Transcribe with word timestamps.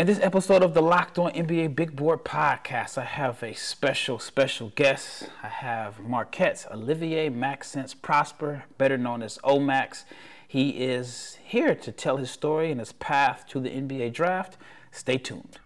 In 0.00 0.06
this 0.06 0.20
episode 0.22 0.62
of 0.62 0.72
the 0.72 0.80
Locked 0.80 1.18
On 1.18 1.30
NBA 1.30 1.76
Big 1.76 1.94
Board 1.94 2.24
podcast, 2.24 2.96
I 2.96 3.04
have 3.04 3.42
a 3.42 3.52
special, 3.52 4.18
special 4.18 4.72
guest. 4.74 5.28
I 5.42 5.48
have 5.48 6.00
Marquette's 6.00 6.66
Olivier 6.72 7.28
Maxence 7.28 7.92
Prosper, 7.92 8.64
better 8.78 8.96
known 8.96 9.22
as 9.22 9.36
Omax. 9.44 10.04
He 10.48 10.70
is 10.70 11.36
here 11.44 11.74
to 11.74 11.92
tell 11.92 12.16
his 12.16 12.30
story 12.30 12.70
and 12.70 12.80
his 12.80 12.92
path 12.92 13.44
to 13.48 13.60
the 13.60 13.68
NBA 13.68 14.14
draft. 14.14 14.56
Stay 14.90 15.18
tuned. 15.18 15.58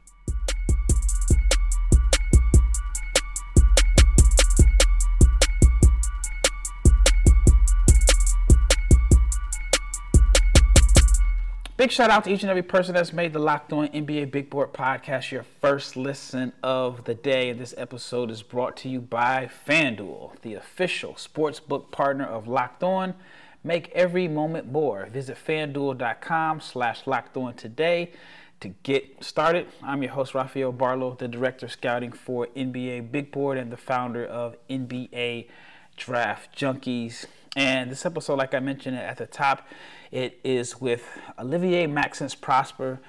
Big 11.84 11.92
shout 11.92 12.08
out 12.08 12.24
to 12.24 12.32
each 12.32 12.42
and 12.42 12.48
every 12.48 12.62
person 12.62 12.94
that's 12.94 13.12
made 13.12 13.34
the 13.34 13.38
Locked 13.38 13.70
On 13.70 13.86
NBA 13.88 14.30
Big 14.30 14.48
Board 14.48 14.72
podcast 14.72 15.30
your 15.30 15.42
first 15.60 15.98
listen 15.98 16.54
of 16.62 17.04
the 17.04 17.14
day. 17.14 17.50
And 17.50 17.60
this 17.60 17.74
episode 17.76 18.30
is 18.30 18.42
brought 18.42 18.74
to 18.78 18.88
you 18.88 19.02
by 19.02 19.50
FanDuel, 19.68 20.40
the 20.40 20.54
official 20.54 21.14
sports 21.16 21.60
book 21.60 21.90
partner 21.90 22.24
of 22.24 22.48
Locked 22.48 22.82
On. 22.82 23.12
Make 23.62 23.90
every 23.90 24.28
moment 24.28 24.72
more. 24.72 25.04
Visit 25.12 25.36
fanduel.com 25.36 26.62
slash 26.62 27.06
locked 27.06 27.36
on 27.36 27.52
today 27.52 28.12
to 28.60 28.68
get 28.82 29.22
started. 29.22 29.66
I'm 29.82 30.02
your 30.02 30.12
host, 30.12 30.34
Rafael 30.34 30.72
Barlowe, 30.72 31.18
the 31.18 31.28
director 31.28 31.66
of 31.66 31.72
scouting 31.72 32.12
for 32.12 32.46
NBA 32.56 33.12
Big 33.12 33.30
Board 33.30 33.58
and 33.58 33.70
the 33.70 33.76
founder 33.76 34.24
of 34.24 34.56
NBA 34.70 35.48
Draft 35.96 36.58
Junkies. 36.58 37.26
And 37.56 37.90
this 37.90 38.04
episode, 38.04 38.36
like 38.36 38.54
I 38.54 38.60
mentioned 38.60 38.96
at 38.96 39.16
the 39.16 39.26
top, 39.26 39.66
it 40.10 40.40
is 40.44 40.80
with 40.80 41.06
Olivier 41.38 41.86
Maxence 41.86 42.34
Prosper, 42.34 43.00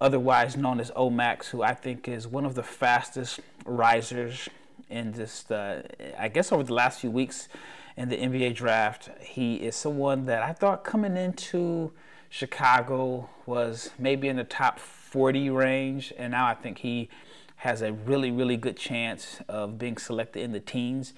otherwise 0.00 0.56
known 0.56 0.80
as 0.80 0.90
Omax, 0.92 1.46
who 1.46 1.62
I 1.62 1.74
think 1.74 2.08
is 2.08 2.26
one 2.26 2.44
of 2.44 2.54
the 2.54 2.62
fastest 2.62 3.40
risers 3.64 4.48
in 4.88 5.12
this, 5.12 5.50
uh, 5.50 5.82
I 6.18 6.28
guess, 6.28 6.52
over 6.52 6.62
the 6.62 6.74
last 6.74 7.00
few 7.00 7.10
weeks 7.10 7.48
in 7.96 8.08
the 8.08 8.16
NBA 8.16 8.54
draft. 8.54 9.10
He 9.20 9.56
is 9.56 9.76
someone 9.76 10.26
that 10.26 10.42
I 10.42 10.52
thought 10.52 10.84
coming 10.84 11.16
into 11.16 11.92
Chicago 12.28 13.28
was 13.46 13.90
maybe 13.98 14.28
in 14.28 14.36
the 14.36 14.44
top 14.44 14.78
40 14.78 15.50
range, 15.50 16.12
and 16.18 16.32
now 16.32 16.46
I 16.46 16.54
think 16.54 16.78
he 16.78 17.08
has 17.56 17.82
a 17.82 17.92
really, 17.92 18.30
really 18.30 18.56
good 18.56 18.76
chance 18.76 19.40
of 19.48 19.78
being 19.78 19.96
selected 19.96 20.42
in 20.42 20.52
the 20.52 20.60
teens. 20.60 21.14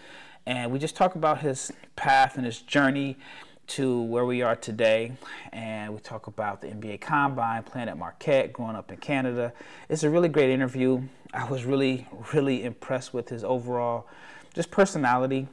And 0.47 0.70
we 0.70 0.78
just 0.78 0.97
talk 0.97 1.14
about 1.14 1.41
his 1.41 1.72
path 1.97 2.36
and 2.36 2.47
his 2.47 2.61
journey 2.61 3.17
to 3.69 4.03
where 4.03 4.25
we 4.25 4.42
are 4.42 4.56
today. 4.56 5.12
And 5.53 5.92
we 5.92 6.00
talk 6.00 6.27
about 6.27 6.61
the 6.61 6.69
NBA 6.69 7.00
Combine, 7.00 7.62
playing 7.62 7.89
at 7.89 7.98
Marquette, 7.98 8.53
growing 8.53 8.75
up 8.75 8.91
in 8.91 8.97
Canada. 8.98 9.53
It's 9.89 10.03
a 10.03 10.11
really 10.11 10.28
great 10.28 10.50
interview. 10.50 11.03
I 11.33 11.48
was 11.48 11.64
really, 11.64 12.08
really 12.33 12.64
impressed 12.64 13.12
with 13.12 13.28
his 13.28 13.45
overall 13.45 14.08
just 14.55 14.70
personality. 14.70 15.47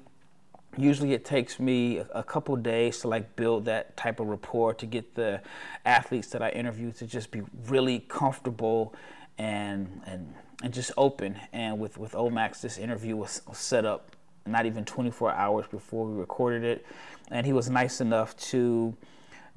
Usually 0.78 1.14
it 1.14 1.24
takes 1.24 1.60
me 1.60 2.00
a 2.14 2.24
couple 2.24 2.56
days 2.56 3.00
to 3.00 3.08
like 3.08 3.36
build 3.36 3.66
that 3.66 3.96
type 3.96 4.20
of 4.20 4.28
rapport 4.28 4.74
to 4.76 4.86
get 4.86 5.16
the 5.16 5.42
athletes 5.86 6.30
that 6.30 6.42
I 6.42 6.50
interview 6.50 6.92
to 6.94 7.06
just 7.06 7.32
be 7.32 7.42
really 7.68 8.00
comfortable 8.00 8.94
and 9.38 10.02
and 10.06 10.34
and 10.64 10.74
just 10.74 10.92
open. 10.98 11.40
And 11.54 11.80
with 11.80 11.98
with 11.98 12.14
Omax, 12.14 12.62
this 12.62 12.78
interview 12.78 13.16
was, 13.16 13.42
was 13.48 13.58
set 13.58 13.86
up 13.86 14.15
not 14.46 14.66
even 14.66 14.86
24 14.86 15.32
hours 15.34 15.66
before 15.68 16.06
we 16.06 16.20
recorded 16.20 16.64
it. 16.64 16.86
And 17.32 17.46
he 17.46 17.54
was 17.54 17.70
nice 17.70 18.02
enough 18.02 18.38
to 18.38 18.96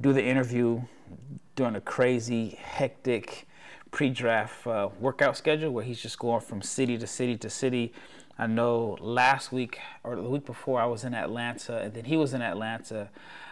do 0.01 0.13
the 0.13 0.25
interview 0.25 0.83
during 1.57 1.77
a 1.77 1.81
crazy, 1.81 2.59
hectic 2.61 3.47
pre 3.91 4.11
draft 4.11 4.67
uh, 4.67 4.89
workout 5.01 5.37
schedule 5.37 5.71
where 5.71 5.85
he's 5.85 6.01
just 6.01 6.19
going 6.19 6.41
from 6.41 6.63
city 6.63 6.97
to 6.99 7.07
city 7.07 7.37
to 7.37 7.51
city. 7.51 7.93
I 8.39 8.47
know 8.47 8.97
last 9.01 9.51
week 9.51 9.79
or 10.05 10.15
the 10.17 10.23
week 10.23 10.47
before 10.47 10.81
I 10.81 10.87
was 10.87 11.05
in 11.05 11.13
Atlanta, 11.13 11.79
and 11.79 11.93
then 11.93 12.05
he 12.05 12.17
was 12.17 12.35
in 12.35 12.43
Atlanta. 12.43 13.11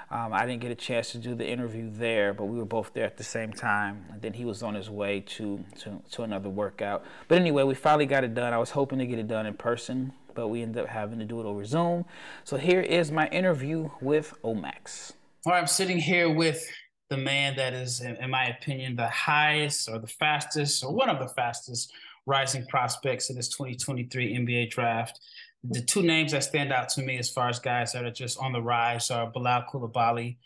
Um, 0.08 0.32
I 0.32 0.46
didn't 0.46 0.60
get 0.60 0.70
a 0.70 0.76
chance 0.76 1.10
to 1.12 1.18
do 1.18 1.34
the 1.34 1.46
interview 1.46 1.90
there, 1.90 2.32
but 2.32 2.44
we 2.44 2.56
were 2.56 2.64
both 2.64 2.92
there 2.94 3.04
at 3.04 3.16
the 3.16 3.24
same 3.24 3.52
time. 3.52 4.04
And 4.12 4.22
then 4.22 4.34
he 4.34 4.44
was 4.44 4.62
on 4.62 4.74
his 4.74 4.88
way 4.88 5.20
to, 5.20 5.64
to, 5.80 6.00
to 6.12 6.22
another 6.22 6.48
workout. 6.48 7.04
But 7.26 7.38
anyway, 7.38 7.64
we 7.64 7.74
finally 7.74 8.06
got 8.06 8.22
it 8.22 8.32
done. 8.32 8.52
I 8.52 8.58
was 8.58 8.70
hoping 8.70 9.00
to 9.00 9.06
get 9.06 9.18
it 9.18 9.26
done 9.26 9.46
in 9.46 9.54
person, 9.54 10.12
but 10.36 10.48
we 10.48 10.62
ended 10.62 10.84
up 10.84 10.88
having 10.88 11.18
to 11.18 11.24
do 11.24 11.40
it 11.40 11.46
over 11.46 11.64
Zoom. 11.64 12.04
So 12.44 12.56
here 12.56 12.80
is 12.80 13.10
my 13.10 13.26
interview 13.28 13.90
with 14.00 14.34
Omax. 14.44 15.12
All 15.44 15.52
right, 15.52 15.58
I'm 15.58 15.66
sitting 15.66 15.98
here 15.98 16.30
with 16.30 16.64
the 17.08 17.16
man 17.16 17.56
that 17.56 17.72
is, 17.72 18.00
in 18.00 18.30
my 18.30 18.46
opinion, 18.46 18.96
the 18.96 19.08
highest 19.08 19.88
or 19.88 19.98
the 19.98 20.06
fastest 20.06 20.84
or 20.84 20.92
one 20.92 21.08
of 21.08 21.18
the 21.18 21.28
fastest 21.34 21.92
rising 22.26 22.66
prospects 22.66 23.30
in 23.30 23.36
this 23.36 23.48
2023 23.48 24.36
NBA 24.36 24.70
draft. 24.70 25.20
The 25.64 25.80
two 25.80 26.02
names 26.02 26.32
that 26.32 26.44
stand 26.44 26.72
out 26.72 26.88
to 26.90 27.02
me 27.02 27.16
as 27.18 27.30
far 27.30 27.48
as 27.48 27.58
guys 27.58 27.92
that 27.92 28.04
are 28.04 28.10
just 28.10 28.38
on 28.38 28.52
the 28.52 28.60
rise 28.60 29.10
are 29.10 29.30
Bilal 29.30 29.64
Coulibaly 29.72 30.36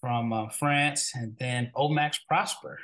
from 0.00 0.32
uh, 0.32 0.48
France 0.50 1.12
and 1.14 1.34
then 1.38 1.70
Omax 1.74 2.18
Prosper. 2.28 2.78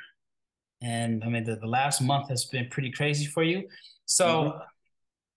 And 0.81 1.23
I 1.23 1.29
mean, 1.29 1.43
the, 1.43 1.55
the 1.55 1.67
last 1.67 2.01
month 2.01 2.29
has 2.29 2.45
been 2.45 2.67
pretty 2.69 2.91
crazy 2.91 3.27
for 3.27 3.43
you. 3.43 3.67
So, 4.05 4.25
mm-hmm. 4.25 4.57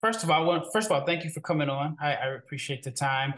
First 0.04 0.22
of 0.22 0.28
all, 0.28 0.42
I 0.42 0.44
want, 0.44 0.70
first 0.70 0.90
of 0.90 0.92
all, 0.92 1.06
thank 1.06 1.24
you 1.24 1.30
for 1.30 1.40
coming 1.40 1.70
on. 1.70 1.96
I, 1.98 2.12
I 2.12 2.26
appreciate 2.34 2.82
the 2.82 2.90
time. 2.90 3.32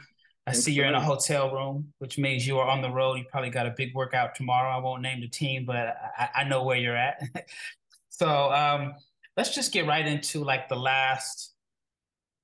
I 0.48 0.50
Thanks 0.50 0.64
see 0.64 0.72
you're 0.72 0.86
in 0.86 0.94
a 0.94 1.00
hotel 1.00 1.52
room, 1.52 1.92
which 1.98 2.18
means 2.18 2.44
you 2.44 2.58
are 2.58 2.68
on 2.68 2.82
the 2.82 2.90
road. 2.90 3.14
You 3.14 3.24
probably 3.30 3.50
got 3.50 3.66
a 3.66 3.74
big 3.76 3.94
workout 3.94 4.34
tomorrow. 4.34 4.76
I 4.76 4.78
won't 4.78 5.00
name 5.00 5.20
the 5.20 5.28
team, 5.28 5.64
but 5.64 5.76
I, 5.76 6.28
I 6.34 6.44
know 6.44 6.64
where 6.64 6.76
you're 6.76 6.96
at. 6.96 7.22
so 8.08 8.52
um, 8.52 8.94
let's 9.36 9.54
just 9.54 9.72
get 9.72 9.86
right 9.86 10.04
into 10.04 10.42
like 10.42 10.68
the 10.68 10.74
last 10.74 11.54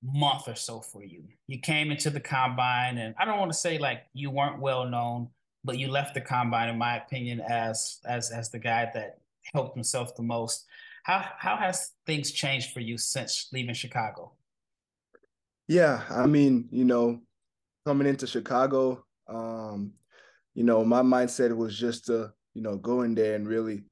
month 0.04 0.46
or 0.46 0.54
so 0.54 0.78
for 0.80 1.02
you. 1.02 1.24
You 1.48 1.58
came 1.58 1.90
into 1.90 2.08
the 2.08 2.20
combine, 2.20 2.98
and 2.98 3.16
I 3.18 3.24
don't 3.24 3.40
want 3.40 3.50
to 3.50 3.58
say 3.58 3.78
like 3.78 4.04
you 4.14 4.30
weren't 4.30 4.60
well 4.60 4.84
known, 4.84 5.30
but 5.64 5.78
you 5.78 5.88
left 5.88 6.14
the 6.14 6.20
combine, 6.20 6.68
in 6.68 6.78
my 6.78 6.96
opinion, 6.96 7.40
as 7.40 7.98
as 8.04 8.30
as 8.30 8.50
the 8.50 8.60
guy 8.60 8.88
that 8.94 9.18
helped 9.52 9.74
himself 9.74 10.14
the 10.14 10.22
most. 10.22 10.66
How 11.02 11.24
how 11.38 11.56
has 11.56 11.92
things 12.06 12.30
changed 12.30 12.72
for 12.72 12.80
you 12.80 12.96
since 12.96 13.48
leaving 13.52 13.74
Chicago? 13.74 14.32
Yeah, 15.68 16.02
I 16.10 16.26
mean, 16.26 16.68
you 16.70 16.84
know, 16.84 17.20
coming 17.86 18.06
into 18.06 18.26
Chicago, 18.26 19.04
um, 19.28 19.92
you 20.54 20.64
know, 20.64 20.84
my 20.84 21.02
mindset 21.02 21.56
was 21.56 21.78
just 21.78 22.06
to, 22.06 22.32
you 22.54 22.62
know, 22.62 22.76
go 22.76 23.02
in 23.02 23.14
there 23.14 23.34
and 23.34 23.48
really, 23.48 23.84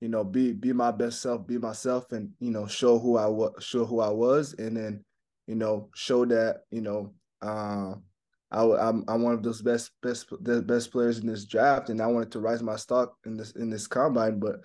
you 0.00 0.08
know, 0.08 0.24
be 0.24 0.52
be 0.52 0.72
my 0.72 0.90
best 0.90 1.22
self, 1.22 1.46
be 1.46 1.58
myself, 1.58 2.12
and 2.12 2.30
you 2.40 2.50
know, 2.50 2.66
show 2.66 2.98
who 2.98 3.16
I 3.16 3.26
was, 3.26 3.52
show 3.60 3.84
who 3.84 4.00
I 4.00 4.10
was, 4.10 4.54
and 4.54 4.76
then 4.76 5.04
you 5.46 5.54
know, 5.54 5.90
show 5.94 6.24
that, 6.26 6.62
you 6.70 6.80
know, 6.80 7.14
uh, 7.40 7.94
I, 8.50 8.62
I'm 8.62 9.04
I'm 9.08 9.22
one 9.22 9.34
of 9.34 9.42
those 9.42 9.62
best 9.62 9.90
best 10.02 10.28
the 10.40 10.60
best 10.62 10.92
players 10.92 11.18
in 11.18 11.26
this 11.26 11.44
draft, 11.44 11.88
and 11.88 12.00
I 12.00 12.06
wanted 12.06 12.30
to 12.32 12.40
rise 12.40 12.62
my 12.62 12.76
stock 12.76 13.16
in 13.24 13.36
this 13.36 13.52
in 13.52 13.70
this 13.70 13.86
combine. 13.86 14.38
But 14.38 14.60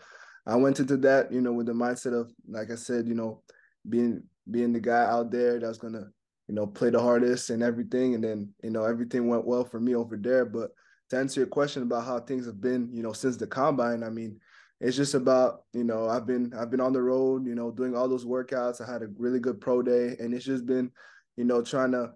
I 0.47 0.55
went 0.55 0.79
into 0.79 0.97
that, 0.97 1.31
you 1.31 1.41
know, 1.41 1.53
with 1.53 1.67
the 1.67 1.73
mindset 1.73 2.19
of, 2.19 2.31
like 2.47 2.71
I 2.71 2.75
said, 2.75 3.07
you 3.07 3.13
know, 3.13 3.43
being 3.87 4.23
being 4.49 4.71
the 4.73 4.79
guy 4.79 5.03
out 5.03 5.29
there 5.29 5.59
that's 5.59 5.77
gonna, 5.77 6.07
you 6.47 6.55
know, 6.55 6.65
play 6.65 6.89
the 6.89 7.01
hardest 7.01 7.49
and 7.49 7.61
everything. 7.61 8.15
And 8.15 8.23
then, 8.23 8.53
you 8.63 8.71
know, 8.71 8.85
everything 8.85 9.27
went 9.27 9.45
well 9.45 9.65
for 9.65 9.79
me 9.79 9.93
over 9.93 10.15
there. 10.15 10.45
But 10.45 10.71
to 11.09 11.17
answer 11.17 11.41
your 11.41 11.47
question 11.47 11.83
about 11.83 12.05
how 12.05 12.19
things 12.21 12.45
have 12.45 12.61
been, 12.61 12.89
you 12.93 13.03
know, 13.03 13.11
since 13.13 13.35
the 13.35 13.45
combine, 13.45 14.03
I 14.03 14.09
mean, 14.09 14.39
it's 14.79 14.95
just 14.95 15.15
about 15.15 15.63
you 15.73 15.83
know 15.83 16.07
I've 16.07 16.25
been 16.25 16.53
I've 16.57 16.69
been 16.69 16.81
on 16.81 16.93
the 16.93 17.01
road 17.01 17.45
you 17.45 17.55
know 17.55 17.71
doing 17.71 17.95
all 17.95 18.07
those 18.07 18.25
workouts 18.25 18.81
I 18.81 18.91
had 18.91 19.01
a 19.01 19.07
really 19.17 19.39
good 19.39 19.59
pro 19.59 19.81
day 19.81 20.15
and 20.19 20.33
it's 20.33 20.45
just 20.45 20.65
been 20.65 20.91
you 21.35 21.45
know 21.45 21.61
trying 21.61 21.91
to 21.91 22.11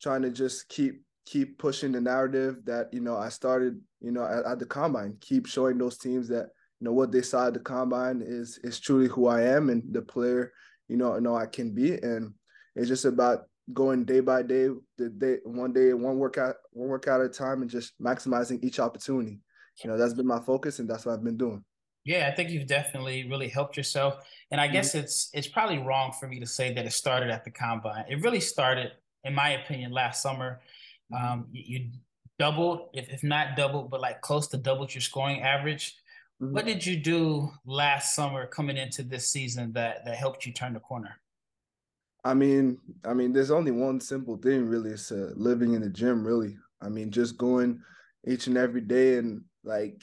trying 0.00 0.22
to 0.22 0.30
just 0.30 0.68
keep 0.68 1.02
keep 1.26 1.58
pushing 1.58 1.92
the 1.92 2.00
narrative 2.00 2.64
that 2.64 2.92
you 2.92 3.00
know 3.00 3.16
I 3.16 3.30
started 3.30 3.80
you 4.00 4.12
know 4.12 4.24
at, 4.24 4.44
at 4.44 4.58
the 4.58 4.66
combine 4.66 5.16
keep 5.20 5.46
showing 5.46 5.78
those 5.78 5.98
teams 5.98 6.28
that 6.28 6.50
you 6.80 6.84
know 6.84 6.92
what 6.92 7.12
they 7.12 7.22
saw 7.22 7.48
at 7.48 7.54
the 7.54 7.60
combine 7.60 8.22
is 8.24 8.58
is 8.62 8.80
truly 8.80 9.08
who 9.08 9.26
I 9.26 9.42
am 9.42 9.70
and 9.70 9.82
the 9.92 10.02
player 10.02 10.52
you 10.88 10.96
know 10.96 11.14
you 11.14 11.20
know 11.20 11.36
I 11.36 11.46
can 11.46 11.74
be 11.74 11.94
and 11.94 12.32
it's 12.76 12.88
just 12.88 13.04
about 13.04 13.44
going 13.72 14.04
day 14.04 14.20
by 14.20 14.42
day 14.42 14.68
the 14.96 15.08
day 15.08 15.38
one 15.44 15.72
day 15.72 15.92
one 15.92 16.18
workout 16.18 16.56
one 16.72 16.88
workout 16.88 17.20
at 17.20 17.26
a 17.26 17.28
time 17.28 17.62
and 17.62 17.70
just 17.70 18.00
maximizing 18.00 18.62
each 18.62 18.80
opportunity 18.80 19.40
you 19.82 19.90
know 19.90 19.98
that's 19.98 20.14
been 20.14 20.26
my 20.26 20.40
focus 20.40 20.78
and 20.78 20.88
that's 20.88 21.04
what 21.04 21.14
I've 21.14 21.24
been 21.24 21.36
doing 21.36 21.64
yeah, 22.08 22.26
I 22.26 22.34
think 22.34 22.48
you've 22.48 22.66
definitely 22.66 23.28
really 23.28 23.48
helped 23.48 23.76
yourself. 23.76 24.24
And 24.50 24.58
I 24.58 24.64
mm-hmm. 24.64 24.72
guess 24.72 24.94
it's 24.94 25.28
it's 25.34 25.46
probably 25.46 25.76
wrong 25.78 26.14
for 26.18 26.26
me 26.26 26.40
to 26.40 26.46
say 26.46 26.72
that 26.72 26.86
it 26.86 26.92
started 26.94 27.28
at 27.28 27.44
the 27.44 27.50
combine. 27.50 28.06
It 28.08 28.22
really 28.22 28.40
started, 28.40 28.92
in 29.24 29.34
my 29.34 29.50
opinion, 29.50 29.92
last 29.92 30.22
summer. 30.22 30.62
Mm-hmm. 31.12 31.32
Um, 31.32 31.46
you, 31.52 31.62
you, 31.66 31.90
doubled, 32.38 32.90
if, 32.94 33.10
if 33.10 33.24
not 33.24 33.56
doubled, 33.56 33.90
but 33.90 34.00
like 34.00 34.20
close 34.20 34.46
to 34.46 34.56
doubled 34.56 34.94
your 34.94 35.02
scoring 35.02 35.42
average. 35.42 35.96
What 36.38 36.66
did 36.66 36.86
you 36.86 36.96
do 36.96 37.50
last 37.66 38.14
summer 38.14 38.46
coming 38.46 38.76
into 38.76 39.02
this 39.02 39.28
season 39.28 39.72
that 39.72 40.04
that 40.04 40.16
helped 40.16 40.46
you 40.46 40.52
turn 40.52 40.74
the 40.74 40.80
corner? 40.80 41.16
I 42.24 42.34
mean, 42.34 42.78
I 43.04 43.14
mean, 43.14 43.32
there's 43.32 43.50
only 43.50 43.72
one 43.72 44.00
simple 44.00 44.36
thing 44.36 44.66
really. 44.66 44.90
It's 44.90 45.10
uh, 45.10 45.32
living 45.34 45.74
in 45.74 45.80
the 45.80 45.90
gym, 45.90 46.24
really. 46.24 46.56
I 46.80 46.88
mean, 46.88 47.10
just 47.10 47.36
going 47.36 47.80
each 48.26 48.46
and 48.46 48.56
every 48.56 48.80
day 48.80 49.16
and 49.16 49.42
like 49.64 50.00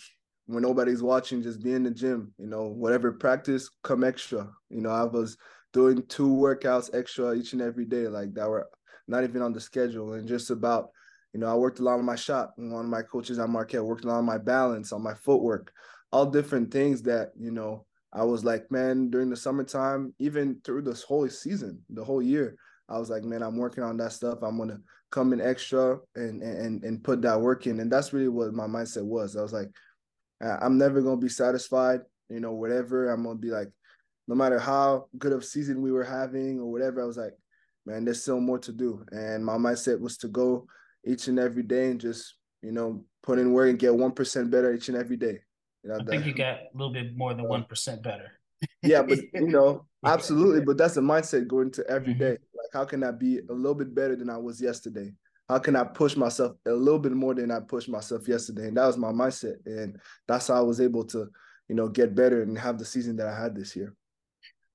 when 0.47 0.63
nobody's 0.63 1.01
watching, 1.01 1.41
just 1.41 1.63
be 1.63 1.73
in 1.73 1.83
the 1.83 1.91
gym. 1.91 2.33
You 2.37 2.47
know, 2.47 2.63
whatever 2.63 3.13
practice, 3.13 3.69
come 3.83 4.03
extra. 4.03 4.49
You 4.69 4.81
know, 4.81 4.91
I 4.91 5.03
was 5.03 5.37
doing 5.71 6.03
two 6.07 6.29
workouts 6.29 6.93
extra 6.93 7.33
each 7.33 7.53
and 7.53 7.61
every 7.61 7.85
day, 7.85 8.07
like 8.07 8.33
that 8.33 8.49
were 8.49 8.67
not 9.07 9.23
even 9.23 9.41
on 9.41 9.53
the 9.53 9.61
schedule, 9.61 10.13
and 10.13 10.27
just 10.27 10.49
about. 10.49 10.89
You 11.33 11.41
know, 11.41 11.51
I 11.51 11.55
worked 11.55 11.79
a 11.79 11.83
lot 11.83 11.99
on 11.99 12.05
my 12.05 12.15
shot. 12.15 12.51
One 12.55 12.85
of 12.85 12.89
my 12.89 13.01
coaches 13.01 13.39
at 13.39 13.49
Marquette 13.49 13.83
worked 13.83 14.05
a 14.05 14.07
lot 14.07 14.19
on 14.19 14.25
my 14.25 14.37
balance, 14.37 14.93
on 14.93 15.03
my 15.03 15.13
footwork, 15.15 15.73
all 16.11 16.25
different 16.25 16.71
things 16.71 17.01
that 17.03 17.31
you 17.37 17.51
know 17.51 17.85
I 18.15 18.23
was 18.23 18.45
like, 18.45 18.71
man, 18.71 19.09
during 19.09 19.29
the 19.29 19.35
summertime, 19.35 20.13
even 20.19 20.61
through 20.63 20.83
this 20.83 21.03
whole 21.03 21.27
season, 21.27 21.81
the 21.89 22.03
whole 22.03 22.21
year, 22.21 22.55
I 22.87 22.97
was 22.97 23.09
like, 23.09 23.23
man, 23.23 23.43
I'm 23.43 23.57
working 23.57 23.83
on 23.83 23.97
that 23.97 24.13
stuff. 24.13 24.39
I'm 24.41 24.57
gonna 24.57 24.79
come 25.11 25.33
in 25.33 25.41
extra 25.41 25.97
and 26.15 26.41
and 26.41 26.83
and 26.83 27.03
put 27.03 27.21
that 27.23 27.41
work 27.41 27.67
in. 27.67 27.79
And 27.79 27.91
that's 27.91 28.13
really 28.13 28.29
what 28.29 28.53
my 28.53 28.67
mindset 28.67 29.03
was. 29.03 29.35
I 29.35 29.41
was 29.41 29.53
like, 29.53 29.69
I'm 30.41 30.77
never 30.77 31.01
gonna 31.01 31.17
be 31.17 31.29
satisfied, 31.29 32.01
you 32.29 32.39
know, 32.39 32.53
whatever. 32.53 33.09
I'm 33.09 33.23
gonna 33.23 33.35
be 33.35 33.49
like, 33.49 33.69
no 34.27 34.35
matter 34.35 34.59
how 34.59 35.07
good 35.17 35.33
of 35.33 35.43
season 35.43 35.81
we 35.81 35.91
were 35.91 36.03
having 36.03 36.59
or 36.59 36.71
whatever, 36.71 37.01
I 37.01 37.05
was 37.05 37.17
like, 37.17 37.33
man, 37.85 38.05
there's 38.05 38.21
still 38.21 38.39
more 38.39 38.59
to 38.59 38.71
do. 38.71 39.03
And 39.11 39.45
my 39.45 39.57
mindset 39.57 39.99
was 39.99 40.17
to 40.19 40.27
go 40.27 40.67
each 41.05 41.27
and 41.27 41.37
every 41.37 41.63
day 41.63 41.91
and 41.91 41.99
just, 41.99 42.35
you 42.61 42.71
know, 42.71 43.03
put 43.23 43.39
in 43.39 43.51
work 43.51 43.69
and 43.69 43.79
get 43.79 43.93
one 43.93 44.11
percent 44.11 44.51
better 44.51 44.73
each 44.73 44.87
and 44.87 44.97
every 44.97 45.17
day. 45.17 45.39
You 45.85 45.91
know, 45.91 45.97
I 45.99 46.03
think 46.05 46.23
that, 46.23 46.27
you 46.27 46.33
got 46.33 46.57
a 46.57 46.69
little 46.73 46.91
bit 46.91 47.15
more 47.15 47.33
than 47.33 47.47
one 47.47 47.63
percent 47.63 48.01
better. 48.01 48.31
yeah, 48.81 49.03
but 49.03 49.19
you 49.33 49.47
know, 49.47 49.85
absolutely. 50.03 50.61
But 50.61 50.77
that's 50.77 50.95
the 50.95 51.01
mindset 51.01 51.47
going 51.47 51.71
to 51.71 51.87
every 51.87 52.15
mm-hmm. 52.15 52.23
Like, 52.23 52.71
how 52.73 52.85
can 52.85 53.03
I 53.03 53.11
be 53.11 53.39
a 53.49 53.53
little 53.53 53.75
bit 53.75 53.93
better 53.93 54.15
than 54.15 54.29
I 54.29 54.37
was 54.37 54.59
yesterday? 54.59 55.13
How 55.47 55.59
can 55.59 55.75
I 55.75 55.83
push 55.83 56.15
myself 56.15 56.53
a 56.65 56.71
little 56.71 56.99
bit 56.99 57.11
more 57.11 57.35
than 57.35 57.51
I 57.51 57.59
pushed 57.59 57.87
myself 57.87 58.27
yesterday? 58.27 58.67
And 58.67 58.77
that 58.77 58.87
was 58.87 58.97
my 58.97 59.11
mindset, 59.11 59.57
and 59.65 59.99
that's 60.27 60.47
how 60.47 60.55
I 60.55 60.61
was 60.61 60.81
able 60.81 61.03
to, 61.05 61.29
you 61.69 61.75
know, 61.75 61.87
get 61.87 62.15
better 62.15 62.41
and 62.41 62.57
have 62.57 62.79
the 62.79 62.85
season 62.85 63.15
that 63.17 63.27
I 63.27 63.39
had 63.39 63.55
this 63.55 63.75
year. 63.75 63.93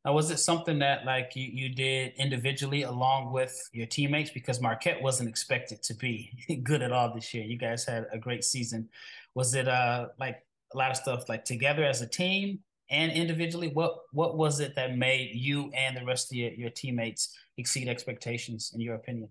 Now, 0.04 0.14
was 0.14 0.30
it 0.30 0.38
something 0.38 0.78
that 0.78 1.04
like 1.04 1.32
you, 1.34 1.46
you 1.52 1.74
did 1.74 2.14
individually 2.16 2.82
along 2.82 3.32
with 3.32 3.54
your 3.72 3.86
teammates? 3.86 4.30
Because 4.30 4.60
Marquette 4.60 5.02
wasn't 5.02 5.28
expected 5.28 5.82
to 5.82 5.94
be 5.94 6.32
good 6.62 6.82
at 6.82 6.92
all 6.92 7.12
this 7.14 7.34
year. 7.34 7.44
You 7.44 7.58
guys 7.58 7.84
had 7.84 8.06
a 8.12 8.18
great 8.18 8.44
season. 8.44 8.88
Was 9.34 9.54
it 9.54 9.68
uh 9.68 10.08
like 10.18 10.42
a 10.72 10.78
lot 10.78 10.90
of 10.90 10.96
stuff 10.96 11.28
like 11.28 11.44
together 11.44 11.84
as 11.84 12.02
a 12.02 12.06
team 12.06 12.60
and 12.90 13.12
individually? 13.12 13.70
What 13.72 13.96
what 14.12 14.36
was 14.36 14.60
it 14.60 14.74
that 14.76 14.96
made 14.96 15.30
you 15.34 15.70
and 15.74 15.96
the 15.96 16.04
rest 16.04 16.32
of 16.32 16.36
your, 16.36 16.52
your 16.52 16.70
teammates 16.70 17.36
exceed 17.56 17.88
expectations 17.88 18.72
in 18.74 18.80
your 18.80 18.94
opinion? 18.94 19.28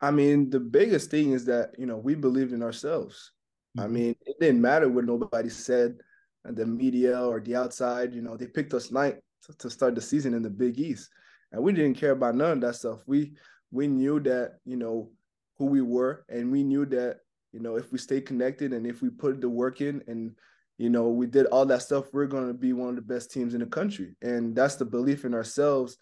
I 0.00 0.10
mean, 0.10 0.48
the 0.48 0.60
biggest 0.60 1.10
thing 1.10 1.32
is 1.32 1.44
that, 1.44 1.72
you 1.78 1.86
know, 1.86 1.98
we 1.98 2.14
believed 2.14 2.52
in 2.52 2.62
ourselves. 2.62 3.32
Mm-hmm. 3.76 3.84
I 3.84 3.88
mean, 3.88 4.16
it 4.26 4.36
didn't 4.40 4.62
matter 4.62 4.88
what 4.88 5.04
nobody 5.04 5.50
said, 5.50 5.98
the 6.44 6.64
media 6.64 7.20
or 7.20 7.40
the 7.40 7.54
outside, 7.56 8.14
you 8.14 8.22
know, 8.22 8.36
they 8.36 8.46
picked 8.46 8.72
us 8.72 8.90
ninth 8.90 9.16
to 9.58 9.68
start 9.68 9.94
the 9.94 10.00
season 10.00 10.34
in 10.34 10.42
the 10.42 10.50
Big 10.50 10.78
East. 10.78 11.10
And 11.52 11.62
we 11.62 11.72
didn't 11.72 11.98
care 11.98 12.12
about 12.12 12.34
none 12.34 12.52
of 12.52 12.60
that 12.62 12.76
stuff. 12.76 13.00
We 13.06 13.34
we 13.70 13.86
knew 13.86 14.20
that, 14.20 14.58
you 14.64 14.76
know, 14.76 15.10
who 15.58 15.66
we 15.66 15.82
were 15.82 16.24
and 16.28 16.50
we 16.50 16.62
knew 16.62 16.86
that, 16.86 17.18
you 17.52 17.60
know, 17.60 17.76
if 17.76 17.92
we 17.92 17.98
stay 17.98 18.20
connected 18.20 18.72
and 18.72 18.86
if 18.86 19.02
we 19.02 19.10
put 19.10 19.40
the 19.40 19.48
work 19.48 19.80
in 19.80 20.02
and 20.06 20.34
you 20.80 20.88
know, 20.88 21.10
we 21.10 21.26
did 21.26 21.44
all 21.46 21.66
that 21.66 21.82
stuff, 21.82 22.06
we're 22.14 22.24
going 22.24 22.48
to 22.48 22.54
be 22.54 22.72
one 22.72 22.88
of 22.88 22.96
the 22.96 23.02
best 23.02 23.30
teams 23.30 23.52
in 23.52 23.60
the 23.60 23.66
country. 23.66 24.16
And 24.22 24.56
that's 24.56 24.76
the 24.76 24.86
belief 24.86 25.26
in 25.26 25.34
ourselves 25.34 25.98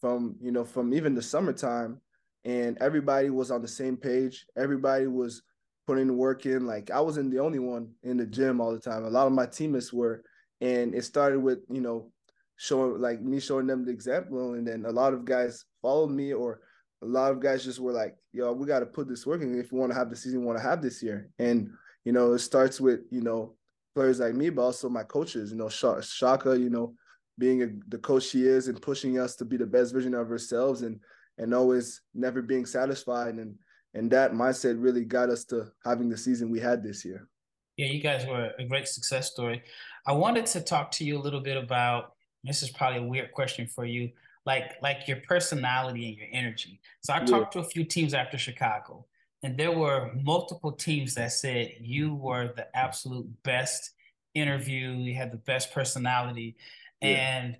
from, 0.00 0.36
you 0.40 0.50
know, 0.50 0.64
from 0.64 0.94
even 0.94 1.14
the 1.14 1.20
summertime. 1.20 2.00
And 2.46 2.78
everybody 2.80 3.28
was 3.28 3.50
on 3.50 3.60
the 3.60 3.68
same 3.68 3.98
page. 3.98 4.46
Everybody 4.56 5.06
was 5.06 5.42
putting 5.86 6.06
the 6.06 6.14
work 6.14 6.46
in. 6.46 6.66
Like 6.66 6.90
I 6.90 6.98
wasn't 6.98 7.30
the 7.30 7.40
only 7.40 7.58
one 7.58 7.90
in 8.04 8.16
the 8.16 8.24
gym 8.24 8.58
all 8.58 8.72
the 8.72 8.80
time. 8.80 9.04
A 9.04 9.10
lot 9.10 9.26
of 9.26 9.34
my 9.34 9.44
teammates 9.44 9.92
were. 9.92 10.24
And 10.62 10.94
it 10.94 11.04
started 11.04 11.40
with, 11.40 11.58
you 11.70 11.82
know, 11.82 12.10
showing 12.56 13.02
like 13.02 13.20
me 13.20 13.38
showing 13.38 13.66
them 13.66 13.84
the 13.84 13.92
example. 13.92 14.54
And 14.54 14.66
then 14.66 14.86
a 14.86 14.92
lot 14.92 15.12
of 15.12 15.26
guys 15.26 15.66
followed 15.82 16.10
me 16.10 16.32
or 16.32 16.60
a 17.02 17.06
lot 17.06 17.32
of 17.32 17.40
guys 17.40 17.64
just 17.64 17.80
were 17.80 17.92
like, 17.92 18.16
yo, 18.32 18.54
we 18.54 18.66
got 18.66 18.80
to 18.80 18.86
put 18.86 19.08
this 19.08 19.26
work 19.26 19.42
in 19.42 19.60
if 19.60 19.72
we 19.72 19.78
want 19.78 19.92
to 19.92 19.98
have 19.98 20.08
the 20.08 20.16
season 20.16 20.40
we 20.40 20.46
want 20.46 20.58
to 20.58 20.64
have 20.64 20.80
this 20.80 21.02
year. 21.02 21.28
And, 21.38 21.70
you 22.06 22.12
know, 22.12 22.32
it 22.32 22.38
starts 22.38 22.80
with, 22.80 23.00
you 23.10 23.20
know, 23.20 23.56
players 23.94 24.20
like 24.20 24.34
me, 24.34 24.50
but 24.50 24.62
also 24.62 24.88
my 24.88 25.02
coaches. 25.02 25.50
You 25.50 25.58
know, 25.58 25.68
Shaka, 25.68 26.58
you 26.58 26.70
know, 26.70 26.94
being 27.38 27.62
a, 27.62 27.68
the 27.88 27.98
coach 27.98 28.24
she 28.24 28.46
is 28.46 28.68
and 28.68 28.80
pushing 28.80 29.18
us 29.18 29.36
to 29.36 29.44
be 29.44 29.56
the 29.56 29.66
best 29.66 29.92
version 29.92 30.14
of 30.14 30.30
ourselves 30.30 30.82
and 30.82 31.00
and 31.38 31.54
always 31.54 32.02
never 32.14 32.42
being 32.42 32.66
satisfied 32.66 33.34
and 33.36 33.54
and 33.94 34.10
that 34.10 34.32
mindset 34.32 34.82
really 34.82 35.04
got 35.04 35.28
us 35.28 35.44
to 35.44 35.70
having 35.84 36.08
the 36.08 36.16
season 36.16 36.50
we 36.50 36.60
had 36.60 36.82
this 36.82 37.04
year. 37.04 37.28
Yeah, 37.76 37.86
you 37.86 38.02
guys 38.02 38.26
were 38.26 38.52
a 38.58 38.64
great 38.64 38.88
success 38.88 39.30
story. 39.30 39.62
I 40.06 40.12
wanted 40.12 40.46
to 40.46 40.60
talk 40.60 40.90
to 40.92 41.04
you 41.04 41.18
a 41.18 41.22
little 41.22 41.40
bit 41.40 41.56
about 41.56 42.12
this 42.44 42.62
is 42.62 42.70
probably 42.70 43.00
a 43.00 43.06
weird 43.06 43.32
question 43.32 43.66
for 43.66 43.84
you, 43.84 44.10
like 44.46 44.76
like 44.82 45.06
your 45.08 45.18
personality 45.28 46.08
and 46.08 46.16
your 46.16 46.28
energy. 46.32 46.80
So 47.02 47.12
I 47.12 47.20
yeah. 47.20 47.26
talked 47.26 47.52
to 47.54 47.60
a 47.60 47.64
few 47.64 47.84
teams 47.84 48.14
after 48.14 48.38
Chicago, 48.38 49.06
and 49.42 49.56
there 49.56 49.72
were 49.72 50.10
multiple 50.22 50.72
teams 50.72 51.14
that 51.14 51.32
said 51.32 51.72
you 51.80 52.14
were 52.14 52.52
the 52.54 52.66
absolute 52.76 53.26
best 53.42 53.90
interview 54.34 54.90
you 54.90 55.14
had 55.14 55.32
the 55.32 55.38
best 55.38 55.72
personality. 55.72 56.56
Yeah. 57.00 57.08
and 57.08 57.56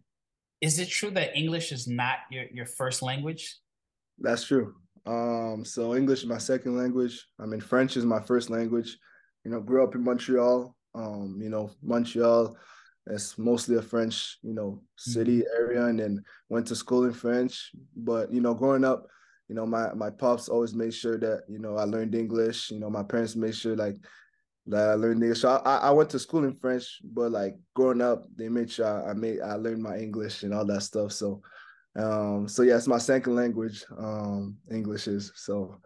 is 0.61 0.79
it 0.79 0.88
true 0.88 1.11
that 1.11 1.37
english 1.37 1.73
is 1.73 1.88
not 1.88 2.19
your, 2.31 2.44
your 2.52 2.67
first 2.67 3.02
language? 3.02 3.56
That's 4.19 4.44
true. 4.44 4.75
Um 5.06 5.64
so 5.64 5.94
english 5.94 6.20
is 6.20 6.29
my 6.29 6.38
second 6.38 6.76
language. 6.76 7.26
I 7.40 7.46
mean 7.46 7.61
french 7.61 7.96
is 7.96 8.05
my 8.05 8.20
first 8.20 8.50
language. 8.50 8.96
You 9.44 9.50
know 9.50 9.61
grew 9.61 9.82
up 9.84 9.94
in 9.94 10.05
montreal. 10.05 10.76
Um 10.94 11.40
you 11.43 11.50
know 11.50 11.70
montreal 11.82 12.56
it's 13.08 13.37
mostly 13.37 13.76
a 13.76 13.82
french 13.82 14.38
you 14.43 14.55
know 14.55 14.81
city 14.96 15.40
mm-hmm. 15.40 15.62
area 15.62 15.87
and 15.87 15.99
then 15.99 16.23
went 16.49 16.69
to 16.69 16.76
school 16.76 17.05
in 17.05 17.12
french. 17.12 17.73
But 17.96 18.32
you 18.32 18.40
know 18.40 18.55
growing 18.55 18.84
up 18.84 19.08
you 19.48 19.54
know, 19.54 19.66
my 19.66 19.92
my 19.94 20.10
pops 20.10 20.48
always 20.48 20.74
made 20.74 20.94
sure 20.94 21.18
that 21.18 21.42
you 21.48 21.58
know 21.58 21.76
I 21.76 21.84
learned 21.84 22.14
English. 22.14 22.70
You 22.70 22.80
know, 22.80 22.90
my 22.90 23.02
parents 23.02 23.36
made 23.36 23.54
sure 23.54 23.76
like 23.76 23.96
that 24.66 24.90
I 24.90 24.94
learned 24.94 25.22
English. 25.22 25.40
So 25.40 25.50
I, 25.50 25.76
I 25.78 25.90
went 25.90 26.10
to 26.10 26.18
school 26.18 26.44
in 26.44 26.56
French, 26.56 27.00
but 27.04 27.32
like 27.32 27.56
growing 27.74 28.00
up, 28.00 28.24
they 28.36 28.48
made 28.48 28.70
sure 28.70 29.08
I 29.08 29.12
made 29.12 29.40
I 29.40 29.54
learned 29.54 29.82
my 29.82 29.98
English 29.98 30.42
and 30.42 30.54
all 30.54 30.64
that 30.66 30.82
stuff. 30.82 31.12
So, 31.12 31.42
um, 31.96 32.48
so 32.48 32.62
yeah, 32.62 32.76
it's 32.76 32.86
my 32.86 32.98
second 32.98 33.34
language. 33.34 33.84
Um, 33.98 34.56
English 34.70 35.08
is 35.08 35.32
so 35.34 35.80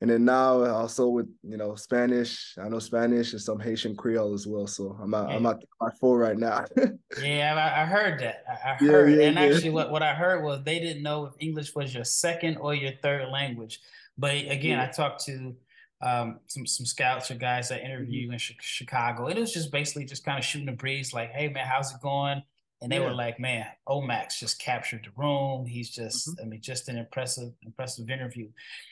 and 0.00 0.08
then 0.08 0.24
now 0.24 0.64
also 0.64 1.08
with 1.08 1.28
you 1.42 1.58
know 1.58 1.74
Spanish, 1.74 2.54
I 2.58 2.68
know 2.68 2.78
Spanish 2.78 3.32
and 3.32 3.42
some 3.42 3.60
Haitian 3.60 3.94
Creole 3.94 4.32
as 4.32 4.46
well. 4.46 4.66
So 4.66 4.96
I'm 5.00 5.12
at, 5.12 5.28
yeah. 5.28 5.36
I'm 5.36 5.46
at 5.46 5.58
my 5.80 5.90
four 6.00 6.18
right 6.18 6.38
now. 6.38 6.64
yeah, 7.22 7.54
I, 7.54 7.82
I, 7.82 7.84
heard 7.84 8.18
that. 8.20 8.44
I, 8.48 8.74
heard, 8.74 9.10
yeah, 9.10 9.18
yeah, 9.18 9.28
and 9.28 9.38
actually, 9.38 9.70
what 9.70 9.90
what 9.90 10.02
I 10.02 10.14
heard 10.14 10.42
was 10.42 10.62
they 10.64 10.78
didn't 10.78 11.02
know 11.02 11.26
if 11.26 11.34
English 11.38 11.74
was 11.74 11.94
your 11.94 12.04
second 12.04 12.56
or 12.56 12.74
your 12.74 12.92
third 13.02 13.28
language. 13.28 13.80
But 14.16 14.34
again, 14.34 14.80
I 14.80 14.86
talked 14.86 15.24
to 15.26 15.54
um, 16.00 16.40
some 16.46 16.66
some 16.66 16.86
scouts 16.86 17.30
or 17.30 17.34
guys 17.34 17.68
that 17.68 17.84
interview 17.84 18.24
mm-hmm. 18.24 18.32
in 18.32 18.38
Chicago, 18.38 19.26
and 19.26 19.36
it 19.36 19.40
was 19.40 19.52
just 19.52 19.70
basically 19.70 20.06
just 20.06 20.24
kind 20.24 20.38
of 20.38 20.44
shooting 20.44 20.68
a 20.70 20.72
breeze, 20.72 21.12
like, 21.12 21.30
"Hey 21.30 21.48
man, 21.48 21.66
how's 21.66 21.94
it 21.94 22.00
going?" 22.00 22.42
And 22.82 22.90
they 22.90 22.98
yeah. 22.98 23.04
were 23.04 23.14
like, 23.14 23.38
man, 23.38 23.66
Omax 23.88 24.38
just 24.38 24.58
captured 24.58 25.04
the 25.04 25.10
room. 25.22 25.66
He's 25.66 25.90
just, 25.90 26.28
mm-hmm. 26.28 26.44
I 26.44 26.48
mean, 26.48 26.60
just 26.62 26.88
an 26.88 26.96
impressive, 26.96 27.52
impressive 27.62 28.08
interview. 28.08 28.48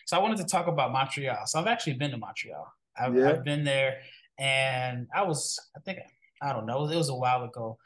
So 0.06 0.16
I 0.16 0.20
wanted 0.20 0.38
to 0.38 0.44
talk 0.44 0.66
about 0.66 0.92
Montreal. 0.92 1.46
So 1.46 1.58
I've 1.58 1.66
actually 1.66 1.94
been 1.94 2.10
to 2.10 2.18
Montreal. 2.18 2.70
I've, 2.98 3.16
yeah. 3.16 3.30
I've 3.30 3.44
been 3.44 3.64
there 3.64 4.00
and 4.38 5.06
I 5.14 5.22
was, 5.22 5.58
I 5.74 5.80
think, 5.80 6.00
I 6.42 6.52
don't 6.52 6.66
know, 6.66 6.88
it 6.88 6.96
was 6.96 7.08
a 7.08 7.14
while 7.14 7.44
ago. 7.44 7.78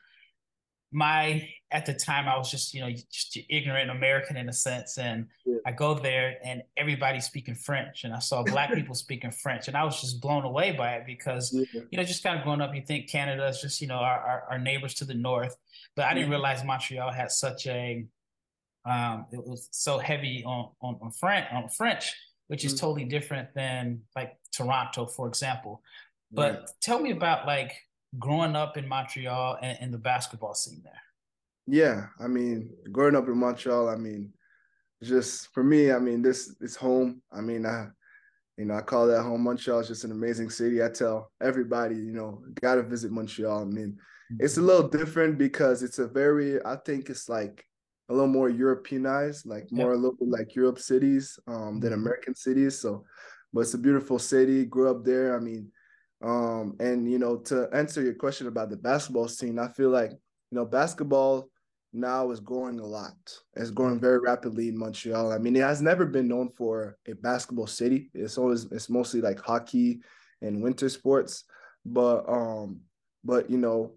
My, 0.92 1.48
at 1.70 1.86
the 1.86 1.94
time, 1.94 2.28
I 2.28 2.36
was 2.36 2.50
just, 2.50 2.74
you 2.74 2.82
know, 2.82 2.90
just 2.90 3.38
ignorant 3.48 3.90
American 3.90 4.36
in 4.36 4.48
a 4.48 4.52
sense. 4.52 4.98
And 4.98 5.26
yeah. 5.46 5.56
I 5.66 5.72
go 5.72 5.94
there 5.94 6.36
and 6.44 6.62
everybody's 6.76 7.24
speaking 7.24 7.54
French. 7.54 8.04
And 8.04 8.12
I 8.12 8.18
saw 8.18 8.42
black 8.42 8.72
people 8.74 8.94
speaking 8.94 9.30
French. 9.30 9.68
And 9.68 9.76
I 9.76 9.84
was 9.84 10.00
just 10.00 10.20
blown 10.20 10.44
away 10.44 10.72
by 10.72 10.96
it 10.96 11.04
because, 11.06 11.52
you 11.52 11.96
know, 11.96 12.04
just 12.04 12.22
kind 12.22 12.38
of 12.38 12.44
growing 12.44 12.60
up, 12.60 12.74
you 12.74 12.82
think 12.82 13.08
Canada 13.08 13.46
is 13.46 13.60
just, 13.60 13.80
you 13.80 13.86
know, 13.86 13.96
our, 13.96 14.20
our, 14.20 14.44
our 14.50 14.58
neighbors 14.58 14.94
to 14.94 15.04
the 15.04 15.14
north 15.14 15.56
but 15.94 16.06
I 16.06 16.14
didn't 16.14 16.30
realize 16.30 16.64
Montreal 16.64 17.12
had 17.12 17.30
such 17.30 17.66
a 17.66 18.04
um, 18.84 19.26
it 19.32 19.46
was 19.46 19.68
so 19.70 19.98
heavy 19.98 20.42
on 20.44 20.70
on, 20.80 20.98
on 21.02 21.10
French 21.12 21.46
on 21.52 21.68
French, 21.68 22.14
which 22.48 22.64
is 22.64 22.74
mm-hmm. 22.74 22.86
totally 22.86 23.04
different 23.04 23.48
than 23.54 24.00
like 24.16 24.36
Toronto, 24.52 25.06
for 25.06 25.28
example. 25.28 25.82
But 26.34 26.70
tell 26.80 26.98
me 26.98 27.10
about 27.10 27.46
like 27.46 27.74
growing 28.18 28.56
up 28.56 28.76
in 28.76 28.88
Montreal 28.88 29.58
and, 29.62 29.78
and 29.80 29.94
the 29.94 29.98
basketball 29.98 30.54
scene 30.54 30.82
there. 30.84 31.00
Yeah, 31.66 32.06
I 32.20 32.26
mean, 32.26 32.70
growing 32.90 33.14
up 33.14 33.28
in 33.28 33.38
Montreal, 33.38 33.88
I 33.88 33.96
mean, 33.96 34.32
just 35.02 35.52
for 35.52 35.62
me, 35.62 35.92
I 35.92 35.98
mean, 35.98 36.22
this 36.22 36.56
is 36.60 36.76
home. 36.76 37.22
I 37.32 37.40
mean, 37.40 37.66
I 37.66 37.88
you 38.58 38.66
know, 38.66 38.74
I 38.74 38.82
call 38.82 39.06
that 39.06 39.22
home. 39.22 39.42
Montreal 39.42 39.80
is 39.80 39.88
just 39.88 40.04
an 40.04 40.12
amazing 40.12 40.50
city. 40.50 40.82
I 40.82 40.88
tell 40.88 41.32
everybody, 41.40 41.96
you 41.96 42.12
know, 42.12 42.42
gotta 42.60 42.82
visit 42.82 43.10
Montreal. 43.10 43.62
I 43.62 43.64
mean, 43.64 43.98
it's 44.38 44.56
a 44.56 44.60
mm-hmm. 44.60 44.68
little 44.68 44.88
different 44.88 45.38
because 45.38 45.82
it's 45.82 45.98
a 45.98 46.06
very, 46.06 46.64
I 46.64 46.76
think 46.76 47.08
it's 47.08 47.28
like 47.28 47.66
a 48.08 48.12
little 48.12 48.28
more 48.28 48.50
Europeanized, 48.50 49.46
like 49.46 49.72
more 49.72 49.94
a 49.94 49.96
little 49.96 50.16
like 50.20 50.54
Europe 50.54 50.78
cities 50.78 51.38
um, 51.46 51.80
than 51.80 51.92
mm-hmm. 51.92 52.02
American 52.02 52.34
cities. 52.34 52.78
So, 52.78 53.04
but 53.52 53.60
it's 53.60 53.74
a 53.74 53.78
beautiful 53.78 54.18
city. 54.18 54.64
Grew 54.66 54.90
up 54.90 55.04
there. 55.04 55.36
I 55.36 55.40
mean, 55.40 55.70
Um, 56.22 56.76
and 56.78 57.10
you 57.10 57.18
know, 57.18 57.36
to 57.36 57.68
answer 57.72 58.02
your 58.02 58.14
question 58.14 58.46
about 58.46 58.70
the 58.70 58.76
basketball 58.76 59.28
scene, 59.28 59.58
I 59.58 59.68
feel 59.68 59.90
like 59.90 60.10
you 60.10 60.56
know 60.56 60.64
basketball 60.64 61.48
now 61.92 62.30
is 62.30 62.40
growing 62.40 62.78
a 62.80 62.86
lot. 62.86 63.16
It's 63.54 63.70
growing 63.70 64.00
very 64.00 64.18
rapidly 64.18 64.68
in 64.68 64.78
Montreal. 64.78 65.32
I 65.32 65.38
mean, 65.38 65.56
it 65.56 65.62
has 65.62 65.82
never 65.82 66.06
been 66.06 66.28
known 66.28 66.50
for 66.50 66.96
a 67.06 67.14
basketball 67.14 67.66
city. 67.66 68.10
It's 68.14 68.38
always 68.38 68.64
it's 68.72 68.88
mostly 68.88 69.20
like 69.20 69.40
hockey 69.40 70.00
and 70.40 70.62
winter 70.62 70.88
sports. 70.88 71.44
But 71.84 72.28
um, 72.28 72.80
but 73.24 73.50
you 73.50 73.58
know, 73.58 73.94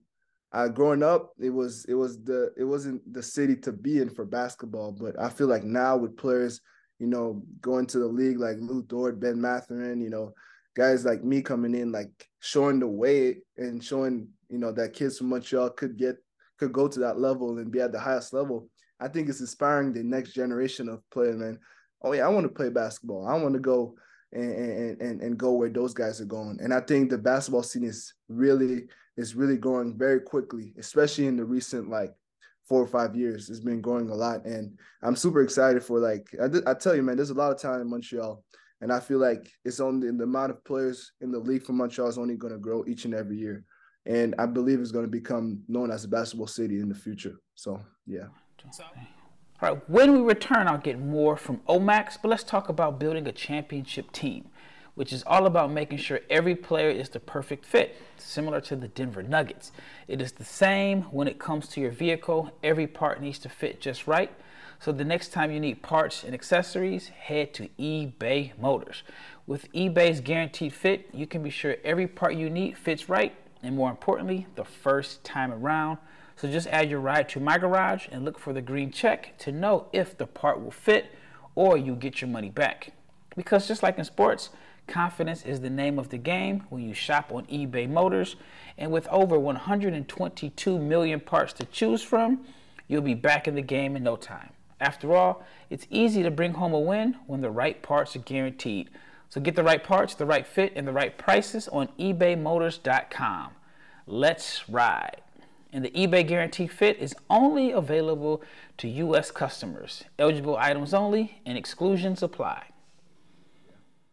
uh, 0.52 0.68
growing 0.68 1.04
up, 1.04 1.32
it 1.40 1.52
was 1.52 1.86
it 1.86 1.94
was 1.94 2.24
the 2.24 2.52
it 2.58 2.64
wasn't 2.64 3.02
the 3.14 3.24
city 3.24 3.56
to 3.58 3.72
be 3.72 4.00
in 4.00 4.10
for 4.10 4.26
basketball. 4.26 4.92
But 4.92 5.20
I 5.20 5.30
feel 5.30 5.48
like 5.48 5.64
now 5.64 5.96
with 5.96 6.18
players, 6.18 6.62
you 7.00 7.08
know, 7.08 7.44
going 7.62 7.86
to 7.88 8.00
the 8.00 8.08
league 8.08 8.40
like 8.40 8.58
Lu 8.60 8.82
Dort, 8.84 9.20
Ben 9.20 9.40
Mathurin, 9.40 10.02
you 10.02 10.10
know, 10.10 10.34
guys 10.76 11.06
like 11.06 11.24
me 11.24 11.42
coming 11.42 11.74
in, 11.74 11.92
like 11.92 12.30
showing 12.40 12.80
the 12.80 12.88
way 12.88 13.38
and 13.58 13.84
showing 13.84 14.28
you 14.50 14.60
know 14.60 14.72
that 14.72 14.94
kids 14.94 15.18
from 15.18 15.30
Montreal 15.30 15.70
could 15.72 15.98
get 15.98 16.18
could 16.58 16.72
go 16.72 16.88
to 16.88 17.00
that 17.00 17.20
level 17.20 17.58
and 17.58 17.72
be 17.72 17.82
at 17.82 17.92
the 17.92 18.00
highest 18.00 18.34
level. 18.34 18.70
I 19.00 19.08
think 19.08 19.28
it's 19.28 19.42
inspiring 19.42 19.94
the 19.94 20.04
next 20.04 20.34
generation 20.34 20.88
of 20.88 21.02
players, 21.12 21.38
man. 21.38 21.60
Oh 22.02 22.14
yeah, 22.14 22.26
I 22.26 22.30
want 22.30 22.46
to 22.46 22.54
play 22.54 22.70
basketball. 22.70 23.28
I 23.28 23.36
want 23.36 23.54
to 23.56 23.60
go 23.60 23.96
and, 24.32 25.02
and 25.02 25.22
and 25.22 25.38
go 25.38 25.54
where 25.54 25.70
those 25.70 25.94
guys 25.94 26.22
are 26.22 26.26
going. 26.26 26.60
And 26.62 26.74
I 26.74 26.82
think 26.82 27.10
the 27.10 27.18
basketball 27.18 27.64
scene 27.64 27.84
is 27.84 28.14
really 28.30 28.86
is 29.18 29.36
really 29.36 29.58
growing 29.58 29.98
very 29.98 30.20
quickly, 30.20 30.74
especially 30.78 31.28
in 31.28 31.38
the 31.38 31.46
recent 31.46 31.90
like 31.90 32.14
four 32.68 32.82
or 32.82 32.88
five 32.88 33.16
years. 33.16 33.50
It's 33.50 33.60
been 33.60 33.82
growing 33.82 34.10
a 34.10 34.16
lot, 34.16 34.46
and 34.46 34.78
I'm 35.02 35.16
super 35.16 35.42
excited 35.42 35.84
for 35.84 36.00
like 36.00 36.28
I, 36.42 36.72
I 36.72 36.74
tell 36.74 36.96
you, 36.96 37.04
man. 37.04 37.16
There's 37.16 37.30
a 37.30 37.36
lot 37.36 37.52
of 37.52 37.60
talent 37.60 37.82
in 37.82 37.90
Montreal, 37.90 38.44
and 38.82 38.92
I 38.92 39.00
feel 39.00 39.20
like 39.20 39.52
it's 39.64 39.80
only 39.80 40.12
the 40.12 40.24
amount 40.24 40.52
of 40.52 40.64
players 40.66 41.12
in 41.22 41.32
the 41.32 41.40
league 41.40 41.64
for 41.64 41.74
Montreal 41.74 42.10
is 42.10 42.18
only 42.18 42.36
going 42.36 42.54
to 42.54 42.60
grow 42.60 42.84
each 42.88 43.06
and 43.06 43.14
every 43.14 43.38
year 43.38 43.64
and 44.06 44.36
I 44.38 44.46
believe 44.46 44.80
it's 44.80 44.92
going 44.92 45.06
to 45.06 45.12
become 45.12 45.64
known 45.68 45.92
as 45.92 46.04
a 46.04 46.08
basketball 46.08 46.48
city 46.48 46.80
in 46.80 46.90
the 46.90 46.96
future. 46.96 47.40
So 47.56 47.82
yeah. 48.06 48.28
All 49.62 49.74
right, 49.74 49.90
when 49.90 50.12
we 50.14 50.20
return, 50.20 50.68
I'll 50.68 50.78
get 50.78 51.00
more 51.00 51.38
from 51.38 51.58
Omax, 51.70 52.18
but 52.22 52.30
let's 52.30 52.44
talk 52.44 52.70
about 52.70 53.00
building 53.00 53.26
a 53.26 53.32
championship 53.32 54.12
team, 54.12 54.50
which 54.96 55.14
is 55.14 55.24
all 55.26 55.46
about 55.46 55.72
making 55.72 55.98
sure 55.98 56.20
every 56.30 56.56
player 56.56 56.90
is 56.90 57.10
the 57.10 57.22
perfect 57.22 57.66
fit, 57.66 57.96
similar 58.18 58.60
to 58.62 58.76
the 58.76 58.90
Denver 58.90 59.24
Nuggets. 59.24 59.72
It 60.08 60.22
is 60.22 60.34
the 60.34 60.44
same 60.44 61.04
when 61.04 61.28
it 61.28 61.40
comes 61.40 61.68
to 61.70 61.82
your 61.82 61.92
vehicle. 61.92 62.52
Every 62.64 62.86
part 62.86 63.22
needs 63.22 63.40
to 63.40 63.50
fit 63.50 63.80
just 63.80 64.08
right. 64.08 64.32
So 64.80 64.92
the 64.92 65.06
next 65.06 65.30
time 65.30 65.52
you 65.52 65.60
need 65.60 65.82
parts 65.82 66.24
and 66.24 66.34
accessories, 66.34 67.08
head 67.08 67.54
to 67.56 67.70
eBay 67.80 68.58
Motors. 68.60 69.04
With 69.48 69.72
eBay's 69.74 70.22
guaranteed 70.22 70.74
fit, 70.74 71.10
you 71.14 71.26
can 71.28 71.42
be 71.44 71.50
sure 71.50 71.78
every 71.84 72.08
part 72.08 72.36
you 72.36 72.50
need 72.50 72.78
fits 72.78 73.10
right 73.10 73.36
and 73.66 73.76
more 73.76 73.90
importantly, 73.90 74.46
the 74.56 74.64
first 74.64 75.24
time 75.24 75.52
around. 75.52 75.98
So 76.36 76.50
just 76.50 76.68
add 76.68 76.90
your 76.90 77.00
ride 77.00 77.28
to 77.30 77.40
my 77.40 77.58
garage 77.58 78.08
and 78.12 78.24
look 78.24 78.38
for 78.38 78.54
the 78.54 78.62
green 78.62 78.92
check 78.92 79.38
to 79.40 79.52
know 79.52 79.88
if 79.92 80.18
the 80.18 80.28
part 80.28 80.62
will 80.62 80.72
fit 80.72 81.12
or 81.56 81.78
you 81.78 81.96
get 81.96 82.22
your 82.22 82.30
money 82.30 82.50
back. 82.50 82.92
Because 83.36 83.68
just 83.68 83.82
like 83.82 83.98
in 83.98 84.06
sports, 84.06 84.50
confidence 84.88 85.44
is 85.44 85.62
the 85.62 85.70
name 85.70 85.98
of 85.98 86.10
the 86.10 86.18
game 86.18 86.64
when 86.70 86.88
you 86.88 86.94
shop 86.94 87.32
on 87.32 87.46
eBay 87.48 87.90
Motors. 87.90 88.36
And 88.78 88.92
with 88.92 89.08
over 89.08 89.40
122 89.40 90.78
million 90.78 91.20
parts 91.20 91.54
to 91.54 91.66
choose 91.66 92.04
from, 92.04 92.46
you'll 92.88 93.02
be 93.02 93.16
back 93.16 93.48
in 93.48 93.56
the 93.56 93.62
game 93.62 93.96
in 93.96 94.04
no 94.04 94.16
time. 94.16 94.50
After 94.80 95.16
all, 95.16 95.46
it's 95.70 95.88
easy 95.90 96.24
to 96.24 96.32
bring 96.32 96.54
home 96.54 96.74
a 96.74 96.80
win 96.80 97.18
when 97.28 97.42
the 97.42 97.50
right 97.50 97.82
parts 97.82 98.16
are 98.16 98.20
guaranteed. 98.20 98.90
So 99.30 99.42
get 99.42 99.56
the 99.56 99.64
right 99.64 99.84
parts, 99.84 100.16
the 100.16 100.26
right 100.26 100.46
fit, 100.46 100.74
and 100.76 100.88
the 100.88 100.94
right 100.94 101.18
prices 101.18 101.68
on 101.70 101.88
ebaymotors.com. 102.00 103.52
Let's 104.08 104.70
ride. 104.70 105.22
And 105.74 105.84
the 105.84 105.90
eBay 105.92 106.26
Guarantee 106.26 106.68
Fit 106.68 106.98
is 107.00 107.16
only 107.30 107.72
available 107.72 108.42
to 108.78 108.88
U.S. 108.88 109.32
customers. 109.32 110.06
Eligible 110.18 110.56
items 110.58 110.94
only, 110.94 111.42
and 111.46 111.58
exclusions 111.58 112.24
apply. 112.24 112.68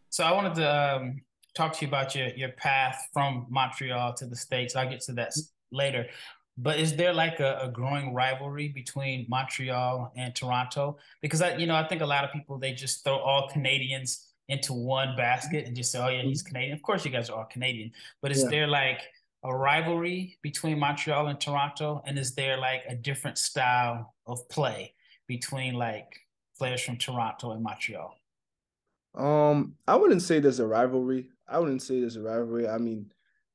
So 0.09 0.23
I 0.23 0.33
wanted 0.33 0.55
to 0.55 0.95
um, 0.95 1.21
talk 1.55 1.73
to 1.73 1.85
you 1.85 1.87
about 1.87 2.15
your 2.15 2.27
your 2.35 2.49
path 2.49 3.07
from 3.13 3.47
Montreal 3.49 4.13
to 4.15 4.25
the 4.25 4.35
States. 4.35 4.75
I'll 4.75 4.89
get 4.89 5.01
to 5.01 5.13
that 5.13 5.31
later. 5.71 6.05
But 6.57 6.79
is 6.79 6.95
there 6.95 7.13
like 7.13 7.39
a, 7.39 7.59
a, 7.63 7.67
growing 7.69 8.13
rivalry 8.13 8.67
between 8.67 9.25
Montreal 9.27 10.11
and 10.15 10.35
Toronto? 10.35 10.97
Because 11.21 11.41
I, 11.41 11.55
you 11.55 11.65
know, 11.65 11.75
I 11.75 11.87
think 11.87 12.01
a 12.01 12.05
lot 12.05 12.23
of 12.23 12.31
people 12.31 12.59
they 12.59 12.73
just 12.73 13.03
throw 13.03 13.17
all 13.17 13.49
Canadians 13.49 14.27
into 14.49 14.73
one 14.73 15.15
basket 15.15 15.65
and 15.65 15.75
just 15.75 15.91
say, 15.91 15.99
"Oh 15.99 16.09
yeah, 16.09 16.21
he's 16.21 16.43
Canadian." 16.43 16.73
Of 16.73 16.83
course, 16.83 17.03
you 17.05 17.11
guys 17.11 17.29
are 17.29 17.39
all 17.39 17.45
Canadian, 17.45 17.91
but 18.21 18.31
is 18.31 18.43
yeah. 18.43 18.49
there 18.49 18.67
like 18.67 19.01
a 19.43 19.53
rivalry 19.53 20.37
between 20.43 20.77
Montreal 20.77 21.27
and 21.27 21.39
Toronto, 21.39 22.03
and 22.05 22.19
is 22.19 22.35
there 22.35 22.57
like 22.57 22.83
a 22.87 22.95
different 22.95 23.37
style 23.39 24.13
of 24.27 24.47
play 24.49 24.93
between 25.27 25.73
like 25.73 26.19
players 26.57 26.81
from 26.81 26.97
Toronto 26.97 27.51
and 27.51 27.63
Montreal? 27.63 28.15
Um, 29.15 29.75
I 29.87 29.95
wouldn't 29.95 30.21
say 30.21 30.39
there's 30.39 30.59
a 30.59 30.67
rivalry. 30.67 31.29
I 31.47 31.59
wouldn't 31.59 31.81
say 31.81 31.99
there's 31.99 32.15
a 32.15 32.21
rivalry. 32.21 32.67
I 32.67 32.77
mean, 32.77 33.11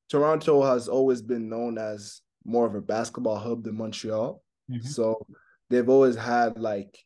Toronto 0.09 0.63
has 0.63 0.89
always 0.89 1.23
been 1.23 1.49
known 1.49 1.79
as 1.79 2.23
more 2.49 2.67
of 2.67 2.75
a 2.75 2.81
basketball 2.81 3.37
hub 3.39 3.65
than 3.65 3.77
Montreal. 3.77 4.43
Mm-hmm. 4.71 4.87
So 4.87 5.27
they've 5.71 5.89
always 5.89 6.17
had 6.17 6.59
like 6.59 6.99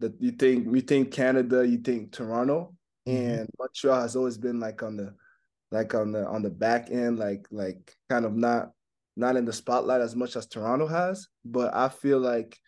that 0.00 0.14
you 0.20 0.32
think 0.32 0.66
you 0.72 0.80
think 0.80 1.12
Canada, 1.12 1.66
you 1.66 1.78
think 1.78 2.12
Toronto. 2.12 2.74
Mm-hmm. 3.08 3.30
and 3.30 3.48
Montreal 3.58 4.02
has 4.02 4.14
always 4.14 4.36
been 4.36 4.60
like 4.60 4.82
on 4.82 4.96
the 4.96 5.14
like 5.70 5.94
on 5.94 6.12
the 6.12 6.26
on 6.26 6.42
the 6.42 6.50
back 6.50 6.90
end, 6.90 7.18
like 7.18 7.46
like 7.50 7.96
kind 8.08 8.24
of 8.24 8.36
not 8.36 8.72
not 9.16 9.36
in 9.36 9.44
the 9.44 9.52
spotlight 9.52 10.00
as 10.00 10.14
much 10.14 10.36
as 10.36 10.46
Toronto 10.46 10.86
has. 10.86 11.28
But 11.44 11.74
I 11.74 11.88
feel 11.88 12.18
like, 12.18 12.58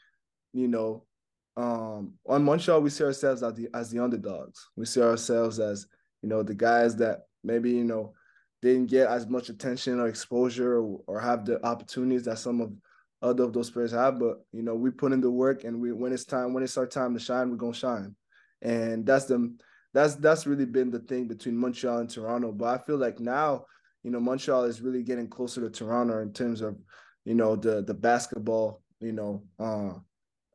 you 0.53 0.69
know, 0.69 1.05
um 1.57 2.15
on 2.27 2.45
Montreal 2.45 2.81
we 2.81 2.91
see 2.91 3.05
ourselves 3.05 3.43
as 3.43 3.55
the 3.55 3.69
as 3.75 3.91
the 3.91 3.99
underdogs. 3.99 4.69
We 4.77 4.87
see 4.87 5.03
ourselves 5.03 5.61
as, 5.61 5.87
you 6.23 6.29
know, 6.29 6.43
the 6.43 6.55
guys 6.55 6.97
that 6.97 7.27
maybe, 7.45 7.71
you 7.71 7.85
know, 7.85 8.15
didn't 8.63 8.87
get 8.87 9.09
as 9.09 9.27
much 9.27 9.49
attention 9.49 10.01
or 10.01 10.07
exposure 10.07 10.79
or, 10.79 11.01
or 11.07 11.21
have 11.21 11.45
the 11.45 11.65
opportunities 11.67 12.25
that 12.25 12.39
some 12.39 12.61
of 12.61 12.73
other 13.21 13.45
of 13.45 13.53
those 13.53 13.71
players 13.71 13.93
have. 13.93 14.19
But 14.19 14.45
you 14.53 14.63
know, 14.63 14.75
we 14.75 14.91
put 14.91 15.13
in 15.13 15.21
the 15.21 15.31
work 15.31 15.65
and 15.65 15.81
we 15.81 15.93
when 15.93 16.13
it's 16.13 16.25
time, 16.25 16.55
when 16.55 16.63
it's 16.63 16.79
our 16.79 16.87
time 16.87 17.13
to 17.15 17.21
shine, 17.21 17.51
we're 17.51 17.57
gonna 17.57 17.75
shine. 17.75 18.15
And 18.63 19.05
that's 19.05 19.27
the 19.27 19.55
that's 19.93 20.15
that's 20.17 20.47
really 20.47 20.65
been 20.65 20.91
the 20.91 21.01
thing 21.01 21.29
between 21.29 21.57
Montreal 21.57 21.99
and 21.99 22.09
Toronto. 22.09 22.53
But 22.53 22.81
I 22.81 22.85
feel 22.85 22.97
like 22.97 23.21
now, 23.21 23.67
you 24.03 24.11
know, 24.11 24.21
Montreal 24.21 24.65
is 24.65 24.81
really 24.81 25.03
getting 25.03 25.29
closer 25.29 25.61
to 25.61 25.71
Toronto 25.71 26.21
in 26.21 26.33
terms 26.33 26.61
of, 26.61 26.77
you 27.25 27.35
know, 27.35 27.57
the 27.57 27.83
the 27.83 27.95
basketball, 27.95 28.83
you 29.01 29.13
know, 29.13 29.43
uh, 29.59 29.95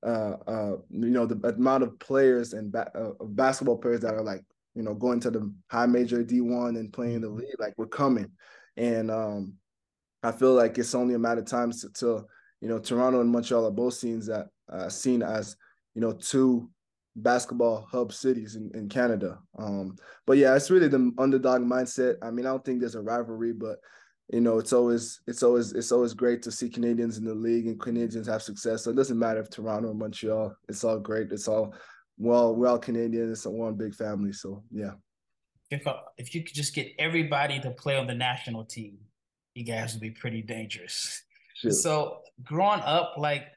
uh, 0.05 0.37
uh, 0.47 0.77
you 0.89 1.09
know, 1.09 1.25
the 1.25 1.47
amount 1.49 1.83
of 1.83 1.99
players 1.99 2.53
and 2.53 2.71
ba- 2.71 2.91
uh, 2.95 3.23
basketball 3.25 3.77
players 3.77 4.01
that 4.01 4.13
are 4.13 4.23
like, 4.23 4.43
you 4.77 4.83
know, 4.83 4.93
going 4.93 5.19
to 5.21 5.31
the 5.31 5.51
high 5.71 5.87
major 5.87 6.21
D 6.23 6.39
one 6.39 6.75
and 6.75 6.93
playing 6.93 7.21
the 7.21 7.29
league, 7.29 7.59
like 7.59 7.73
we're 7.77 7.87
coming, 7.87 8.29
and 8.77 9.09
um, 9.09 9.53
I 10.21 10.31
feel 10.31 10.53
like 10.53 10.77
it's 10.77 10.93
only 10.93 11.15
a 11.15 11.19
matter 11.19 11.41
of 11.41 11.47
time 11.47 11.71
to, 11.71 11.89
to 11.95 12.25
you 12.61 12.69
know, 12.69 12.77
Toronto 12.77 13.21
and 13.21 13.29
Montreal 13.31 13.65
are 13.65 13.71
both 13.71 13.95
seen 13.95 14.19
that 14.27 14.49
uh, 14.71 14.87
seen 14.87 15.23
as 15.23 15.55
you 15.95 16.01
know 16.01 16.11
two 16.11 16.69
basketball 17.15 17.87
hub 17.91 18.13
cities 18.13 18.55
in, 18.55 18.69
in 18.75 18.87
Canada. 18.87 19.39
Um, 19.57 19.95
but 20.27 20.37
yeah, 20.37 20.55
it's 20.55 20.69
really 20.69 20.89
the 20.89 21.11
underdog 21.17 21.61
mindset. 21.61 22.17
I 22.21 22.29
mean, 22.29 22.45
I 22.45 22.49
don't 22.49 22.63
think 22.63 22.79
there's 22.79 22.93
a 22.93 23.01
rivalry, 23.01 23.53
but 23.53 23.79
you 24.31 24.41
know, 24.41 24.59
it's 24.59 24.73
always 24.73 25.21
it's 25.25 25.41
always 25.41 25.73
it's 25.73 25.91
always 25.91 26.13
great 26.13 26.43
to 26.43 26.51
see 26.51 26.69
Canadians 26.69 27.17
in 27.17 27.25
the 27.25 27.33
league 27.33 27.65
and 27.65 27.79
Canadians 27.79 28.27
have 28.27 28.43
success. 28.43 28.83
So 28.83 28.91
it 28.91 28.95
doesn't 28.95 29.17
matter 29.17 29.39
if 29.39 29.49
Toronto 29.49 29.89
or 29.89 29.95
Montreal. 29.95 30.55
It's 30.69 30.83
all 30.83 30.99
great. 30.99 31.31
It's 31.31 31.47
all 31.47 31.73
well, 32.17 32.55
we're 32.55 32.67
all 32.67 32.79
Canadians. 32.79 33.31
It's 33.31 33.45
one 33.45 33.75
big 33.75 33.93
family. 33.93 34.33
So 34.33 34.63
yeah. 34.71 34.93
If 35.69 35.85
uh, 35.85 35.97
if 36.17 36.33
you 36.33 36.43
could 36.43 36.55
just 36.55 36.73
get 36.73 36.91
everybody 36.97 37.59
to 37.59 37.71
play 37.71 37.97
on 37.97 38.07
the 38.07 38.15
national 38.15 38.65
team, 38.65 38.97
you 39.53 39.63
guys 39.63 39.93
would 39.93 40.01
be 40.01 40.11
pretty 40.11 40.41
dangerous. 40.41 41.23
Sure. 41.55 41.71
So 41.71 42.19
growing 42.43 42.81
up, 42.81 43.15
like 43.17 43.47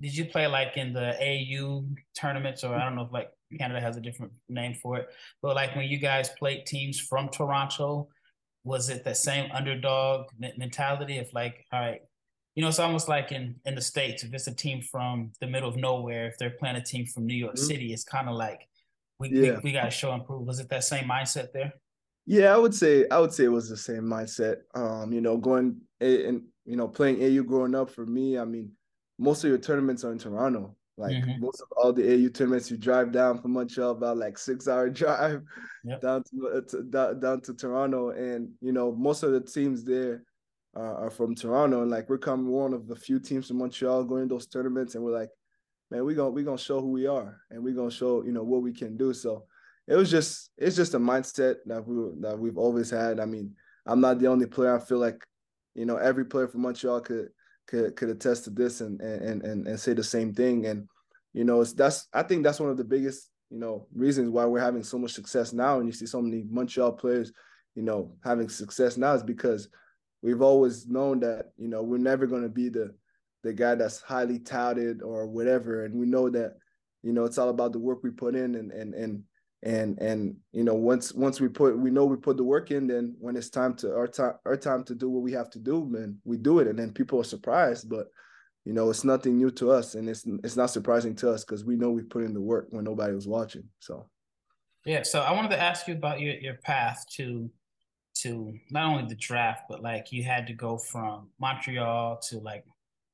did 0.00 0.16
you 0.16 0.24
play 0.24 0.46
like 0.46 0.76
in 0.76 0.92
the 0.92 1.14
AU 1.20 1.84
tournaments 2.18 2.64
or 2.64 2.74
I 2.74 2.84
don't 2.84 2.96
know 2.96 3.02
if 3.02 3.12
like 3.12 3.30
Canada 3.58 3.80
has 3.80 3.96
a 3.96 4.00
different 4.00 4.32
name 4.48 4.74
for 4.74 4.96
it, 4.96 5.08
but 5.42 5.54
like 5.54 5.76
when 5.76 5.88
you 5.88 5.98
guys 5.98 6.30
played 6.38 6.66
teams 6.66 6.98
from 6.98 7.28
Toronto, 7.28 8.08
was 8.64 8.88
it 8.88 9.04
the 9.04 9.14
same 9.14 9.50
underdog 9.52 10.26
mentality 10.56 11.18
of 11.18 11.28
like, 11.32 11.66
all 11.72 11.80
right, 11.80 12.00
you 12.54 12.62
know, 12.62 12.68
it's 12.68 12.78
almost 12.78 13.08
like 13.08 13.32
in 13.32 13.56
in 13.64 13.74
the 13.74 13.80
states. 13.80 14.24
If 14.24 14.34
it's 14.34 14.46
a 14.46 14.54
team 14.54 14.82
from 14.82 15.32
the 15.40 15.46
middle 15.46 15.68
of 15.68 15.76
nowhere, 15.76 16.26
if 16.26 16.38
they're 16.38 16.50
playing 16.50 16.76
a 16.76 16.82
team 16.82 17.06
from 17.06 17.26
New 17.26 17.34
York 17.34 17.54
mm-hmm. 17.54 17.64
City, 17.64 17.92
it's 17.92 18.04
kind 18.04 18.28
of 18.28 18.36
like 18.36 18.68
we 19.18 19.30
yeah. 19.30 19.52
we, 19.56 19.60
we 19.64 19.72
got 19.72 19.84
to 19.84 19.90
show 19.90 20.12
and 20.12 20.24
prove. 20.24 20.46
Was 20.46 20.60
it 20.60 20.68
that 20.70 20.84
same 20.84 21.04
mindset 21.04 21.52
there? 21.52 21.72
Yeah, 22.26 22.52
I 22.54 22.56
would 22.56 22.74
say 22.74 23.06
I 23.10 23.18
would 23.18 23.32
say 23.32 23.44
it 23.44 23.48
was 23.48 23.68
the 23.68 23.76
same 23.76 24.02
mindset. 24.02 24.56
Um, 24.74 25.12
you 25.12 25.20
know, 25.20 25.36
going 25.36 25.80
and 26.00 26.42
you 26.64 26.76
know 26.76 26.88
playing 26.88 27.22
AU 27.22 27.42
growing 27.44 27.74
up 27.74 27.90
for 27.90 28.04
me. 28.04 28.38
I 28.38 28.44
mean, 28.44 28.72
most 29.18 29.44
of 29.44 29.48
your 29.48 29.58
tournaments 29.58 30.04
are 30.04 30.12
in 30.12 30.18
Toronto. 30.18 30.76
Like 30.96 31.12
mm-hmm. 31.12 31.40
most 31.40 31.62
of 31.62 31.68
all 31.76 31.92
the 31.92 32.06
AU 32.12 32.28
tournaments, 32.28 32.70
you 32.70 32.76
drive 32.76 33.10
down 33.10 33.40
from 33.40 33.52
Montreal 33.52 33.92
about 33.92 34.18
like 34.18 34.36
six 34.36 34.68
hour 34.68 34.90
drive 34.90 35.42
yep. 35.84 36.00
down 36.02 36.24
to, 36.24 36.48
uh, 36.48 36.60
to 36.68 36.82
down, 36.82 37.20
down 37.20 37.40
to 37.42 37.54
Toronto, 37.54 38.10
and 38.10 38.50
you 38.60 38.72
know 38.72 38.92
most 38.92 39.22
of 39.22 39.32
the 39.32 39.40
teams 39.40 39.82
there 39.82 40.24
uh, 40.76 40.94
are 40.94 41.10
from 41.10 41.34
Toronto, 41.34 41.82
and 41.82 41.90
like 41.90 42.08
we're 42.08 42.18
coming 42.18 42.50
one 42.50 42.72
of 42.72 42.86
the 42.86 42.96
few 42.96 43.18
teams 43.18 43.48
from 43.48 43.58
Montreal 43.58 44.04
going 44.04 44.28
to 44.28 44.34
those 44.34 44.46
tournaments, 44.46 44.94
and 44.94 45.04
we're 45.04 45.18
like, 45.18 45.30
man, 45.90 46.04
we 46.04 46.14
gonna 46.14 46.30
we 46.30 46.42
gonna 46.42 46.58
show 46.58 46.80
who 46.80 46.90
we 46.90 47.06
are, 47.06 47.40
and 47.50 47.62
we 47.62 47.72
gonna 47.72 47.90
show 47.90 48.24
you 48.24 48.32
know 48.32 48.42
what 48.42 48.62
we 48.62 48.72
can 48.72 48.96
do. 48.96 49.12
So 49.12 49.44
it 49.88 49.96
was 49.96 50.10
just 50.10 50.50
it's 50.56 50.76
just 50.76 50.94
a 50.94 50.98
mindset 50.98 51.56
that 51.66 51.86
we 51.86 52.20
that 52.20 52.38
we've 52.38 52.58
always 52.58 52.90
had. 52.90 53.18
I 53.18 53.26
mean, 53.26 53.54
I'm 53.86 54.00
not 54.00 54.18
the 54.20 54.28
only 54.28 54.46
player. 54.46 54.76
I 54.76 54.78
feel 54.78 54.98
like 54.98 55.24
you 55.74 55.86
know 55.86 55.96
every 55.96 56.24
player 56.24 56.46
from 56.46 56.62
Montreal 56.62 57.00
could 57.00 57.30
could 57.66 57.96
could 57.96 58.10
attest 58.10 58.44
to 58.44 58.50
this 58.50 58.80
and 58.80 59.00
and 59.00 59.42
and 59.42 59.66
and 59.66 59.80
say 59.80 59.94
the 59.94 60.04
same 60.04 60.32
thing. 60.32 60.66
And 60.66 60.88
you 61.32 61.44
know, 61.44 61.60
it's 61.60 61.72
that's 61.72 62.06
I 62.12 62.22
think 62.22 62.44
that's 62.44 62.60
one 62.60 62.70
of 62.70 62.76
the 62.76 62.84
biggest 62.84 63.30
you 63.50 63.58
know 63.58 63.88
reasons 63.92 64.30
why 64.30 64.44
we're 64.44 64.60
having 64.60 64.84
so 64.84 64.98
much 64.98 65.12
success 65.12 65.52
now. 65.52 65.78
And 65.78 65.88
you 65.88 65.92
see 65.92 66.06
so 66.06 66.22
many 66.22 66.44
Montreal 66.48 66.92
players, 66.92 67.32
you 67.74 67.82
know, 67.82 68.14
having 68.22 68.48
success 68.48 68.96
now 68.96 69.14
is 69.14 69.24
because 69.24 69.68
we've 70.22 70.42
always 70.42 70.86
known 70.86 71.20
that 71.20 71.52
you 71.56 71.68
know 71.68 71.82
we're 71.82 71.98
never 71.98 72.26
going 72.26 72.42
to 72.42 72.48
be 72.48 72.68
the 72.68 72.94
the 73.42 73.52
guy 73.52 73.74
that's 73.74 74.00
highly 74.00 74.38
touted 74.38 75.02
or 75.02 75.26
whatever, 75.26 75.84
and 75.84 75.94
we 75.94 76.06
know 76.06 76.28
that 76.30 76.54
you 77.02 77.12
know 77.12 77.24
it's 77.24 77.38
all 77.38 77.48
about 77.48 77.72
the 77.72 77.78
work 77.78 78.02
we 78.02 78.10
put 78.10 78.34
in 78.34 78.54
and 78.54 78.70
and 78.72 78.94
and 78.94 79.22
and 79.62 79.98
and 80.00 80.36
you 80.52 80.64
know 80.64 80.74
once 80.74 81.12
once 81.12 81.40
we 81.40 81.48
put 81.48 81.78
we 81.78 81.90
know 81.90 82.04
we 82.04 82.16
put 82.16 82.36
the 82.36 82.44
work 82.44 82.70
in 82.70 82.86
then 82.86 83.14
when 83.18 83.36
it's 83.36 83.50
time 83.50 83.74
to 83.74 83.94
our 83.94 84.06
time 84.06 84.34
our 84.46 84.56
time 84.56 84.82
to 84.84 84.94
do 84.94 85.10
what 85.10 85.22
we 85.22 85.32
have 85.32 85.50
to 85.50 85.58
do 85.58 85.86
man 85.86 86.18
we 86.24 86.36
do 86.36 86.60
it. 86.60 86.66
And 86.66 86.78
then 86.78 86.92
people 86.92 87.20
are 87.20 87.24
surprised 87.24 87.88
but 87.88 88.06
you 88.64 88.72
know 88.72 88.88
it's 88.90 89.04
nothing 89.04 89.36
new 89.36 89.50
to 89.52 89.70
us. 89.70 89.94
And 89.94 90.08
it's 90.08 90.24
it's 90.44 90.56
not 90.56 90.70
surprising 90.70 91.14
to 91.16 91.30
us 91.30 91.44
because 91.44 91.64
we 91.64 91.76
know 91.76 91.90
we 91.90 92.02
put 92.02 92.24
in 92.24 92.34
the 92.34 92.40
work 92.40 92.68
when 92.70 92.84
nobody 92.84 93.14
was 93.14 93.28
watching 93.28 93.64
so. 93.80 94.08
Yeah 94.86 95.02
so 95.02 95.20
i 95.20 95.32
wanted 95.32 95.50
to 95.50 95.60
ask 95.60 95.86
you 95.86 95.94
about 95.94 96.20
your 96.20 96.34
your 96.36 96.54
path 96.54 97.04
to 97.16 97.50
to 98.14 98.54
not 98.70 98.86
only 98.92 99.06
the 99.08 99.14
draft 99.14 99.62
but 99.68 99.82
like 99.82 100.12
you 100.12 100.22
had 100.22 100.46
to 100.46 100.52
go 100.52 100.76
from 100.76 101.28
montreal 101.40 102.18
to 102.18 102.38
like 102.38 102.64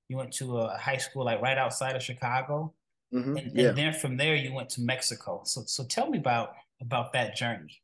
you 0.08 0.16
went 0.16 0.32
to 0.32 0.58
a 0.58 0.76
high 0.78 0.96
school 0.96 1.24
like 1.24 1.40
right 1.40 1.58
outside 1.58 1.94
of 1.96 2.02
chicago 2.02 2.72
Mm-hmm. 3.14 3.36
And, 3.36 3.52
yeah. 3.54 3.68
and 3.68 3.78
then 3.78 3.92
from 3.92 4.16
there 4.16 4.34
you 4.34 4.52
went 4.52 4.70
to 4.70 4.80
Mexico. 4.80 5.42
So 5.44 5.62
so 5.66 5.84
tell 5.84 6.08
me 6.10 6.18
about 6.18 6.54
about 6.80 7.12
that 7.12 7.36
journey. 7.36 7.80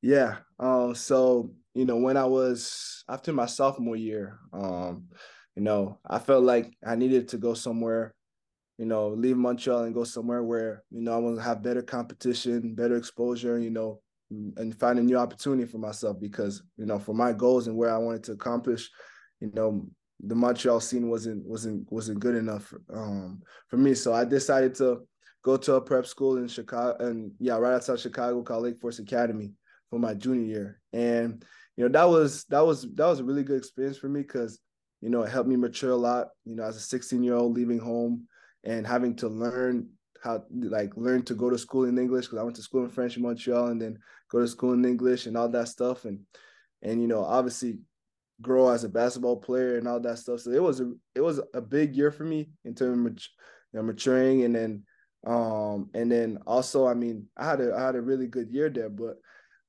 Yeah. 0.00 0.38
Um, 0.58 0.94
so 0.94 1.52
you 1.74 1.84
know, 1.84 1.96
when 1.96 2.16
I 2.16 2.24
was 2.24 3.04
after 3.08 3.32
my 3.32 3.46
sophomore 3.46 3.96
year, 3.96 4.38
um, 4.52 5.08
you 5.56 5.62
know, 5.62 5.98
I 6.06 6.18
felt 6.18 6.44
like 6.44 6.72
I 6.86 6.96
needed 6.96 7.28
to 7.28 7.38
go 7.38 7.54
somewhere, 7.54 8.14
you 8.78 8.86
know, 8.86 9.08
leave 9.08 9.36
Montreal 9.36 9.84
and 9.84 9.94
go 9.94 10.04
somewhere 10.04 10.42
where, 10.42 10.82
you 10.90 11.02
know, 11.02 11.14
I 11.14 11.18
want 11.18 11.36
to 11.36 11.42
have 11.42 11.62
better 11.62 11.82
competition, 11.82 12.74
better 12.74 12.96
exposure, 12.96 13.58
you 13.58 13.70
know, 13.70 14.00
and 14.56 14.78
find 14.78 14.98
a 14.98 15.02
new 15.02 15.16
opportunity 15.16 15.66
for 15.70 15.78
myself 15.78 16.20
because, 16.20 16.62
you 16.76 16.86
know, 16.86 16.98
for 16.98 17.14
my 17.14 17.32
goals 17.32 17.66
and 17.66 17.76
where 17.76 17.92
I 17.92 17.98
wanted 17.98 18.24
to 18.24 18.32
accomplish, 18.32 18.90
you 19.40 19.50
know, 19.54 19.88
the 20.24 20.34
Montreal 20.34 20.80
scene 20.80 21.10
wasn't 21.10 21.44
wasn't 21.44 21.90
wasn't 21.90 22.20
good 22.20 22.36
enough 22.36 22.72
um, 22.92 23.42
for 23.68 23.76
me. 23.76 23.94
So 23.94 24.12
I 24.12 24.24
decided 24.24 24.74
to 24.76 25.00
go 25.42 25.56
to 25.56 25.74
a 25.74 25.80
prep 25.80 26.06
school 26.06 26.36
in 26.36 26.48
Chicago, 26.48 26.96
and 27.04 27.32
yeah, 27.38 27.56
right 27.56 27.74
outside 27.74 27.98
Chicago, 27.98 28.42
called 28.42 28.62
Lake 28.62 28.80
Forest 28.80 29.00
Academy 29.00 29.52
for 29.90 29.98
my 29.98 30.14
junior 30.14 30.46
year. 30.46 30.80
And 30.92 31.44
you 31.76 31.84
know 31.84 31.90
that 31.90 32.08
was 32.08 32.44
that 32.44 32.64
was 32.64 32.82
that 32.94 33.06
was 33.06 33.20
a 33.20 33.24
really 33.24 33.42
good 33.42 33.58
experience 33.58 33.98
for 33.98 34.08
me 34.08 34.22
because 34.22 34.60
you 35.00 35.10
know 35.10 35.22
it 35.22 35.30
helped 35.30 35.48
me 35.48 35.56
mature 35.56 35.90
a 35.90 35.96
lot. 35.96 36.28
You 36.44 36.56
know, 36.56 36.64
as 36.64 36.76
a 36.76 36.80
16 36.80 37.22
year 37.22 37.34
old 37.34 37.54
leaving 37.56 37.80
home 37.80 38.28
and 38.64 38.86
having 38.86 39.16
to 39.16 39.28
learn 39.28 39.88
how 40.22 40.44
like 40.52 40.96
learn 40.96 41.22
to 41.22 41.34
go 41.34 41.50
to 41.50 41.58
school 41.58 41.84
in 41.84 41.98
English 41.98 42.26
because 42.26 42.38
I 42.38 42.42
went 42.42 42.56
to 42.56 42.62
school 42.62 42.84
in 42.84 42.90
French 42.90 43.16
in 43.16 43.22
Montreal 43.22 43.68
and 43.68 43.82
then 43.82 43.98
go 44.30 44.40
to 44.40 44.48
school 44.48 44.72
in 44.72 44.84
English 44.84 45.26
and 45.26 45.36
all 45.36 45.48
that 45.48 45.68
stuff 45.68 46.04
and 46.04 46.20
and 46.82 47.00
you 47.00 47.08
know 47.08 47.24
obviously 47.24 47.78
grow 48.40 48.70
as 48.70 48.84
a 48.84 48.88
basketball 48.88 49.36
player 49.36 49.78
and 49.78 49.86
all 49.86 50.00
that 50.00 50.18
stuff. 50.18 50.40
So 50.40 50.50
it 50.50 50.62
was 50.62 50.80
a 50.80 50.92
it 51.14 51.20
was 51.20 51.40
a 51.54 51.60
big 51.60 51.96
year 51.96 52.10
for 52.10 52.24
me 52.24 52.50
in 52.64 52.74
terms 52.74 53.06
of 53.06 53.12
you 53.72 53.80
know, 53.80 53.82
maturing 53.82 54.44
and 54.44 54.54
then 54.54 54.82
um 55.26 55.90
and 55.94 56.10
then 56.10 56.38
also 56.46 56.86
I 56.86 56.94
mean 56.94 57.28
I 57.36 57.44
had 57.44 57.60
a 57.60 57.74
I 57.74 57.86
had 57.86 57.96
a 57.96 58.00
really 58.00 58.26
good 58.26 58.50
year 58.50 58.70
there, 58.70 58.90
but 58.90 59.16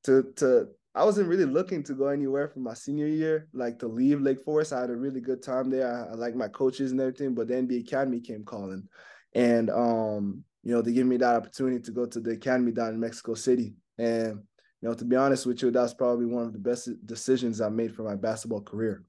to 0.05 0.31
to 0.37 0.67
I 0.95 1.03
wasn't 1.03 1.27
really 1.27 1.45
looking 1.45 1.81
to 1.83 1.95
go 1.95 2.07
anywhere 2.07 2.47
for 2.47 2.59
my 2.59 2.75
senior 2.75 3.07
year, 3.07 3.47
like 3.53 3.79
to 3.79 3.87
leave 3.87 4.21
Lake 4.21 4.43
Forest. 4.45 4.73
I 4.73 4.81
had 4.81 4.91
a 4.91 4.95
really 4.95 5.21
good 5.21 5.41
time 5.41 5.71
there. 5.71 5.91
I, 5.91 6.11
I 6.11 6.13
like 6.13 6.35
my 6.35 6.47
coaches 6.47 6.91
and 6.91 7.01
everything, 7.01 7.33
but 7.33 7.47
then 7.47 7.67
the 7.67 7.79
academy 7.79 8.19
came 8.19 8.43
calling, 8.43 8.87
and 9.35 9.69
um 9.69 10.43
you 10.63 10.73
know 10.73 10.81
they 10.81 10.93
gave 10.93 11.05
me 11.05 11.17
that 11.17 11.35
opportunity 11.35 11.81
to 11.81 11.91
go 11.91 12.05
to 12.05 12.19
the 12.19 12.31
academy 12.31 12.71
down 12.71 12.93
in 12.93 12.99
Mexico 12.99 13.33
City, 13.33 13.75
and 13.97 14.41
you 14.83 14.89
know, 14.89 14.95
to 14.95 15.05
be 15.05 15.15
honest 15.15 15.45
with 15.45 15.61
you, 15.61 15.71
that's 15.71 15.93
probably 15.93 16.25
one 16.25 16.43
of 16.43 16.51
the 16.51 16.59
best 16.59 16.89
decisions 17.05 17.61
I 17.61 17.69
made 17.69 17.95
for 17.95 18.03
my 18.03 18.15
basketball 18.15 18.61
career, 18.61 19.05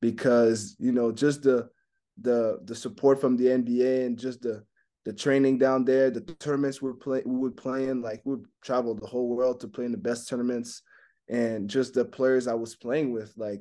because 0.00 0.76
you 0.78 0.92
know, 0.92 1.12
just 1.12 1.42
the 1.42 1.68
the 2.22 2.58
the 2.64 2.74
support 2.74 3.20
from 3.20 3.36
the 3.36 3.44
NBA 3.44 4.06
and 4.06 4.18
just 4.18 4.40
the 4.40 4.64
the 5.04 5.12
training 5.12 5.58
down 5.58 5.84
there, 5.84 6.10
the 6.10 6.22
tournaments 6.22 6.80
we're 6.80 6.94
play 6.94 7.22
we 7.26 7.36
would 7.36 7.56
play 7.56 7.88
in, 7.88 8.00
like 8.00 8.22
we 8.24 8.36
would 8.36 8.46
travel 8.62 8.94
the 8.94 9.06
whole 9.06 9.28
world 9.28 9.60
to 9.60 9.68
play 9.68 9.84
in 9.84 9.92
the 9.92 9.98
best 9.98 10.26
tournaments, 10.26 10.80
and 11.28 11.68
just 11.68 11.92
the 11.92 12.04
players 12.04 12.46
I 12.48 12.54
was 12.54 12.74
playing 12.74 13.12
with, 13.12 13.34
like 13.36 13.60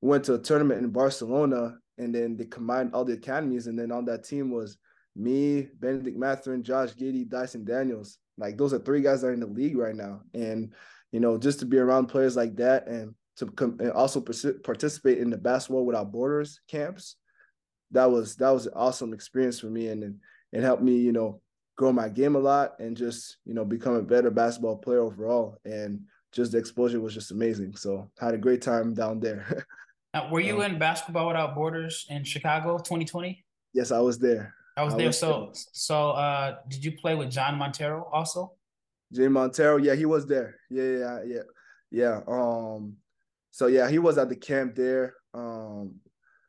went 0.00 0.24
to 0.24 0.34
a 0.34 0.38
tournament 0.38 0.82
in 0.82 0.90
Barcelona, 0.90 1.76
and 1.98 2.12
then 2.12 2.36
they 2.36 2.44
combined 2.46 2.92
all 2.92 3.04
the 3.04 3.14
academies, 3.14 3.68
and 3.68 3.78
then 3.78 3.92
on 3.92 4.04
that 4.06 4.24
team 4.24 4.50
was 4.50 4.78
me, 5.18 5.68
Bennedict 5.78 6.16
Mathurin, 6.16 6.62
Josh 6.62 6.94
Giddey, 6.94 7.28
Dyson 7.28 7.64
Daniels. 7.64 8.18
Like 8.36 8.56
those 8.56 8.72
are 8.72 8.78
three 8.78 9.02
guys 9.02 9.22
that 9.22 9.28
are 9.28 9.32
in 9.32 9.40
the 9.40 9.46
league 9.46 9.76
right 9.76 9.94
now, 9.94 10.20
and 10.34 10.72
you 11.12 11.20
know 11.20 11.38
just 11.38 11.60
to 11.60 11.66
be 11.66 11.78
around 11.78 12.06
players 12.06 12.36
like 12.36 12.56
that 12.56 12.86
and 12.86 13.14
to 13.36 13.46
come 13.46 13.76
and 13.80 13.92
also 13.92 14.20
participate 14.20 15.18
in 15.18 15.30
the 15.30 15.38
basketball 15.38 15.86
without 15.86 16.12
borders 16.12 16.60
camps, 16.68 17.16
that 17.90 18.10
was 18.10 18.36
that 18.36 18.50
was 18.50 18.66
an 18.66 18.72
awesome 18.76 19.12
experience 19.12 19.58
for 19.60 19.68
me, 19.68 19.88
and 19.88 20.02
and 20.04 20.20
it 20.52 20.62
helped 20.62 20.82
me 20.82 20.96
you 20.96 21.12
know 21.12 21.40
grow 21.76 21.92
my 21.92 22.08
game 22.08 22.34
a 22.34 22.38
lot 22.38 22.74
and 22.80 22.96
just 22.96 23.38
you 23.44 23.54
know 23.54 23.64
become 23.64 23.94
a 23.94 24.02
better 24.02 24.30
basketball 24.30 24.76
player 24.76 25.00
overall. 25.00 25.56
And 25.64 26.02
just 26.32 26.52
the 26.52 26.58
exposure 26.58 27.00
was 27.00 27.14
just 27.14 27.30
amazing. 27.30 27.76
So 27.76 28.10
had 28.18 28.34
a 28.34 28.38
great 28.38 28.62
time 28.62 28.94
down 28.94 29.20
there. 29.20 29.66
now, 30.14 30.30
were 30.30 30.40
you 30.40 30.56
um, 30.56 30.72
in 30.72 30.78
basketball 30.78 31.28
without 31.28 31.54
borders 31.54 32.06
in 32.10 32.24
Chicago 32.24 32.76
2020? 32.78 33.44
Yes, 33.72 33.90
I 33.90 34.00
was 34.00 34.18
there. 34.18 34.54
I 34.78 34.84
was 34.84 34.94
I 34.94 34.98
there. 34.98 35.12
So 35.12 35.50
there. 35.52 35.62
so 35.72 36.10
uh 36.10 36.56
did 36.68 36.84
you 36.84 36.92
play 36.92 37.14
with 37.14 37.30
Jean 37.30 37.56
Montero 37.56 38.08
also? 38.12 38.52
Jay 39.12 39.28
Montero, 39.28 39.78
yeah, 39.78 39.94
he 39.94 40.04
was 40.04 40.26
there. 40.26 40.56
Yeah, 40.70 40.82
yeah, 40.82 41.22
yeah, 41.24 41.42
yeah. 41.90 42.20
Um, 42.26 42.96
so 43.50 43.66
yeah, 43.66 43.88
he 43.88 43.98
was 43.98 44.18
at 44.18 44.28
the 44.28 44.36
camp 44.36 44.74
there. 44.74 45.14
Um, 45.32 45.96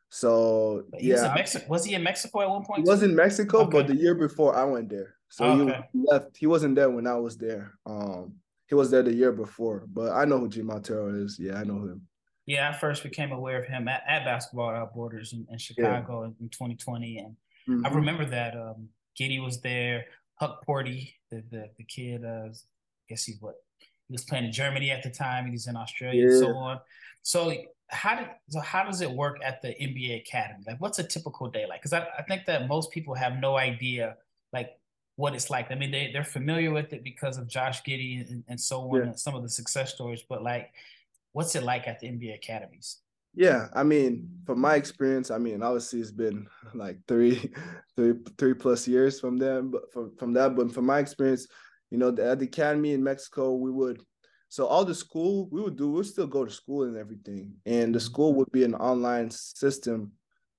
so 0.09 0.83
he 0.97 1.09
yeah, 1.09 1.15
was, 1.15 1.23
in 1.23 1.33
Mexico. 1.33 1.65
was 1.69 1.85
he 1.85 1.93
in 1.95 2.03
Mexico 2.03 2.41
at 2.41 2.49
one 2.49 2.65
point? 2.65 2.83
He 2.83 2.89
was 2.89 3.03
in 3.03 3.15
Mexico, 3.15 3.59
okay. 3.59 3.71
but 3.71 3.87
the 3.87 3.95
year 3.95 4.15
before 4.15 4.55
I 4.55 4.63
went 4.65 4.89
there. 4.89 5.15
So 5.29 5.45
oh, 5.45 5.61
okay. 5.61 5.81
he 5.93 6.03
left. 6.05 6.37
He 6.37 6.47
wasn't 6.47 6.75
there 6.75 6.89
when 6.89 7.07
I 7.07 7.15
was 7.15 7.37
there. 7.37 7.73
Um, 7.85 8.35
he 8.67 8.75
was 8.75 8.91
there 8.91 9.03
the 9.03 9.13
year 9.13 9.31
before, 9.31 9.85
but 9.91 10.11
I 10.11 10.25
know 10.25 10.39
who 10.39 10.49
Jay 10.49 10.61
Montero 10.61 11.13
is. 11.15 11.37
Yeah, 11.39 11.55
I 11.55 11.63
know 11.63 11.77
him. 11.83 12.07
Yeah, 12.45 12.69
I 12.69 12.73
first 12.73 13.03
became 13.03 13.31
aware 13.31 13.59
of 13.59 13.65
him 13.65 13.87
at, 13.87 14.03
at 14.07 14.25
Basketball 14.25 14.67
Without 14.67 14.93
Borders 14.93 15.33
in, 15.33 15.45
in 15.51 15.59
Chicago 15.59 16.23
yeah. 16.23 16.31
in 16.41 16.49
2020, 16.49 17.19
and 17.19 17.35
Mm-hmm. 17.69 17.85
I 17.85 17.89
remember 17.89 18.25
that 18.25 18.55
um, 18.55 18.89
Giddey 19.19 19.43
was 19.43 19.61
there. 19.61 20.05
Hukporti, 20.41 21.13
the 21.29 21.43
the, 21.51 21.69
the 21.77 21.83
kid, 21.83 22.25
uh, 22.25 22.47
I 22.47 22.53
guess 23.07 23.25
he 23.25 23.33
what 23.39 23.55
he 23.79 24.13
was 24.13 24.23
playing 24.23 24.45
in 24.45 24.51
Germany 24.51 24.91
at 24.91 25.03
the 25.03 25.09
time. 25.09 25.45
He 25.45 25.51
was 25.51 25.67
in 25.67 25.75
Australia 25.75 26.25
yeah. 26.25 26.31
and 26.31 26.39
so 26.39 26.55
on. 26.55 26.79
So 27.21 27.53
how 27.89 28.15
did 28.15 28.27
so 28.49 28.59
how 28.59 28.83
does 28.83 29.01
it 29.01 29.11
work 29.11 29.37
at 29.43 29.61
the 29.61 29.69
NBA 29.69 30.21
Academy? 30.21 30.63
Like, 30.65 30.79
what's 30.79 30.99
a 30.99 31.03
typical 31.03 31.49
day 31.49 31.65
like? 31.67 31.81
Because 31.81 31.93
I, 31.93 32.07
I 32.17 32.23
think 32.23 32.45
that 32.45 32.67
most 32.67 32.91
people 32.91 33.15
have 33.15 33.39
no 33.39 33.57
idea 33.57 34.15
like 34.53 34.71
what 35.15 35.35
it's 35.35 35.49
like. 35.49 35.71
I 35.71 35.75
mean, 35.75 35.91
they 35.91 36.11
they're 36.11 36.23
familiar 36.23 36.71
with 36.71 36.93
it 36.93 37.03
because 37.03 37.37
of 37.37 37.47
Josh 37.47 37.83
Giddey 37.83 38.29
and, 38.29 38.43
and 38.47 38.59
so 38.59 38.81
on, 38.89 38.95
yeah. 38.95 39.01
and 39.03 39.19
some 39.19 39.35
of 39.35 39.43
the 39.43 39.49
success 39.49 39.93
stories. 39.93 40.23
But 40.27 40.43
like, 40.43 40.71
what's 41.33 41.55
it 41.55 41.63
like 41.63 41.87
at 41.87 41.99
the 41.99 42.07
NBA 42.07 42.35
academies? 42.35 42.99
Yeah, 43.35 43.67
I 43.73 43.83
mean, 43.83 44.27
from 44.45 44.59
my 44.59 44.75
experience, 44.75 45.31
I 45.31 45.37
mean, 45.37 45.61
obviously 45.61 46.01
it's 46.01 46.11
been 46.11 46.47
like 46.73 46.97
three, 47.07 47.51
three, 47.95 48.13
three 48.37 48.53
plus 48.53 48.87
years 48.87 49.19
from 49.19 49.37
them, 49.37 49.71
but 49.71 49.91
from 49.93 50.15
from 50.17 50.33
that. 50.33 50.55
But 50.55 50.71
from 50.73 50.85
my 50.85 50.99
experience, 50.99 51.47
you 51.91 51.97
know, 51.97 52.09
at 52.09 52.39
the 52.39 52.45
academy 52.45 52.93
in 52.93 53.03
Mexico, 53.03 53.53
we 53.53 53.71
would 53.71 54.01
so 54.51 54.65
all 54.65 54.83
the 54.83 54.95
school 54.95 55.47
we 55.51 55.61
would 55.61 55.77
do, 55.77 55.89
we 55.89 55.97
would 55.97 56.05
still 56.07 56.25
go 56.27 56.43
to 56.43 56.51
school 56.51 56.83
and 56.83 56.97
everything, 56.97 57.53
and 57.65 57.93
the 57.93 57.99
school 57.99 58.33
would 58.33 58.51
be 58.51 58.63
an 58.63 58.75
online 58.75 59.29
system 59.29 60.11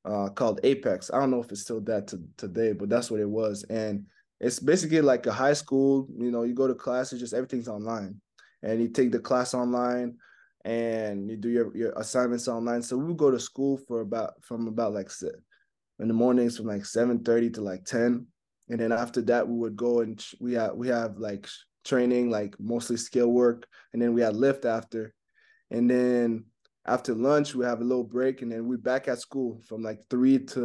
uh, 0.05 0.29
called 0.29 0.61
Apex. 0.63 1.11
I 1.13 1.19
don't 1.19 1.31
know 1.33 1.43
if 1.43 1.51
it's 1.51 1.63
still 1.63 1.81
that 1.83 2.07
to, 2.09 2.23
today, 2.37 2.73
but 2.73 2.89
that's 2.89 3.11
what 3.11 3.21
it 3.21 3.29
was, 3.29 3.65
and 3.65 4.07
it's 4.41 4.61
basically 4.61 5.01
like 5.01 5.27
a 5.27 5.33
high 5.33 5.55
school. 5.55 6.07
You 6.17 6.31
know, 6.31 6.45
you 6.45 6.55
go 6.55 6.69
to 6.69 6.75
classes, 6.75 7.19
just 7.21 7.35
everything's 7.35 7.69
online, 7.69 8.21
and 8.63 8.81
you 8.81 8.89
take 8.89 9.11
the 9.11 9.19
class 9.19 9.55
online 9.55 10.17
and 10.65 11.31
you 11.31 11.37
do 11.37 11.49
your, 11.49 11.77
your 11.77 11.93
assignments 11.93 12.49
online. 12.49 12.83
So 12.83 12.97
we 12.97 13.07
would 13.07 13.17
go 13.17 13.31
to 13.31 13.41
school 13.41 13.79
for 13.89 14.01
about 14.01 14.35
from 14.43 14.69
about 14.69 14.93
like 14.93 15.11
in 15.99 16.09
the 16.09 16.15
mornings 16.15 16.57
from 16.57 16.67
like 16.67 16.83
7:30 16.83 17.55
to 17.55 17.61
like 17.61 17.85
10. 17.85 18.27
And 18.69 18.81
then 18.81 18.93
after 18.93 19.21
that, 19.23 19.49
we 19.49 19.57
would 19.57 19.77
go 19.77 20.01
and 20.01 20.25
we 20.41 20.55
have 20.55 20.75
we 20.75 20.89
have 20.89 21.19
like 21.19 21.49
training, 21.85 22.31
like 22.31 22.59
mostly 22.61 22.97
skill 22.97 23.29
work, 23.29 23.67
and 23.93 24.01
then 24.01 24.15
we 24.15 24.21
had 24.21 24.37
lift 24.37 24.65
after. 24.65 25.15
And 25.71 25.89
then 25.91 26.45
after 26.87 27.15
lunch, 27.15 27.55
we 27.55 27.65
have 27.65 27.81
a 27.81 27.85
little 27.85 28.05
break, 28.05 28.43
and 28.43 28.51
then 28.53 28.67
we 28.67 28.77
back 28.77 29.09
at 29.09 29.21
school 29.21 29.61
from 29.67 29.83
like 29.83 30.01
three 30.09 30.39
to 30.39 30.65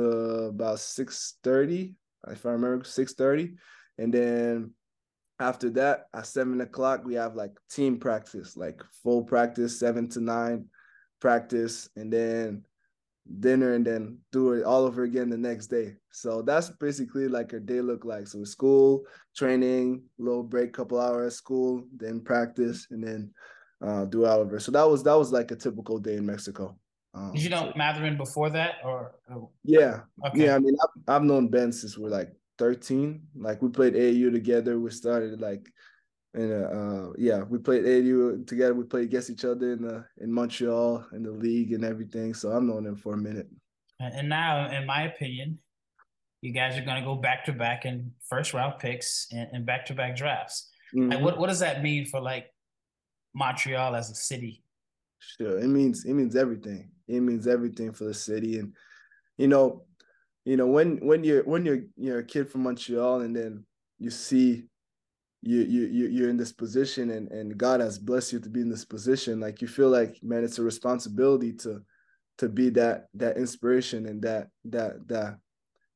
about 0.50 0.80
6:30, 0.80 1.96
if 2.28 2.46
I 2.46 2.52
remember, 2.52 2.84
6:30. 2.84 3.56
And 3.98 4.14
then 4.14 4.72
after 5.40 5.70
that, 5.72 6.08
at 6.14 6.28
seven 6.28 6.62
o'clock, 6.62 7.04
we 7.06 7.16
have 7.16 7.36
like 7.36 7.52
team 7.70 7.98
practice, 7.98 8.56
like 8.56 8.82
full 9.04 9.24
practice, 9.24 9.80
seven 9.80 10.08
to 10.10 10.22
nine 10.22 10.66
practice, 11.20 11.90
and 11.96 12.12
then 12.12 12.64
dinner 13.40 13.74
and 13.74 13.86
then 13.86 14.20
do 14.32 14.54
it 14.54 14.64
all 14.64 14.86
over 14.86 15.04
again 15.04 15.30
the 15.30 15.38
next 15.38 15.68
day. 15.68 15.96
So 16.12 16.42
that's 16.42 16.70
basically 16.70 17.28
like 17.28 17.54
a 17.54 17.60
day 17.60 17.82
look 17.82 18.06
like. 18.06 18.28
So 18.28 18.44
school, 18.44 19.04
training, 19.36 20.04
little 20.18 20.44
break, 20.44 20.74
couple 20.74 21.00
hours, 21.00 21.36
school, 21.36 21.84
then 21.96 22.22
practice, 22.22 22.88
and 22.92 23.04
then 23.04 23.32
uh, 23.86 24.06
do 24.06 24.26
all 24.26 24.40
over. 24.40 24.60
So 24.60 24.72
that 24.72 24.88
was 24.88 25.04
that 25.04 25.18
was 25.18 25.32
like 25.32 25.52
a 25.52 25.56
typical 25.56 26.00
day 26.00 26.16
in 26.16 26.26
Mexico. 26.26 26.78
Um, 27.14 27.32
Did 27.34 27.44
you 27.44 27.50
know 27.50 27.72
so, 27.72 27.74
Mathurin 27.78 28.18
before 28.18 28.50
that, 28.52 28.76
or? 28.84 29.16
Yeah, 29.64 30.02
okay. 30.28 30.46
yeah. 30.46 30.56
I 30.56 30.60
mean, 30.60 30.76
I've, 30.82 31.16
I've 31.16 31.24
known 31.24 31.48
Ben 31.48 31.72
since 31.72 31.98
we're 31.98 32.10
like 32.10 32.30
13. 32.58 33.22
Like 33.36 33.62
we 33.62 33.70
played 33.70 33.96
AU 33.96 34.30
together. 34.32 34.80
We 34.80 34.92
started 34.92 35.42
like 35.42 35.68
and 36.36 36.52
uh, 36.52 37.14
yeah, 37.18 37.44
we 37.44 37.58
played 37.58 37.86
AU 37.86 38.44
together. 38.46 38.74
We 38.74 38.84
played 38.84 39.06
against 39.06 39.30
each 39.30 39.46
other 39.46 39.72
in 39.72 39.82
the 39.82 40.06
in 40.18 40.32
Montreal 40.32 41.06
in 41.14 41.24
the 41.24 41.32
league 41.32 41.72
and 41.72 41.86
everything. 41.86 42.34
So 42.34 42.56
I've 42.56 42.64
known 42.64 42.86
him 42.86 42.96
for 42.96 43.14
a 43.14 43.18
minute. 43.18 43.48
And 44.00 44.28
now, 44.28 44.70
in 44.70 44.86
my 44.86 45.04
opinion, 45.04 45.60
you 46.42 46.52
guys 46.52 46.78
are 46.78 46.82
going 46.82 47.00
to 47.00 47.06
go 47.06 47.16
back 47.16 47.46
to 47.46 47.54
back 47.54 47.86
in 47.86 48.12
first 48.28 48.54
round 48.54 48.80
picks 48.80 49.28
and 49.32 49.66
back 49.66 49.86
to 49.86 49.94
back 49.94 50.18
drafts. 50.18 50.70
Mm-hmm. 50.94 51.12
Like, 51.12 51.22
what 51.22 51.38
what 51.38 51.48
does 51.48 51.60
that 51.60 51.82
mean 51.82 52.06
for 52.06 52.20
like 52.20 52.48
Montreal 53.34 53.96
as 53.96 54.10
a 54.10 54.16
city? 54.16 54.62
Sure, 55.20 55.58
it 55.58 55.68
means 55.68 56.04
it 56.04 56.14
means 56.14 56.36
everything. 56.36 56.90
It 57.08 57.22
means 57.22 57.48
everything 57.48 57.94
for 57.94 58.04
the 58.04 58.14
city, 58.14 58.60
and 58.60 58.74
you 59.38 59.48
know, 59.48 59.86
you 60.46 60.58
know 60.58 60.68
when 60.68 60.98
when 60.98 61.24
you're 61.24 61.44
when 61.44 61.66
you're 61.66 61.82
you're 61.98 62.20
a 62.20 62.24
kid 62.24 62.50
from 62.50 62.64
Montreal, 62.64 63.22
and 63.22 63.36
then 63.36 63.66
you 64.00 64.10
see 64.10 64.66
you 65.42 65.62
you 65.62 66.08
you're 66.08 66.30
in 66.30 66.38
this 66.38 66.54
position 66.54 67.12
and 67.12 67.32
and 67.32 67.58
God 67.58 67.80
has 67.80 68.00
blessed 68.00 68.34
you 68.34 68.40
to 68.40 68.50
be 68.50 68.62
in 68.62 68.70
this 68.70 68.84
position 68.84 69.40
like 69.40 69.62
you 69.62 69.68
feel 69.68 69.90
like 69.90 70.18
man 70.24 70.44
it's 70.44 70.58
a 70.58 70.64
responsibility 70.64 71.54
to 71.54 71.82
to 72.40 72.50
be 72.50 72.70
that 72.70 73.06
that 73.14 73.38
inspiration 73.38 74.08
and 74.08 74.22
that 74.24 74.48
that 74.66 75.08
that 75.08 75.38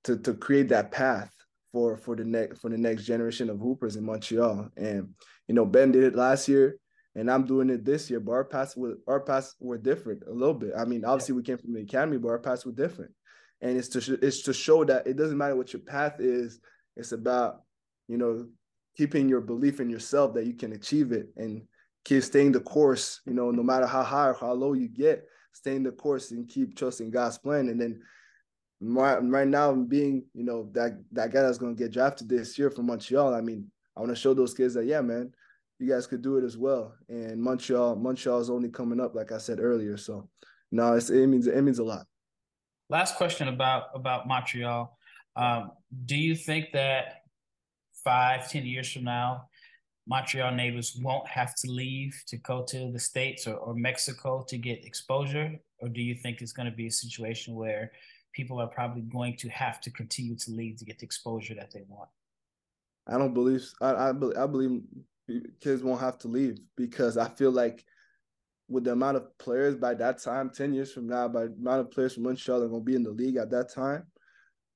to 0.04 0.18
to 0.18 0.34
create 0.36 0.70
that 0.70 0.92
path 0.92 1.34
for 1.72 1.98
for 1.98 2.16
the 2.16 2.24
next 2.24 2.60
for 2.60 2.70
the 2.70 2.78
next 2.78 3.06
generation 3.06 3.50
of 3.50 3.60
hoopers 3.60 3.96
in 3.96 4.06
Montreal. 4.06 4.70
And 4.78 5.10
you 5.48 5.56
know 5.56 5.66
Ben 5.66 5.92
did 5.92 6.04
it 6.04 6.16
last 6.16 6.48
year 6.48 6.78
and 7.16 7.30
I'm 7.30 7.46
doing 7.46 7.70
it 7.72 7.84
this 7.84 8.10
year 8.10 8.20
but 8.20 8.34
our 8.34 8.46
paths 8.46 8.78
were 8.78 8.98
our 9.08 9.20
paths 9.20 9.56
were 9.60 9.80
different 9.80 10.24
a 10.28 10.32
little 10.32 10.54
bit. 10.54 10.74
I 10.78 10.86
mean 10.86 11.06
obviously 11.06 11.36
we 11.36 11.44
came 11.44 11.58
from 11.58 11.74
the 11.74 11.82
academy 11.82 12.18
but 12.18 12.30
our 12.30 12.40
paths 12.40 12.66
were 12.66 12.72
different 12.72 13.12
and 13.62 13.78
it's 13.78 13.89
to 13.89 14.19
it's 14.22 14.41
to 14.43 14.54
show 14.54 14.84
that 14.84 15.06
it 15.08 15.17
doesn't 15.17 15.38
matter 15.38 15.56
what 15.56 15.74
your 15.74 15.82
path 15.82 16.19
is 16.19 16.60
it's 16.95 17.12
about 17.12 17.62
you 18.08 18.17
know 18.17 18.48
keeping 18.98 19.30
your 19.30 19.41
belief 19.41 19.80
in 19.80 19.89
yourself 19.89 20.34
that 20.34 20.45
you 20.45 20.54
can 20.54 20.74
achieve 20.74 21.12
it 21.12 21.30
and 21.38 21.62
keep 22.06 22.24
staying 22.24 22.52
the 22.52 22.60
course, 22.60 23.22
you 23.26 23.34
know, 23.34 23.52
no 23.52 23.63
matter 23.63 23.86
how 23.86 24.04
high 24.04 24.28
or 24.28 24.34
how 24.34 24.52
low 24.52 24.74
you 24.74 24.88
get, 24.88 25.26
staying 25.54 25.84
the 25.84 25.91
course 25.91 26.32
and 26.32 26.48
keep 26.48 26.76
trusting 26.76 27.12
God's 27.12 27.38
plan. 27.38 27.69
And 27.69 27.80
then 27.80 28.02
right, 28.82 29.17
right 29.24 29.48
now, 29.48 29.74
being, 29.74 30.26
you 30.34 30.43
know, 30.43 30.69
that 30.74 31.00
that 31.12 31.32
guy 31.32 31.41
that's 31.41 31.58
gonna 31.58 31.76
get 31.76 31.91
drafted 31.91 32.28
this 32.28 32.58
year 32.58 32.69
from 32.69 32.88
Montreal. 32.88 33.34
I 33.34 33.41
mean, 33.41 33.69
I 33.95 34.02
want 34.02 34.12
to 34.12 34.15
show 34.15 34.34
those 34.34 34.54
kids 34.54 34.74
that, 34.74 34.86
yeah, 34.86 35.02
man, 35.02 35.32
you 35.78 35.88
guys 35.88 36.08
could 36.08 36.22
do 36.22 36.38
it 36.38 36.43
as 36.43 36.58
well. 36.58 36.93
And 37.10 37.41
Montreal, 37.41 37.95
Montreal 37.95 38.39
is 38.39 38.50
only 38.50 38.69
coming 38.69 39.00
up, 39.00 39.15
like 39.15 39.32
I 39.32 39.38
said 39.38 39.60
earlier. 39.60 39.98
So 39.98 40.30
no, 40.72 40.93
it's, 40.93 41.10
it 41.10 41.28
means 41.28 41.48
it 41.48 41.62
means 41.62 41.80
a 41.80 41.84
lot. 41.84 42.06
Last 42.89 43.15
question 43.15 43.47
about 43.47 43.89
about 43.93 44.28
Montreal. 44.28 44.97
Um, 45.36 45.71
do 46.06 46.15
you 46.15 46.36
think 46.36 46.71
that 46.73 47.21
five, 48.04 48.49
ten 48.49 48.65
years 48.65 48.91
from 48.91 49.04
now, 49.04 49.47
Montreal 50.08 50.56
neighbors 50.56 50.97
won't 50.99 51.28
have 51.28 51.54
to 51.56 51.69
leave 51.69 52.19
to 52.28 52.38
go 52.38 52.63
to 52.63 52.91
the 52.91 52.99
States 52.99 53.45
or, 53.45 53.56
or 53.56 53.75
Mexico 53.75 54.43
to 54.47 54.58
get 54.58 54.84
exposure? 54.86 55.56
Or 55.80 55.88
do 55.88 56.02
you 56.02 56.15
think 56.15 56.41
it's 56.41 56.52
going 56.52 56.69
to 56.69 56.75
be 56.75 56.88
a 56.88 56.91
situation 56.91 57.54
where 57.54 57.91
people 58.34 58.60
are 58.60 58.67
probably 58.67 59.04
going 59.04 59.38
to 59.38 59.49
have 59.49 59.80
to 59.82 59.91
continue 59.91 60.36
to 60.38 60.52
leave 60.52 60.78
to 60.78 60.86
get 60.86 60.99
the 60.99 61.06
exposure 61.06 61.54
that 61.56 61.71
they 61.71 61.84
want? 61.88 62.10
I 63.08 63.17
don't 63.17 63.34
believe 63.36 63.69
I 63.82 64.10
I 64.10 64.12
believe, 64.13 64.38
I 64.38 64.47
believe 64.47 64.82
kids 65.62 65.84
won't 65.84 66.02
have 66.02 66.17
to 66.19 66.28
leave 66.28 66.60
because 66.75 67.17
I 67.17 67.30
feel 67.30 67.52
like 67.52 67.86
with 68.69 68.84
the 68.84 68.91
amount 68.91 69.17
of 69.17 69.38
players 69.38 69.75
by 69.75 69.93
that 69.95 70.19
time, 70.19 70.49
10 70.49 70.73
years 70.73 70.93
from 70.93 71.08
now, 71.08 71.27
by 71.27 71.45
the 71.45 71.53
amount 71.53 71.82
of 71.82 71.91
players 71.91 72.13
from 72.13 72.23
Montreal 72.23 72.60
that 72.60 72.65
are 72.67 72.69
gonna 72.69 72.82
be 72.82 72.95
in 72.95 73.03
the 73.03 73.12
league 73.12 73.38
at 73.38 73.49
that 73.51 73.73
time, 73.73 74.05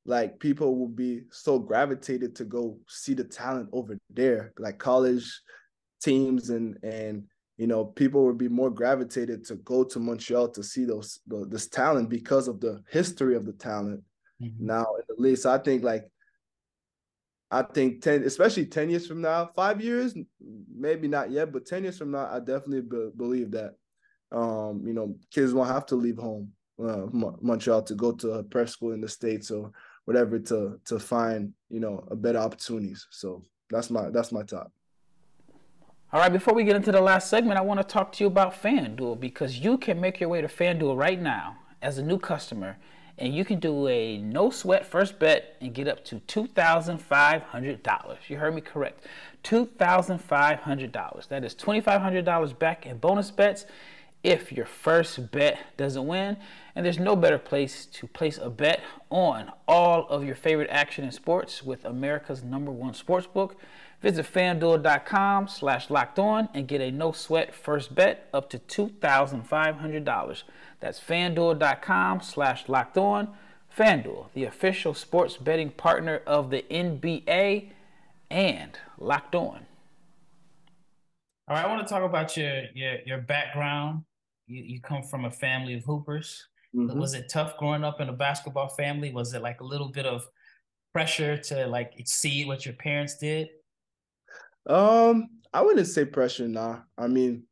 like 0.06 0.40
people 0.40 0.78
will 0.78 0.88
be 0.88 1.22
so 1.32 1.60
gravitated 1.60 2.36
to 2.36 2.44
go 2.44 2.78
see 2.88 3.14
the 3.14 3.24
talent 3.24 3.70
over 3.72 3.98
there 4.10 4.54
like 4.60 4.78
college 4.78 5.42
teams 6.02 6.50
and 6.50 6.78
and 6.84 7.24
you 7.58 7.68
know 7.68 7.86
people 7.86 8.26
would 8.26 8.38
be 8.38 8.50
more 8.50 8.70
gravitated 8.70 9.46
to 9.46 9.56
go 9.58 9.84
to 9.84 10.00
montreal 10.00 10.50
to 10.50 10.64
see 10.64 10.84
those 10.84 11.20
the, 11.28 11.46
this 11.50 11.68
talent 11.68 12.10
because 12.10 12.48
of 12.48 12.60
the 12.60 12.82
history 12.90 13.36
of 13.36 13.46
the 13.46 13.54
talent 13.54 14.02
mm-hmm. 14.42 14.66
now 14.66 14.86
at 15.10 15.20
least 15.20 15.46
i 15.46 15.58
think 15.58 15.84
like 15.84 16.06
i 17.50 17.62
think 17.62 18.02
10 18.02 18.24
especially 18.24 18.66
10 18.66 18.90
years 18.90 19.08
from 19.08 19.22
now 19.22 19.50
five 19.56 19.82
years 19.82 20.14
maybe 20.76 21.08
not 21.08 21.32
yet 21.32 21.54
but 21.54 21.66
10 21.66 21.84
years 21.84 21.98
from 21.98 22.12
now 22.12 22.28
i 22.30 22.40
definitely 22.40 22.82
be, 22.82 23.10
believe 23.16 23.52
that 23.52 23.76
um 24.34 24.84
you 24.86 24.94
know 24.94 25.16
kids 25.32 25.54
won't 25.54 25.70
have 25.70 25.86
to 25.86 25.96
leave 25.96 26.18
home 26.18 26.52
uh, 26.84 27.06
montreal 27.12 27.84
to 27.84 27.96
go 27.96 28.12
to 28.12 28.32
a 28.32 28.44
prep 28.44 28.68
school 28.68 28.92
in 28.92 29.02
the 29.02 29.08
states 29.08 29.52
or 29.52 29.72
whatever 30.06 30.40
to 30.40 30.80
to 30.86 31.00
find 31.00 31.54
you 31.70 31.80
know 31.80 32.04
a 32.10 32.16
better 32.16 32.40
opportunities. 32.40 33.08
So 33.12 33.44
that's 33.70 33.90
my 33.90 34.10
that's 34.10 34.32
my 34.32 34.44
top. 34.44 34.72
All 36.12 36.20
right, 36.20 36.32
before 36.32 36.54
we 36.54 36.64
get 36.64 36.76
into 36.76 36.92
the 36.92 37.02
last 37.02 37.30
segment, 37.30 37.58
I 37.58 37.62
want 37.62 37.80
to 37.80 37.84
talk 37.84 38.12
to 38.14 38.24
you 38.24 38.28
about 38.28 38.54
FanDuel 38.62 39.20
because 39.20 39.58
you 39.58 39.80
can 39.80 40.00
make 40.00 40.20
your 40.20 40.30
way 40.30 40.42
to 40.42 40.48
FanDuel 40.48 40.96
right 40.96 41.20
now 41.20 41.58
as 41.82 41.98
a 41.98 42.04
new 42.04 42.20
customer 42.20 42.78
and 43.18 43.34
you 43.36 43.44
can 43.46 43.60
do 43.60 43.88
a 43.88 44.18
no 44.18 44.52
sweat 44.52 44.86
first 44.86 45.18
bet 45.20 45.56
and 45.62 45.74
get 45.74 45.88
up 45.88 46.06
to 46.06 46.18
$2,500. 46.20 48.18
You 48.28 48.38
heard 48.38 48.54
me 48.56 48.62
correct. 48.62 49.06
$2,500. 49.44 51.28
That 51.28 51.44
is 51.44 51.56
$2,500 51.56 52.60
back 52.60 52.86
in 52.86 52.98
bonus 52.98 53.32
bets 53.32 53.66
if 54.24 54.52
your 54.52 54.66
first 54.66 55.32
bet 55.32 55.60
doesn't 55.78 56.08
win. 56.08 56.38
And 56.76 56.86
there's 56.86 56.98
no 56.98 57.16
better 57.16 57.38
place 57.38 57.86
to 57.86 58.08
place 58.08 58.40
a 58.42 58.50
bet 58.50 58.82
on 59.10 59.52
all 59.68 60.08
of 60.08 60.24
your 60.24 60.36
favorite 60.36 60.70
action 60.72 61.04
in 61.04 61.12
sports 61.12 61.62
with 61.62 61.86
America's 61.86 62.44
number 62.44 62.72
one 62.72 62.94
sports 62.94 63.28
book. 63.28 63.58
Visit 64.02 64.26
fanduel.com 64.26 65.48
slash 65.48 65.90
locked 65.90 66.20
on 66.20 66.50
and 66.54 66.68
get 66.68 66.82
a 66.82 66.92
no 66.92 67.12
sweat 67.12 67.54
first 67.54 67.94
bet 67.94 68.28
up 68.34 68.50
to 68.50 68.60
$2,500. 68.60 70.44
That's 70.80 71.00
fanduel.com 71.00 72.22
slash 72.22 72.68
locked 72.68 72.98
on. 72.98 73.30
FanDuel, 73.78 74.28
the 74.34 74.44
official 74.44 74.94
sports 74.94 75.38
betting 75.38 75.72
partner 75.72 76.22
of 76.28 76.50
the 76.50 76.64
NBA 76.70 77.70
and 78.30 78.78
locked 79.00 79.36
on. 79.36 79.66
All 81.48 81.56
right, 81.56 81.66
I 81.66 81.68
want 81.68 81.86
to 81.86 81.92
talk 81.92 82.04
about 82.04 82.38
your 82.38 82.66
your, 82.74 82.98
your 83.06 83.18
background 83.18 84.04
you, 84.48 84.64
you 84.64 84.82
come 84.82 85.04
from 85.04 85.26
a 85.26 85.32
family 85.32 85.76
of 85.76 85.84
hoopers. 85.84 86.48
Mm-hmm. 86.76 87.00
Was 87.00 87.14
it 87.14 87.30
tough 87.30 87.58
growing 87.58 87.84
up 87.84 88.02
in 88.02 88.10
a 88.10 88.14
basketball 88.14 88.70
family? 88.70 89.12
Was 89.12 89.34
it 89.34 89.42
like 89.42 89.62
a 89.62 89.66
little 89.66 89.90
bit 89.90 90.06
of 90.06 90.28
pressure 90.92 91.38
to 91.38 91.68
like 91.68 91.94
exceed 91.98 92.48
what 92.48 92.66
your 92.66 92.76
parents 92.76 93.18
did? 93.18 93.50
Um, 94.68 95.30
I 95.54 95.62
wouldn't 95.62 95.88
say 95.88 96.06
pressure, 96.06 96.48
nah. 96.48 96.80
I 96.98 97.08
mean, 97.08 97.44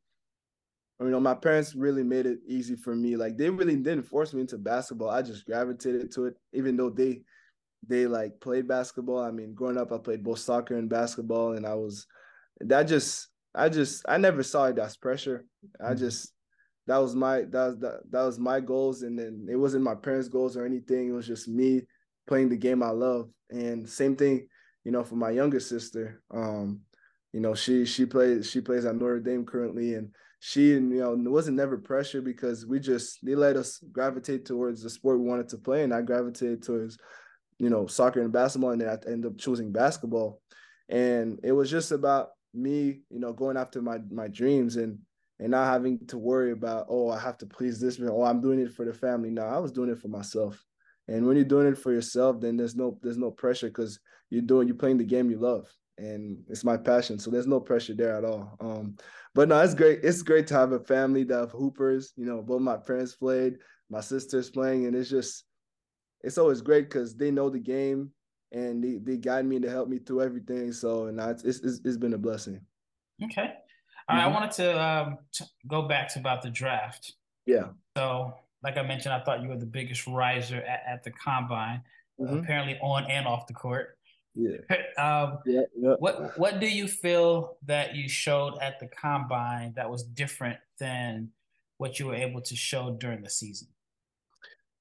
you 0.99 1.09
know, 1.09 1.19
my 1.19 1.33
parents 1.33 1.75
really 1.75 2.03
made 2.03 2.25
it 2.25 2.39
easy 2.47 2.75
for 2.75 2.95
me. 2.95 3.15
Like 3.15 3.37
they 3.37 3.49
really 3.49 3.75
didn't 3.75 4.03
force 4.03 4.33
me 4.33 4.41
into 4.41 4.57
basketball. 4.57 5.09
I 5.09 5.21
just 5.21 5.45
gravitated 5.45 6.11
to 6.13 6.25
it, 6.25 6.35
even 6.53 6.77
though 6.77 6.89
they 6.89 7.21
they 7.87 8.05
like 8.05 8.39
played 8.39 8.67
basketball. 8.67 9.19
I 9.19 9.31
mean, 9.31 9.53
growing 9.53 9.77
up, 9.77 9.91
I 9.91 9.97
played 9.97 10.23
both 10.23 10.39
soccer 10.39 10.77
and 10.77 10.89
basketball, 10.89 11.53
and 11.53 11.65
I 11.65 11.73
was 11.73 12.05
that 12.59 12.83
just 12.83 13.29
I 13.55 13.69
just 13.69 14.05
I 14.07 14.17
never 14.17 14.43
saw 14.43 14.65
it 14.65 14.77
as 14.77 14.95
pressure. 14.95 15.45
I 15.79 15.89
mm-hmm. 15.89 15.97
just 15.97 16.33
that 16.91 16.97
was 16.97 17.15
my 17.15 17.41
that 17.41 17.65
was 17.67 17.77
that, 17.79 18.01
that 18.11 18.23
was 18.23 18.37
my 18.37 18.59
goals 18.59 19.03
and 19.03 19.17
then 19.17 19.47
it 19.49 19.55
wasn't 19.55 19.83
my 19.83 19.95
parents 19.95 20.27
goals 20.27 20.57
or 20.57 20.65
anything 20.65 21.07
it 21.07 21.13
was 21.13 21.27
just 21.27 21.47
me 21.47 21.81
playing 22.27 22.49
the 22.49 22.57
game 22.57 22.83
i 22.83 22.89
love. 22.89 23.29
And 23.49 23.87
same 23.87 24.15
thing 24.15 24.47
you 24.83 24.91
know 24.91 25.03
for 25.03 25.15
my 25.15 25.29
younger 25.29 25.59
sister 25.59 26.21
um 26.31 26.81
you 27.33 27.39
know 27.39 27.55
she 27.55 27.85
she 27.85 28.05
plays 28.05 28.49
she 28.49 28.61
plays 28.61 28.85
at 28.85 28.95
notre 28.95 29.19
dame 29.19 29.45
currently 29.45 29.95
and 29.95 30.11
she 30.43 30.75
and 30.75 30.91
you 30.91 30.99
know 30.99 31.31
wasn't 31.31 31.55
never 31.55 31.77
pressure 31.77 32.21
because 32.21 32.65
we 32.65 32.79
just 32.79 33.23
they 33.23 33.35
let 33.35 33.55
us 33.55 33.81
gravitate 33.91 34.43
towards 34.43 34.81
the 34.81 34.89
sport 34.89 35.19
we 35.19 35.27
wanted 35.27 35.47
to 35.49 35.57
play, 35.57 35.83
and 35.83 35.93
I 35.93 36.01
gravitated 36.01 36.63
towards 36.63 36.97
you 37.59 37.69
know 37.69 37.85
soccer 37.85 38.21
and 38.21 38.33
basketball, 38.33 38.71
and 38.71 38.81
then 38.81 38.89
I 38.89 38.97
ended 39.09 39.31
up 39.31 39.37
choosing 39.37 39.71
basketball, 39.71 40.41
and 40.89 41.39
it 41.43 41.51
was 41.51 41.69
just 41.69 41.91
about 41.91 42.29
me, 42.55 43.01
you 43.11 43.19
know, 43.19 43.33
going 43.33 43.55
after 43.55 43.83
my 43.83 43.99
my 44.09 44.27
dreams 44.27 44.77
and 44.77 44.97
and 45.41 45.51
not 45.51 45.67
having 45.67 45.99
to 46.07 46.17
worry 46.17 46.51
about 46.51 46.85
oh 46.87 47.09
I 47.09 47.19
have 47.19 47.37
to 47.39 47.45
please 47.45 47.81
this 47.81 47.99
man, 47.99 48.11
oh 48.11 48.23
I'm 48.23 48.39
doing 48.39 48.59
it 48.59 48.71
for 48.71 48.85
the 48.85 48.93
family. 48.93 49.31
No, 49.31 49.41
I 49.41 49.57
was 49.57 49.71
doing 49.71 49.89
it 49.89 49.99
for 49.99 50.07
myself. 50.07 50.63
And 51.07 51.25
when 51.25 51.35
you're 51.35 51.43
doing 51.43 51.67
it 51.67 51.77
for 51.77 51.91
yourself, 51.91 52.39
then 52.39 52.55
there's 52.55 52.75
no 52.75 52.97
there's 53.01 53.17
no 53.17 53.31
pressure 53.31 53.67
because 53.67 53.99
you're 54.29 54.41
doing 54.41 54.67
you're 54.67 54.77
playing 54.77 54.99
the 54.99 55.03
game 55.03 55.29
you 55.29 55.39
love 55.39 55.67
and 55.97 56.37
it's 56.47 56.63
my 56.63 56.77
passion. 56.77 57.19
So 57.19 57.31
there's 57.31 57.47
no 57.47 57.59
pressure 57.59 57.93
there 57.93 58.15
at 58.15 58.23
all. 58.23 58.55
Um, 58.59 58.95
but 59.35 59.47
no, 59.49 59.59
it's 59.61 59.73
great. 59.75 59.99
It's 60.03 60.21
great 60.21 60.47
to 60.47 60.53
have 60.53 60.71
a 60.71 60.79
family 60.79 61.23
that 61.25 61.37
have 61.37 61.51
hoopers. 61.51 62.13
You 62.15 62.25
know, 62.25 62.41
both 62.41 62.61
my 62.61 62.77
parents 62.77 63.15
played, 63.15 63.57
my 63.89 64.01
sister's 64.01 64.49
playing, 64.49 64.85
and 64.85 64.95
it's 64.95 65.09
just 65.09 65.43
it's 66.21 66.37
always 66.37 66.61
great 66.61 66.89
because 66.89 67.15
they 67.15 67.31
know 67.31 67.49
the 67.49 67.59
game 67.59 68.11
and 68.51 68.83
they, 68.83 68.99
they 69.01 69.17
guide 69.17 69.45
me 69.45 69.59
to 69.59 69.69
help 69.69 69.89
me 69.89 69.97
through 69.97 70.21
everything. 70.21 70.71
So 70.71 71.05
and 71.05 71.19
it's, 71.19 71.43
it's 71.43 71.81
it's 71.83 71.97
been 71.97 72.13
a 72.13 72.17
blessing. 72.17 72.61
Okay. 73.23 73.53
All 74.07 74.15
right, 74.15 74.23
mm-hmm. 74.23 74.35
I 74.35 74.39
wanted 74.39 74.51
to 74.51 74.83
um, 74.83 75.17
go 75.67 75.87
back 75.87 76.13
to 76.13 76.19
about 76.19 76.41
the 76.41 76.49
draft. 76.49 77.13
Yeah. 77.45 77.67
So, 77.97 78.33
like 78.63 78.77
I 78.77 78.83
mentioned, 78.83 79.13
I 79.13 79.23
thought 79.23 79.41
you 79.41 79.49
were 79.49 79.57
the 79.57 79.65
biggest 79.65 80.07
riser 80.07 80.57
at, 80.57 80.83
at 80.87 81.03
the 81.03 81.11
combine, 81.11 81.81
mm-hmm. 82.19 82.37
apparently 82.37 82.77
on 82.81 83.05
and 83.09 83.27
off 83.27 83.47
the 83.47 83.53
court. 83.53 83.97
Yeah. 84.35 84.57
um, 84.97 85.39
yeah, 85.45 85.61
yeah. 85.77 85.95
What 85.99 86.37
What 86.37 86.59
do 86.59 86.67
you 86.67 86.87
feel 86.87 87.57
that 87.65 87.95
you 87.95 88.07
showed 88.07 88.57
at 88.61 88.79
the 88.79 88.87
combine 88.87 89.73
that 89.75 89.89
was 89.89 90.03
different 90.03 90.59
than 90.79 91.29
what 91.77 91.99
you 91.99 92.07
were 92.07 92.15
able 92.15 92.41
to 92.41 92.55
show 92.55 92.95
during 92.99 93.21
the 93.21 93.29
season? 93.29 93.67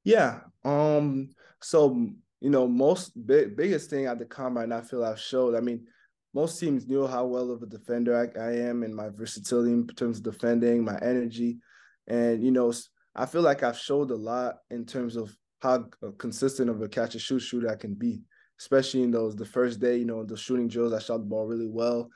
Yeah. 0.04 0.40
Um. 0.64 1.30
So 1.61 2.11
you 2.40 2.48
know, 2.48 2.66
most 2.66 3.26
big, 3.26 3.56
biggest 3.56 3.90
thing 3.90 4.06
at 4.06 4.18
the 4.18 4.24
combine 4.24 4.72
I 4.72 4.80
feel 4.80 5.04
I've 5.04 5.20
showed. 5.20 5.54
I 5.54 5.61
mean, 5.61 5.87
most 6.34 6.60
teams 6.60 6.86
knew 6.86 7.06
how 7.06 7.26
well 7.26 7.50
of 7.50 7.62
a 7.62 7.66
defender 7.66 8.16
I, 8.16 8.40
I 8.40 8.52
am 8.52 8.82
and 8.82 8.94
my 8.94 9.08
versatility 9.08 9.72
in 9.72 9.86
terms 9.88 10.18
of 10.18 10.24
defending, 10.24 10.84
my 10.84 10.98
energy, 11.02 11.58
and 12.06 12.42
you 12.42 12.50
know, 12.50 12.72
I 13.14 13.26
feel 13.26 13.42
like 13.42 13.62
I've 13.62 13.78
showed 13.78 14.10
a 14.10 14.16
lot 14.16 14.58
in 14.70 14.86
terms 14.86 15.16
of 15.16 15.36
how 15.60 15.86
uh, 16.02 16.10
consistent 16.18 16.70
of 16.70 16.80
a 16.80 16.88
catch 16.88 17.14
and 17.14 17.20
shoot 17.20 17.40
shooter 17.40 17.68
I 17.68 17.76
can 17.76 17.94
be 17.94 18.22
especially 18.60 19.02
in 19.02 19.10
those 19.10 19.34
the 19.34 19.44
first 19.44 19.80
day, 19.80 19.96
you 19.96 20.04
know, 20.04 20.22
the 20.22 20.36
shooting 20.36 20.68
drills, 20.68 20.92
I 20.92 20.98
shot 20.98 21.18
the 21.18 21.24
ball 21.24 21.46
really 21.46 21.66
well. 21.66 22.10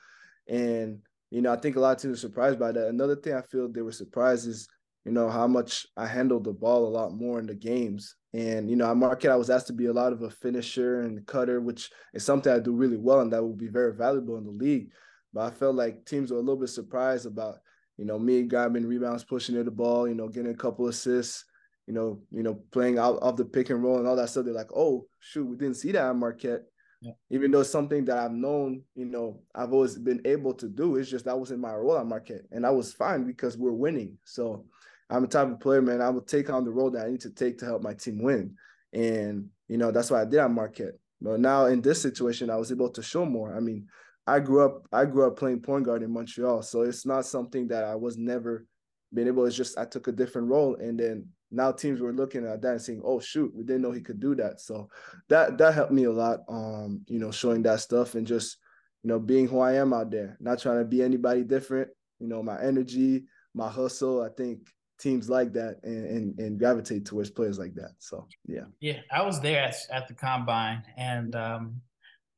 And, 0.47 0.99
you 1.31 1.41
know, 1.41 1.51
I 1.51 1.57
think 1.57 1.75
a 1.75 1.79
lot 1.79 1.95
of 1.95 2.01
teams 2.01 2.19
are 2.19 2.27
surprised 2.27 2.59
by 2.59 2.71
that. 2.71 2.87
Another 2.87 3.15
thing 3.15 3.33
I 3.33 3.41
feel 3.41 3.67
they 3.67 3.81
were 3.81 3.91
surprised 3.91 4.47
is, 4.47 4.67
you 5.05 5.11
know, 5.11 5.27
how 5.27 5.47
much 5.47 5.87
I 5.97 6.05
handled 6.05 6.43
the 6.43 6.53
ball 6.53 6.85
a 6.85 6.95
lot 6.95 7.13
more 7.13 7.39
in 7.39 7.47
the 7.47 7.55
games. 7.55 8.15
And, 8.35 8.69
you 8.69 8.75
know, 8.75 8.89
at 8.89 8.97
Marquette, 8.97 9.31
I 9.31 9.35
was 9.35 9.49
asked 9.49 9.67
to 9.67 9.73
be 9.73 9.85
a 9.85 9.93
lot 9.93 10.11
of 10.11 10.21
a 10.21 10.29
finisher 10.29 11.01
and 11.01 11.25
cutter, 11.25 11.61
which 11.61 11.91
is 12.13 12.25
something 12.25 12.51
I 12.51 12.59
do 12.59 12.73
really 12.73 12.97
well 12.97 13.21
and 13.21 13.31
that 13.31 13.41
will 13.41 13.53
be 13.53 13.67
very 13.67 13.93
valuable 13.93 14.37
in 14.37 14.43
the 14.43 14.51
league. 14.51 14.89
But 15.33 15.41
I 15.41 15.51
felt 15.51 15.75
like 15.75 16.05
teams 16.05 16.31
were 16.31 16.37
a 16.37 16.41
little 16.41 16.59
bit 16.59 16.69
surprised 16.69 17.25
about, 17.25 17.57
you 17.97 18.05
know, 18.05 18.19
me 18.19 18.43
grabbing 18.43 18.87
rebounds, 18.87 19.23
pushing 19.23 19.55
to 19.55 19.63
the 19.63 19.71
ball, 19.71 20.07
you 20.07 20.15
know, 20.15 20.27
getting 20.27 20.51
a 20.51 20.55
couple 20.55 20.87
assists 20.87 21.45
you 21.87 21.93
know, 21.93 22.19
you 22.31 22.43
know, 22.43 22.55
playing 22.71 22.97
out 22.97 23.19
of 23.21 23.37
the 23.37 23.45
pick 23.45 23.69
and 23.69 23.83
roll 23.83 23.99
and 23.99 24.07
all 24.07 24.15
that 24.15 24.29
stuff. 24.29 24.45
They're 24.45 24.53
like, 24.53 24.71
oh 24.75 25.05
shoot, 25.19 25.45
we 25.45 25.55
didn't 25.55 25.77
see 25.77 25.91
that 25.91 26.09
at 26.09 26.15
Marquette. 26.15 26.63
Yeah. 27.01 27.11
Even 27.29 27.51
though 27.51 27.59
it's 27.59 27.69
something 27.69 28.05
that 28.05 28.17
I've 28.17 28.31
known, 28.31 28.81
you 28.95 29.05
know, 29.05 29.41
I've 29.53 29.73
always 29.73 29.97
been 29.97 30.21
able 30.25 30.53
to 30.55 30.67
do. 30.67 30.95
It's 30.95 31.09
just 31.09 31.25
that 31.25 31.37
wasn't 31.37 31.59
my 31.59 31.75
role 31.75 31.97
at 31.97 32.07
Marquette. 32.07 32.45
And 32.51 32.65
I 32.65 32.71
was 32.71 32.93
fine 32.93 33.25
because 33.25 33.57
we're 33.57 33.71
winning. 33.71 34.17
So 34.23 34.65
I'm 35.09 35.23
a 35.23 35.27
type 35.27 35.51
of 35.51 35.59
player, 35.59 35.81
man. 35.81 36.01
I 36.01 36.09
will 36.09 36.21
take 36.21 36.49
on 36.49 36.63
the 36.63 36.71
role 36.71 36.89
that 36.91 37.05
I 37.05 37.09
need 37.11 37.21
to 37.21 37.29
take 37.29 37.57
to 37.59 37.65
help 37.65 37.83
my 37.83 37.93
team 37.93 38.21
win. 38.21 38.55
And, 38.93 39.49
you 39.67 39.77
know, 39.77 39.91
that's 39.91 40.09
what 40.09 40.21
I 40.21 40.25
did 40.25 40.39
at 40.39 40.51
Marquette. 40.51 40.97
But 41.21 41.39
now 41.39 41.65
in 41.65 41.81
this 41.81 42.01
situation, 42.01 42.49
I 42.49 42.55
was 42.55 42.71
able 42.71 42.89
to 42.89 43.03
show 43.03 43.25
more. 43.25 43.55
I 43.55 43.59
mean, 43.59 43.87
I 44.27 44.39
grew 44.39 44.65
up, 44.65 44.87
I 44.91 45.05
grew 45.05 45.27
up 45.27 45.37
playing 45.37 45.61
point 45.61 45.85
guard 45.85 46.01
in 46.01 46.11
Montreal. 46.11 46.63
So 46.63 46.81
it's 46.81 47.05
not 47.05 47.25
something 47.25 47.67
that 47.67 47.83
I 47.83 47.95
was 47.95 48.17
never 48.17 48.65
being 49.13 49.27
able, 49.27 49.45
it's 49.45 49.55
just 49.55 49.77
I 49.77 49.85
took 49.85 50.07
a 50.07 50.11
different 50.11 50.49
role. 50.49 50.75
And 50.75 50.99
then 50.99 51.27
now 51.51 51.71
teams 51.71 52.01
were 52.01 52.13
looking 52.13 52.45
at 52.45 52.61
that 52.61 52.71
and 52.71 52.81
saying, 52.81 53.01
"Oh 53.03 53.19
shoot, 53.19 53.53
we 53.55 53.63
didn't 53.63 53.81
know 53.81 53.91
he 53.91 54.01
could 54.01 54.19
do 54.19 54.35
that." 54.35 54.59
So 54.59 54.89
that 55.29 55.57
that 55.57 55.73
helped 55.73 55.93
me 55.93 56.03
a 56.03 56.11
lot. 56.11 56.39
Um, 56.49 57.01
you 57.07 57.19
know, 57.19 57.31
showing 57.31 57.61
that 57.63 57.79
stuff 57.79 58.15
and 58.15 58.27
just 58.27 58.57
you 59.03 59.07
know 59.07 59.19
being 59.19 59.47
who 59.47 59.59
I 59.59 59.73
am 59.73 59.93
out 59.93 60.11
there, 60.11 60.37
not 60.39 60.59
trying 60.59 60.79
to 60.79 60.85
be 60.85 61.01
anybody 61.01 61.43
different. 61.43 61.89
You 62.19 62.27
know, 62.27 62.43
my 62.43 62.61
energy, 62.61 63.25
my 63.53 63.69
hustle. 63.69 64.21
I 64.21 64.29
think 64.29 64.67
teams 64.99 65.29
like 65.29 65.53
that 65.53 65.79
and 65.83 66.05
and, 66.05 66.39
and 66.39 66.59
gravitate 66.59 67.05
towards 67.05 67.29
players 67.29 67.59
like 67.59 67.75
that. 67.75 67.91
So 67.99 68.27
yeah, 68.45 68.65
yeah, 68.79 68.99
I 69.11 69.23
was 69.23 69.39
there 69.41 69.63
at, 69.63 69.75
at 69.91 70.07
the 70.07 70.13
combine, 70.13 70.83
and 70.97 71.35
um, 71.35 71.81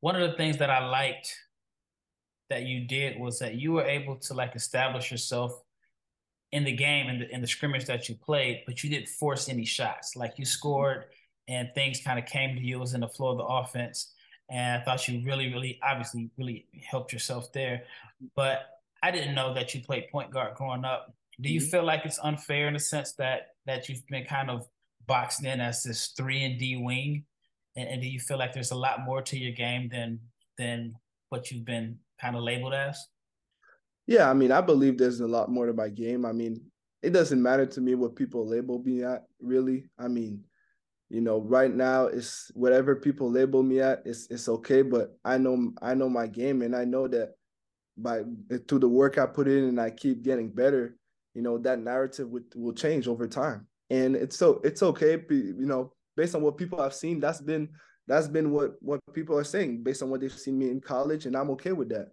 one 0.00 0.16
of 0.16 0.30
the 0.30 0.36
things 0.36 0.58
that 0.58 0.70
I 0.70 0.86
liked 0.86 1.34
that 2.50 2.64
you 2.64 2.86
did 2.86 3.18
was 3.20 3.38
that 3.40 3.54
you 3.56 3.72
were 3.72 3.84
able 3.84 4.16
to 4.16 4.34
like 4.34 4.56
establish 4.56 5.10
yourself 5.10 5.60
in 6.52 6.64
the 6.64 6.72
game 6.72 7.08
in 7.08 7.18
the 7.18 7.34
in 7.34 7.40
the 7.40 7.46
scrimmage 7.46 7.84
that 7.86 8.08
you 8.08 8.14
played, 8.14 8.62
but 8.66 8.82
you 8.82 8.90
didn't 8.90 9.08
force 9.08 9.48
any 9.48 9.64
shots. 9.64 10.16
Like 10.16 10.38
you 10.38 10.44
scored 10.44 11.04
and 11.48 11.70
things 11.74 12.00
kind 12.00 12.18
of 12.18 12.26
came 12.26 12.54
to 12.54 12.62
you. 12.62 12.76
It 12.76 12.80
was 12.80 12.94
in 12.94 13.00
the 13.00 13.08
flow 13.08 13.30
of 13.30 13.38
the 13.38 13.44
offense. 13.44 14.12
And 14.50 14.80
I 14.80 14.84
thought 14.84 15.08
you 15.08 15.22
really, 15.24 15.52
really, 15.52 15.78
obviously, 15.82 16.30
really 16.38 16.66
helped 16.86 17.12
yourself 17.12 17.52
there. 17.52 17.82
But 18.34 18.66
I 19.02 19.10
didn't 19.10 19.34
know 19.34 19.54
that 19.54 19.74
you 19.74 19.82
played 19.82 20.08
point 20.10 20.30
guard 20.30 20.54
growing 20.54 20.84
up. 20.84 21.12
Do 21.40 21.48
you 21.48 21.60
mm-hmm. 21.60 21.70
feel 21.70 21.84
like 21.84 22.04
it's 22.04 22.18
unfair 22.18 22.66
in 22.68 22.74
the 22.74 22.80
sense 22.80 23.12
that 23.14 23.48
that 23.66 23.88
you've 23.88 24.06
been 24.08 24.24
kind 24.24 24.50
of 24.50 24.66
boxed 25.06 25.44
in 25.44 25.60
as 25.60 25.82
this 25.82 26.08
three 26.16 26.44
and 26.44 26.58
D 26.58 26.76
wing? 26.76 27.24
And, 27.76 27.88
and 27.88 28.02
do 28.02 28.08
you 28.08 28.20
feel 28.20 28.38
like 28.38 28.52
there's 28.52 28.72
a 28.72 28.76
lot 28.76 29.04
more 29.04 29.22
to 29.22 29.38
your 29.38 29.52
game 29.52 29.88
than 29.88 30.20
than 30.56 30.94
what 31.28 31.50
you've 31.50 31.64
been 31.64 31.98
kind 32.20 32.36
of 32.36 32.42
labeled 32.42 32.74
as? 32.74 33.06
Yeah, 34.06 34.30
I 34.30 34.34
mean, 34.34 34.50
I 34.50 34.60
believe 34.60 34.96
there's 34.96 35.20
a 35.20 35.26
lot 35.26 35.50
more 35.50 35.66
to 35.66 35.72
my 35.72 35.88
game. 35.88 36.24
I 36.24 36.32
mean, 36.32 36.62
it 37.02 37.10
doesn't 37.10 37.42
matter 37.42 37.66
to 37.66 37.80
me 37.80 37.94
what 37.94 38.16
people 38.16 38.46
label 38.46 38.82
me 38.82 39.04
at, 39.04 39.24
really. 39.40 39.84
I 39.98 40.08
mean, 40.08 40.44
you 41.10 41.20
know, 41.20 41.40
right 41.40 41.72
now 41.72 42.06
it's 42.06 42.50
whatever 42.54 42.96
people 42.96 43.30
label 43.30 43.62
me 43.62 43.80
at, 43.80 44.02
it's 44.04 44.26
it's 44.30 44.48
okay. 44.48 44.82
But 44.82 45.16
I 45.24 45.38
know 45.38 45.72
I 45.80 45.94
know 45.94 46.08
my 46.08 46.26
game, 46.26 46.62
and 46.62 46.74
I 46.74 46.84
know 46.84 47.06
that 47.08 47.34
by 47.96 48.22
through 48.66 48.80
the 48.80 48.88
work 48.88 49.18
I 49.18 49.26
put 49.26 49.48
in 49.48 49.64
and 49.64 49.80
I 49.80 49.90
keep 49.90 50.22
getting 50.22 50.50
better, 50.50 50.97
you 51.38 51.44
know, 51.44 51.56
that 51.56 51.78
narrative 51.78 52.28
would, 52.30 52.46
will 52.56 52.72
change 52.72 53.06
over 53.06 53.28
time. 53.28 53.64
And 53.90 54.16
it's 54.16 54.36
so 54.36 54.60
it's 54.64 54.82
okay, 54.82 55.22
you 55.30 55.66
know, 55.66 55.92
based 56.16 56.34
on 56.34 56.42
what 56.42 56.56
people 56.56 56.82
have 56.82 56.92
seen. 56.92 57.20
That's 57.20 57.40
been 57.40 57.68
that's 58.08 58.26
been 58.26 58.50
what 58.50 58.72
what 58.80 58.98
people 59.12 59.38
are 59.38 59.44
saying 59.44 59.84
based 59.84 60.02
on 60.02 60.10
what 60.10 60.20
they've 60.20 60.32
seen 60.32 60.58
me 60.58 60.68
in 60.68 60.80
college, 60.80 61.26
and 61.26 61.36
I'm 61.36 61.50
okay 61.50 61.70
with 61.70 61.90
that. 61.90 62.08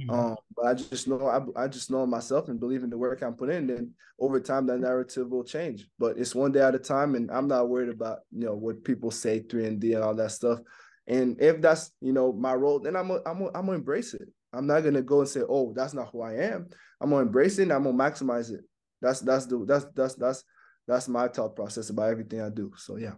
Mm-hmm. 0.00 0.10
Um, 0.10 0.36
but 0.56 0.66
I 0.66 0.72
just 0.72 1.06
know 1.08 1.26
I, 1.26 1.64
I 1.64 1.68
just 1.68 1.90
know 1.90 2.06
myself 2.06 2.48
and 2.48 2.58
believe 2.58 2.82
in 2.82 2.88
the 2.88 2.96
work 2.96 3.20
I'm 3.20 3.34
putting 3.34 3.68
in. 3.68 3.76
And 3.76 3.90
over 4.18 4.40
time, 4.40 4.66
that 4.68 4.80
narrative 4.80 5.28
will 5.28 5.44
change. 5.44 5.86
But 5.98 6.16
it's 6.16 6.34
one 6.34 6.50
day 6.50 6.62
at 6.62 6.74
a 6.74 6.78
time, 6.78 7.16
and 7.16 7.30
I'm 7.30 7.48
not 7.48 7.68
worried 7.68 7.90
about 7.90 8.20
you 8.32 8.46
know 8.46 8.54
what 8.54 8.82
people 8.82 9.10
say 9.10 9.40
three 9.40 9.66
and 9.66 9.78
D 9.78 9.92
and 9.92 10.02
all 10.02 10.14
that 10.14 10.32
stuff. 10.32 10.60
And 11.06 11.38
if 11.38 11.60
that's 11.60 11.90
you 12.00 12.14
know 12.14 12.32
my 12.32 12.54
role, 12.54 12.78
then 12.78 12.96
I'm 12.96 13.10
a, 13.10 13.20
I'm 13.26 13.42
a, 13.42 13.46
I'm 13.48 13.66
gonna 13.66 13.72
embrace 13.72 14.14
it. 14.14 14.26
I'm 14.54 14.66
not 14.66 14.80
gonna 14.80 15.02
go 15.02 15.20
and 15.20 15.28
say, 15.28 15.42
oh, 15.46 15.74
that's 15.76 15.92
not 15.92 16.08
who 16.12 16.22
I 16.22 16.36
am. 16.36 16.70
I'm 17.00 17.10
gonna 17.10 17.22
embrace 17.22 17.58
it. 17.58 17.64
and 17.64 17.72
I'm 17.72 17.84
gonna 17.84 17.96
maximize 17.96 18.50
it. 18.50 18.64
That's 19.00 19.20
that's 19.20 19.46
the 19.46 19.64
that's 19.66 19.86
that's 19.94 20.14
that's 20.14 20.44
that's 20.86 21.08
my 21.08 21.28
thought 21.28 21.56
process 21.56 21.90
about 21.90 22.10
everything 22.10 22.40
I 22.40 22.50
do. 22.50 22.72
So 22.76 22.96
yeah. 22.96 23.14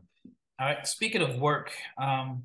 All 0.60 0.66
right. 0.68 0.86
Speaking 0.86 1.22
of 1.22 1.38
work, 1.38 1.72
um, 1.98 2.44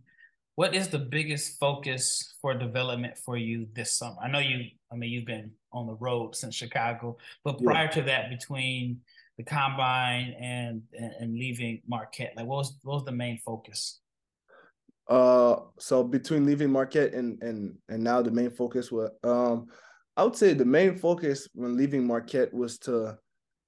what 0.55 0.73
is 0.73 0.87
the 0.87 0.99
biggest 0.99 1.59
focus 1.59 2.35
for 2.41 2.53
development 2.55 3.17
for 3.17 3.37
you 3.37 3.67
this 3.73 3.95
summer? 3.95 4.15
I 4.23 4.27
know 4.27 4.39
you, 4.39 4.65
I 4.91 4.95
mean, 4.95 5.11
you've 5.11 5.25
been 5.25 5.51
on 5.71 5.85
the 5.85 5.93
road 5.95 6.35
since 6.35 6.55
Chicago, 6.55 7.17
but 7.43 7.61
prior 7.61 7.85
yeah. 7.85 7.91
to 7.91 8.01
that, 8.03 8.29
between 8.31 9.01
the 9.37 9.43
combine 9.43 10.35
and, 10.39 10.81
and, 10.97 11.11
and 11.19 11.33
leaving 11.35 11.81
Marquette, 11.87 12.33
like 12.35 12.47
what 12.47 12.57
was 12.57 12.77
what 12.81 12.95
was 12.95 13.05
the 13.05 13.11
main 13.11 13.37
focus? 13.45 13.99
Uh, 15.07 15.57
so 15.77 16.03
between 16.03 16.45
leaving 16.45 16.71
Marquette 16.71 17.13
and 17.13 17.41
and 17.43 17.77
and 17.89 18.03
now 18.03 18.21
the 18.21 18.31
main 18.31 18.49
focus 18.49 18.91
was 18.91 19.11
um, 19.23 19.67
I 20.17 20.23
would 20.23 20.35
say 20.35 20.53
the 20.53 20.65
main 20.65 20.97
focus 20.97 21.47
when 21.53 21.77
leaving 21.77 22.07
Marquette 22.07 22.51
was 22.51 22.79
to, 22.79 23.19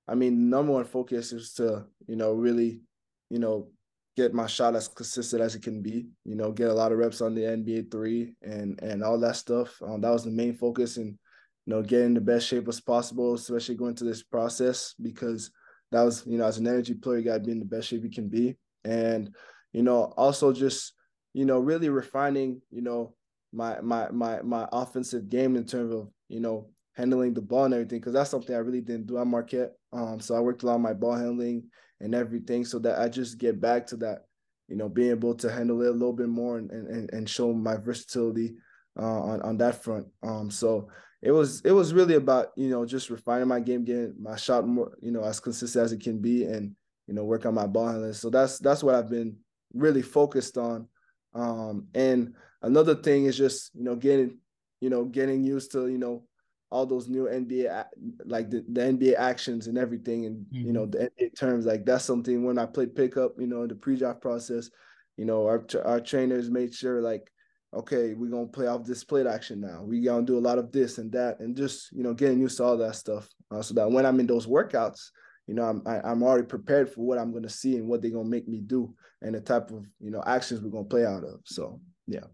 I 0.10 0.16
mean, 0.16 0.50
number 0.50 0.74
one 0.74 0.86
focus 0.86 1.32
is 1.32 1.54
to 1.54 1.86
you 2.08 2.16
know 2.16 2.34
really, 2.34 2.82
you 3.30 3.40
know, 3.40 3.70
get 4.18 4.34
my 4.34 4.48
shot 4.48 4.76
as 4.76 4.88
consistent 4.88 5.42
as 5.42 5.56
it 5.56 5.62
can 5.62 5.82
be. 5.82 6.08
You 6.26 6.36
know, 6.36 6.52
get 6.52 6.70
a 6.70 6.74
lot 6.74 6.92
of 6.92 6.98
reps 6.98 7.22
on 7.22 7.36
the 7.36 7.42
NBA 7.42 7.92
three 7.92 8.34
and 8.42 8.82
and 8.82 9.04
all 9.04 9.20
that 9.20 9.36
stuff. 9.36 9.80
Um, 9.82 10.02
that 10.02 10.12
was 10.12 10.24
the 10.24 10.32
main 10.32 10.56
focus, 10.56 10.98
and 10.98 11.08
you 11.08 11.74
know, 11.74 11.84
getting 11.84 12.16
the 12.16 12.22
best 12.22 12.48
shape 12.48 12.68
as 12.68 12.82
possible, 12.82 13.36
especially 13.36 13.76
going 13.76 13.96
through 13.96 14.10
this 14.10 14.24
process 14.24 14.96
because 15.02 15.52
that 15.92 16.02
was 16.02 16.26
you 16.26 16.38
know 16.38 16.46
as 16.46 16.58
an 16.58 16.68
energy 16.68 16.96
player, 16.96 17.20
you 17.20 17.26
got 17.26 17.36
to 17.36 17.40
be 17.42 17.52
in 17.52 17.60
the 17.60 17.66
best 17.66 17.88
shape 17.88 18.04
you 18.04 18.10
can 18.10 18.28
be, 18.28 18.58
and 18.84 19.34
you 19.74 19.84
know 19.84 20.14
also 20.18 20.52
just 20.52 20.94
you 21.34 21.46
know 21.46 21.60
really 21.60 21.90
refining 21.90 22.62
you 22.72 22.82
know 22.82 23.14
my 23.54 23.80
my 23.82 24.10
my 24.12 24.42
my 24.42 24.68
offensive 24.72 25.30
game 25.30 25.56
in 25.56 25.66
terms 25.66 25.94
of 25.94 26.10
you 26.28 26.40
know 26.40 26.70
handling 26.94 27.34
the 27.34 27.42
ball 27.42 27.66
and 27.66 27.74
everything 27.74 28.00
because 28.00 28.14
that's 28.14 28.30
something 28.30 28.56
I 28.56 28.60
really 28.60 28.82
didn't 28.82 29.08
do 29.08 29.18
at 29.18 29.28
Marquette. 29.28 29.74
Um, 29.92 30.20
so 30.20 30.36
I 30.36 30.40
worked 30.40 30.64
a 30.64 30.68
lot 30.68 30.76
on 30.76 30.82
my 30.82 30.94
ball 30.94 31.16
handling 31.16 31.64
and 32.00 32.16
everything 32.16 32.66
so 32.66 32.80
that 32.80 33.00
I 33.00 33.10
just 33.10 33.38
get 33.38 33.60
back 33.60 33.88
to 33.88 33.98
that, 33.98 34.26
you 34.68 34.76
know, 34.76 34.88
being 34.90 35.12
able 35.12 35.36
to 35.36 35.52
handle 35.52 35.82
it 35.82 35.88
a 35.88 35.92
little 35.92 36.14
bit 36.14 36.30
more 36.30 36.58
and 36.58 36.70
and, 36.72 37.12
and 37.12 37.30
show 37.30 37.54
my 37.54 37.76
versatility 37.76 38.56
uh, 39.00 39.22
on 39.22 39.42
on 39.42 39.58
that 39.58 39.84
front. 39.84 40.08
Um, 40.24 40.52
so 40.52 40.90
it 41.22 41.32
was 41.32 41.62
it 41.62 41.72
was 41.72 41.94
really 41.94 42.16
about 42.16 42.50
you 42.56 42.70
know 42.70 42.86
just 42.86 43.10
refining 43.10 43.48
my 43.48 43.60
game, 43.60 43.84
getting 43.84 44.16
my 44.22 44.36
shot 44.36 44.68
more 44.68 44.98
you 45.02 45.12
know 45.12 45.24
as 45.24 45.40
consistent 45.40 45.84
as 45.84 45.92
it 45.92 46.02
can 46.02 46.20
be, 46.20 46.46
and 46.46 46.76
you 47.08 47.14
know 47.14 47.24
work 47.24 47.46
on 47.46 47.54
my 47.54 47.68
ball 47.68 47.88
handling. 47.88 48.14
So 48.14 48.30
that's 48.30 48.60
that's 48.60 48.84
what 48.84 48.96
I've 48.96 49.10
been 49.10 49.38
really 49.74 50.02
focused 50.02 50.58
on. 50.58 50.88
Um, 51.34 51.88
and 51.94 52.34
another 52.62 52.96
thing 52.96 53.26
is 53.26 53.38
just 53.38 53.72
you 53.76 53.84
know 53.84 53.96
getting 53.96 54.38
you 54.82 54.90
know 54.90 55.06
getting 55.06 55.44
used 55.44 55.72
to 55.74 55.88
you 55.88 55.98
know 55.98 56.24
all 56.72 56.86
those 56.86 57.08
new 57.08 57.26
NBA 57.26 57.86
like 58.26 58.50
the, 58.50 58.64
the 58.70 58.82
NBA 58.82 59.16
actions 59.18 59.68
and 59.68 59.78
everything 59.78 60.26
and 60.26 60.46
mm-hmm. 60.46 60.68
you 60.68 60.74
know 60.74 60.86
mm-hmm. 60.86 61.06
the 61.20 61.26
NBA 61.26 61.38
terms 61.38 61.66
like 61.66 61.86
that's 61.86 62.06
something 62.06 62.44
when 62.44 62.58
I 62.58 62.66
played 62.66 62.96
pickup 62.96 63.34
you 63.40 63.48
know 63.48 63.64
in 63.64 63.70
the 63.70 63.76
pre-draft 63.76 64.22
process 64.22 64.70
you 65.18 65.26
know 65.26 65.46
our 65.46 65.66
our 65.84 66.00
trainers 66.00 66.50
made 66.50 66.74
sure 66.74 67.02
like 67.02 67.32
okay 67.74 68.14
we're 68.14 68.30
gonna 68.30 68.48
play 68.48 68.68
off 68.68 68.86
this 68.86 69.04
plate 69.04 69.28
action 69.28 69.62
now 69.62 69.84
we 69.84 70.02
gonna 70.02 70.26
do 70.26 70.38
a 70.38 70.40
lot 70.40 70.58
of 70.58 70.72
this 70.72 70.98
and 70.98 71.12
that 71.12 71.40
and 71.40 71.56
just 71.56 71.92
you 71.92 72.04
know 72.04 72.14
getting 72.14 72.40
used 72.40 72.58
to 72.58 72.64
all 72.64 72.78
that 72.78 72.96
stuff 72.96 73.28
uh, 73.52 73.62
so 73.62 73.74
that 73.74 73.92
when 73.92 74.06
I'm 74.06 74.20
in 74.20 74.28
those 74.28 74.48
workouts 74.48 75.10
you 75.48 75.56
know 75.56 75.64
I'm 75.64 75.82
I, 75.86 75.96
am 75.96 76.02
i 76.06 76.12
am 76.12 76.24
already 76.24 76.48
prepared 76.48 76.92
for 76.92 77.02
what 77.02 77.18
I'm 77.18 77.34
gonna 77.34 77.50
see 77.50 77.76
and 77.78 77.88
what 77.88 78.02
they're 78.02 78.12
gonna 78.12 78.30
make 78.30 78.48
me 78.48 78.60
do 78.60 78.94
and 79.22 79.36
the 79.36 79.42
type 79.42 79.72
of 79.72 79.86
you 80.00 80.12
know 80.12 80.24
actions 80.26 80.62
we're 80.62 80.72
gonna 80.72 80.86
play 80.86 81.06
out 81.06 81.24
of 81.24 81.42
so 81.46 81.80
yeah. 82.10 82.26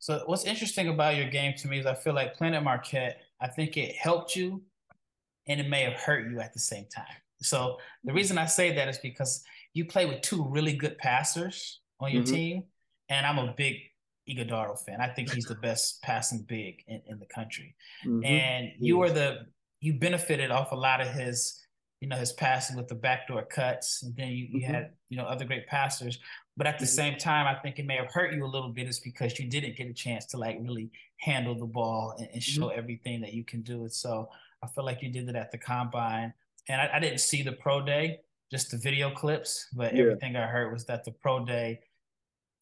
So 0.00 0.22
what's 0.26 0.44
interesting 0.44 0.88
about 0.88 1.16
your 1.16 1.28
game 1.28 1.54
to 1.58 1.68
me 1.68 1.80
is 1.80 1.86
I 1.86 1.94
feel 1.94 2.14
like 2.14 2.36
playing 2.36 2.54
at 2.54 2.62
Marquette 2.62 3.20
I 3.40 3.48
think 3.48 3.76
it 3.76 3.94
helped 3.96 4.36
you 4.36 4.62
and 5.46 5.60
it 5.60 5.68
may 5.68 5.82
have 5.82 5.94
hurt 5.94 6.30
you 6.30 6.40
at 6.40 6.52
the 6.52 6.60
same 6.60 6.86
time. 6.94 7.04
So 7.40 7.78
the 8.04 8.12
reason 8.12 8.38
I 8.38 8.46
say 8.46 8.74
that 8.74 8.88
is 8.88 8.98
because 8.98 9.42
you 9.74 9.84
play 9.84 10.06
with 10.06 10.22
two 10.22 10.44
really 10.48 10.74
good 10.74 10.98
passers 10.98 11.80
on 12.00 12.12
your 12.12 12.22
mm-hmm. 12.22 12.34
team. 12.34 12.62
And 13.08 13.26
I'm 13.26 13.38
a 13.38 13.54
big 13.56 13.76
Ighodaro 14.28 14.78
fan. 14.78 15.00
I 15.00 15.08
think 15.08 15.32
he's 15.32 15.46
the 15.46 15.54
best 15.54 16.02
passing 16.02 16.44
big 16.46 16.82
in, 16.86 17.00
in 17.06 17.18
the 17.18 17.26
country. 17.26 17.74
Mm-hmm. 18.06 18.24
And 18.24 18.72
you 18.78 19.00
are 19.02 19.10
the 19.10 19.46
you 19.80 19.94
benefited 19.94 20.50
off 20.50 20.72
a 20.72 20.76
lot 20.76 21.00
of 21.00 21.08
his, 21.08 21.58
you 22.00 22.08
know, 22.08 22.16
his 22.16 22.32
passing 22.32 22.76
with 22.76 22.88
the 22.88 22.94
backdoor 22.94 23.44
cuts. 23.44 24.02
And 24.02 24.14
then 24.16 24.28
you, 24.28 24.48
you 24.50 24.60
mm-hmm. 24.60 24.74
had, 24.74 24.90
you 25.08 25.16
know, 25.16 25.24
other 25.24 25.44
great 25.44 25.66
passers. 25.66 26.18
But 26.58 26.66
at 26.66 26.80
the 26.80 26.86
mm-hmm. 26.86 26.94
same 26.94 27.18
time, 27.18 27.46
I 27.46 27.54
think 27.54 27.78
it 27.78 27.86
may 27.86 27.94
have 27.96 28.12
hurt 28.12 28.34
you 28.34 28.44
a 28.44 28.46
little 28.46 28.70
bit 28.70 28.88
is 28.88 28.98
because 28.98 29.38
you 29.38 29.48
didn't 29.48 29.76
get 29.76 29.86
a 29.86 29.92
chance 29.92 30.26
to 30.26 30.36
like 30.36 30.58
really 30.60 30.90
handle 31.18 31.54
the 31.54 31.66
ball 31.66 32.16
and, 32.18 32.28
and 32.34 32.42
show 32.42 32.62
mm-hmm. 32.62 32.78
everything 32.78 33.20
that 33.20 33.32
you 33.32 33.44
can 33.44 33.62
do. 33.62 33.82
And 33.82 33.92
so 33.92 34.28
I 34.60 34.66
feel 34.66 34.84
like 34.84 35.00
you 35.00 35.08
did 35.08 35.28
it 35.28 35.36
at 35.36 35.52
the 35.52 35.58
combine. 35.58 36.34
And 36.68 36.80
I, 36.80 36.90
I 36.94 36.98
didn't 36.98 37.20
see 37.20 37.42
the 37.42 37.52
pro 37.52 37.80
day, 37.80 38.18
just 38.50 38.72
the 38.72 38.76
video 38.76 39.08
clips, 39.12 39.68
but 39.72 39.94
yeah. 39.94 40.02
everything 40.02 40.34
I 40.34 40.48
heard 40.48 40.72
was 40.72 40.84
that 40.86 41.04
the 41.04 41.12
pro 41.12 41.44
day 41.44 41.78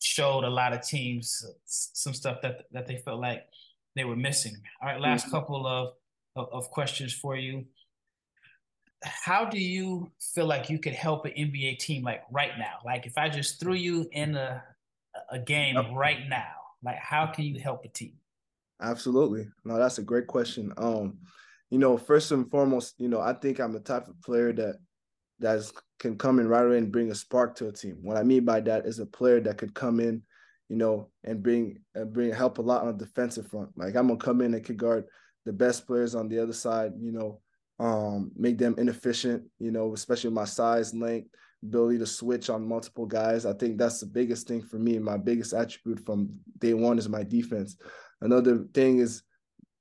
showed 0.02 0.44
a 0.44 0.50
lot 0.50 0.74
of 0.74 0.86
teams 0.86 1.42
some 1.64 2.12
stuff 2.12 2.42
that 2.42 2.66
that 2.72 2.86
they 2.86 2.98
felt 2.98 3.18
like 3.18 3.46
they 3.94 4.04
were 4.04 4.14
missing. 4.14 4.54
All 4.82 4.88
right, 4.88 5.00
last 5.00 5.22
mm-hmm. 5.22 5.36
couple 5.36 5.66
of, 5.66 5.94
of, 6.36 6.48
of 6.52 6.70
questions 6.70 7.14
for 7.14 7.34
you 7.34 7.64
how 9.04 9.44
do 9.44 9.58
you 9.58 10.10
feel 10.34 10.46
like 10.46 10.70
you 10.70 10.78
could 10.78 10.94
help 10.94 11.24
an 11.24 11.32
NBA 11.32 11.78
team 11.78 12.02
like 12.02 12.22
right 12.30 12.52
now? 12.58 12.78
Like 12.84 13.06
if 13.06 13.18
I 13.18 13.28
just 13.28 13.60
threw 13.60 13.74
you 13.74 14.08
in 14.12 14.34
a 14.36 14.62
a 15.30 15.38
game 15.38 15.76
right 15.94 16.28
now, 16.28 16.52
like 16.82 16.98
how 16.98 17.26
can 17.26 17.44
you 17.44 17.58
help 17.60 17.84
a 17.84 17.88
team? 17.88 18.14
Absolutely. 18.80 19.48
No, 19.64 19.78
that's 19.78 19.98
a 19.98 20.02
great 20.02 20.26
question. 20.26 20.72
Um, 20.76 21.18
you 21.70 21.78
know, 21.78 21.96
first 21.96 22.30
and 22.32 22.50
foremost, 22.50 22.94
you 22.98 23.08
know, 23.08 23.20
I 23.20 23.32
think 23.32 23.58
I'm 23.58 23.72
the 23.72 23.80
type 23.80 24.08
of 24.08 24.20
player 24.22 24.52
that 24.52 24.76
that 25.38 25.70
can 25.98 26.16
come 26.16 26.38
in 26.38 26.48
right 26.48 26.64
away 26.64 26.78
and 26.78 26.92
bring 26.92 27.10
a 27.10 27.14
spark 27.14 27.54
to 27.56 27.68
a 27.68 27.72
team. 27.72 27.98
What 28.02 28.16
I 28.16 28.22
mean 28.22 28.44
by 28.44 28.60
that 28.60 28.86
is 28.86 28.98
a 28.98 29.06
player 29.06 29.40
that 29.40 29.58
could 29.58 29.74
come 29.74 30.00
in, 30.00 30.22
you 30.68 30.76
know, 30.76 31.10
and 31.24 31.42
bring 31.42 31.80
and 31.94 32.12
bring 32.12 32.32
help 32.32 32.58
a 32.58 32.62
lot 32.62 32.82
on 32.82 32.96
the 32.96 33.04
defensive 33.04 33.48
front. 33.48 33.70
Like 33.76 33.96
I'm 33.96 34.08
gonna 34.08 34.18
come 34.18 34.40
in 34.40 34.54
and 34.54 34.64
could 34.64 34.76
guard 34.76 35.04
the 35.44 35.52
best 35.52 35.86
players 35.86 36.14
on 36.14 36.28
the 36.28 36.38
other 36.38 36.52
side, 36.52 36.92
you 36.98 37.12
know, 37.12 37.40
um, 37.78 38.30
make 38.36 38.58
them 38.58 38.74
inefficient, 38.78 39.44
you 39.58 39.70
know, 39.70 39.92
especially 39.92 40.30
my 40.30 40.44
size, 40.44 40.94
length, 40.94 41.28
ability 41.62 41.98
to 41.98 42.06
switch 42.06 42.48
on 42.48 42.66
multiple 42.66 43.06
guys. 43.06 43.44
I 43.44 43.52
think 43.52 43.78
that's 43.78 44.00
the 44.00 44.06
biggest 44.06 44.46
thing 44.48 44.62
for 44.62 44.78
me. 44.78 44.98
My 44.98 45.16
biggest 45.16 45.52
attribute 45.52 46.00
from 46.04 46.30
day 46.58 46.74
one 46.74 46.98
is 46.98 47.08
my 47.08 47.22
defense. 47.22 47.76
Another 48.20 48.66
thing 48.72 48.98
is 48.98 49.22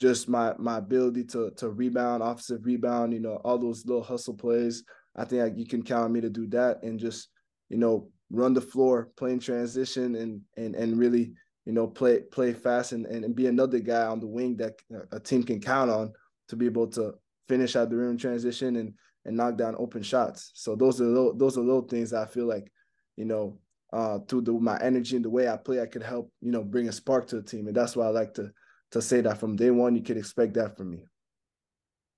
just 0.02 0.28
my 0.28 0.54
my 0.58 0.78
ability 0.78 1.24
to 1.26 1.52
to 1.52 1.70
rebound, 1.70 2.22
offensive 2.22 2.66
rebound, 2.66 3.14
you 3.14 3.20
know, 3.20 3.40
all 3.46 3.58
those 3.58 3.86
little 3.86 4.04
hustle 4.04 4.34
plays. 4.34 4.84
I 5.16 5.24
think 5.24 5.58
you 5.58 5.66
can 5.66 5.84
count 5.84 6.06
on 6.06 6.12
me 6.12 6.22
to 6.22 6.30
do 6.30 6.48
that 6.48 6.84
and 6.84 7.00
just, 7.00 7.30
you 7.70 7.78
know, 7.78 8.10
run 8.30 8.54
the 8.54 8.62
floor, 8.62 9.10
play 9.16 9.32
in 9.32 9.40
transition 9.40 10.16
and 10.16 10.42
and 10.58 10.76
and 10.76 10.98
really, 11.00 11.34
you 11.66 11.72
know, 11.72 11.88
play 11.88 12.20
play 12.20 12.52
fast 12.52 12.92
and, 12.92 13.06
and, 13.06 13.24
and 13.24 13.36
be 13.36 13.48
another 13.48 13.80
guy 13.80 14.06
on 14.06 14.20
the 14.20 14.28
wing 14.28 14.58
that 14.58 14.74
a 15.14 15.20
team 15.20 15.44
can 15.44 15.62
count 15.62 15.90
on 15.90 16.12
to 16.50 16.58
be 16.58 16.66
able 16.66 16.88
to 16.88 17.14
finish 17.48 17.76
at 17.76 17.90
the 17.90 17.96
rim 17.96 18.18
transition 18.18 18.76
and 18.78 18.94
and 19.26 19.36
knock 19.36 19.58
down 19.58 19.76
open 19.78 20.04
shots. 20.04 20.52
So 20.54 20.76
those 20.76 21.02
are 21.02 21.06
little, 21.06 21.36
those 21.36 21.58
are 21.58 21.62
little 21.62 21.82
things 21.82 22.14
I 22.14 22.26
feel 22.26 22.46
like, 22.46 22.72
you 23.18 23.26
know, 23.26 23.60
uh, 23.92 24.20
through 24.20 24.42
the, 24.42 24.54
my 24.54 24.80
energy 24.82 25.16
and 25.16 25.26
the 25.26 25.30
way 25.30 25.50
I 25.50 25.58
play, 25.58 25.82
I 25.82 25.88
could 25.88 26.04
help, 26.04 26.32
you 26.42 26.52
know, 26.52 26.64
bring 26.64 26.88
a 26.88 26.92
spark 26.92 27.28
to 27.28 27.38
the 27.38 27.42
team. 27.42 27.68
And 27.68 27.76
that's 27.76 27.96
why 27.96 28.06
I 28.06 28.10
like 28.10 28.34
to 28.36 28.52
to 28.92 29.02
say 29.02 29.20
that 29.22 29.40
from 29.40 29.56
day 29.56 29.72
one, 29.72 29.96
you 29.96 30.04
could 30.04 30.18
expect 30.18 30.54
that 30.54 30.78
from 30.78 30.92
me. 30.92 31.06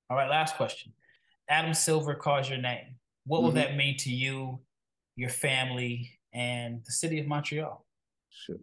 All 0.09 0.17
right, 0.17 0.29
last 0.29 0.57
question. 0.57 0.93
Adam 1.49 1.73
Silver 1.73 2.13
calls 2.13 2.49
your 2.49 2.59
name. 2.59 2.97
What 3.25 3.41
will 3.41 3.49
mm-hmm. 3.49 3.59
that 3.59 3.77
mean 3.77 3.97
to 3.97 4.11
you, 4.11 4.59
your 5.15 5.29
family, 5.29 6.11
and 6.33 6.83
the 6.85 6.91
city 6.91 7.19
of 7.19 7.27
Montreal? 7.27 7.85
Sure. 8.29 8.57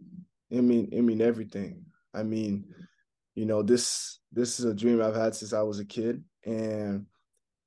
I 0.51 0.61
mean, 0.61 0.89
I 0.95 1.01
mean 1.01 1.19
everything. 1.19 1.83
I 2.13 2.23
mean, 2.23 2.65
you 3.33 3.45
know, 3.45 3.63
this 3.63 4.19
this 4.31 4.59
is 4.59 4.65
a 4.65 4.73
dream 4.73 5.01
I've 5.01 5.15
had 5.15 5.35
since 5.35 5.51
I 5.51 5.63
was 5.63 5.79
a 5.79 5.85
kid 5.85 6.23
and 6.45 7.05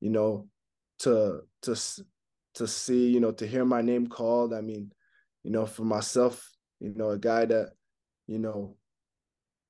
you 0.00 0.10
know 0.10 0.48
to 1.00 1.42
to 1.62 1.76
to 2.54 2.66
see 2.66 3.08
you 3.08 3.20
know 3.20 3.32
to 3.32 3.46
hear 3.46 3.64
my 3.64 3.82
name 3.82 4.06
called. 4.06 4.54
I 4.54 4.60
mean 4.60 4.92
you 5.44 5.50
know 5.50 5.66
for 5.66 5.84
myself 5.84 6.50
you 6.80 6.94
know 6.94 7.10
a 7.10 7.18
guy 7.18 7.44
that 7.44 7.72
you 8.26 8.38
know 8.38 8.76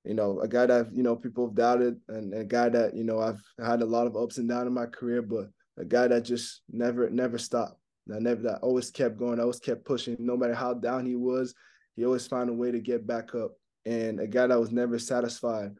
you 0.04 0.14
know 0.14 0.40
a 0.40 0.48
guy 0.48 0.66
that 0.66 0.94
you 0.94 1.02
know 1.02 1.16
people 1.16 1.46
have 1.46 1.54
doubted 1.54 2.00
and 2.08 2.32
a 2.32 2.44
guy 2.44 2.68
that 2.68 2.94
you 2.94 3.04
know 3.04 3.18
i've 3.20 3.42
had 3.62 3.82
a 3.82 3.86
lot 3.86 4.06
of 4.06 4.16
ups 4.16 4.38
and 4.38 4.48
downs 4.48 4.66
in 4.66 4.72
my 4.72 4.86
career 4.86 5.20
but 5.20 5.48
a 5.78 5.84
guy 5.84 6.08
that 6.08 6.24
just 6.24 6.62
never 6.70 7.08
never 7.08 7.38
stopped. 7.38 7.80
That 8.08 8.22
never 8.22 8.42
that 8.42 8.60
always 8.62 8.90
kept 8.90 9.16
going 9.16 9.38
I 9.38 9.42
always 9.42 9.60
kept 9.60 9.84
pushing. 9.84 10.16
No 10.18 10.36
matter 10.36 10.54
how 10.54 10.74
down 10.74 11.06
he 11.06 11.14
was 11.14 11.54
he 11.96 12.04
always 12.04 12.26
found 12.26 12.50
a 12.50 12.52
way 12.52 12.70
to 12.70 12.80
get 12.80 13.06
back 13.06 13.34
up. 13.34 13.52
And 13.86 14.20
a 14.20 14.26
guy 14.26 14.46
that 14.46 14.60
was 14.60 14.72
never 14.72 14.98
satisfied 14.98 15.74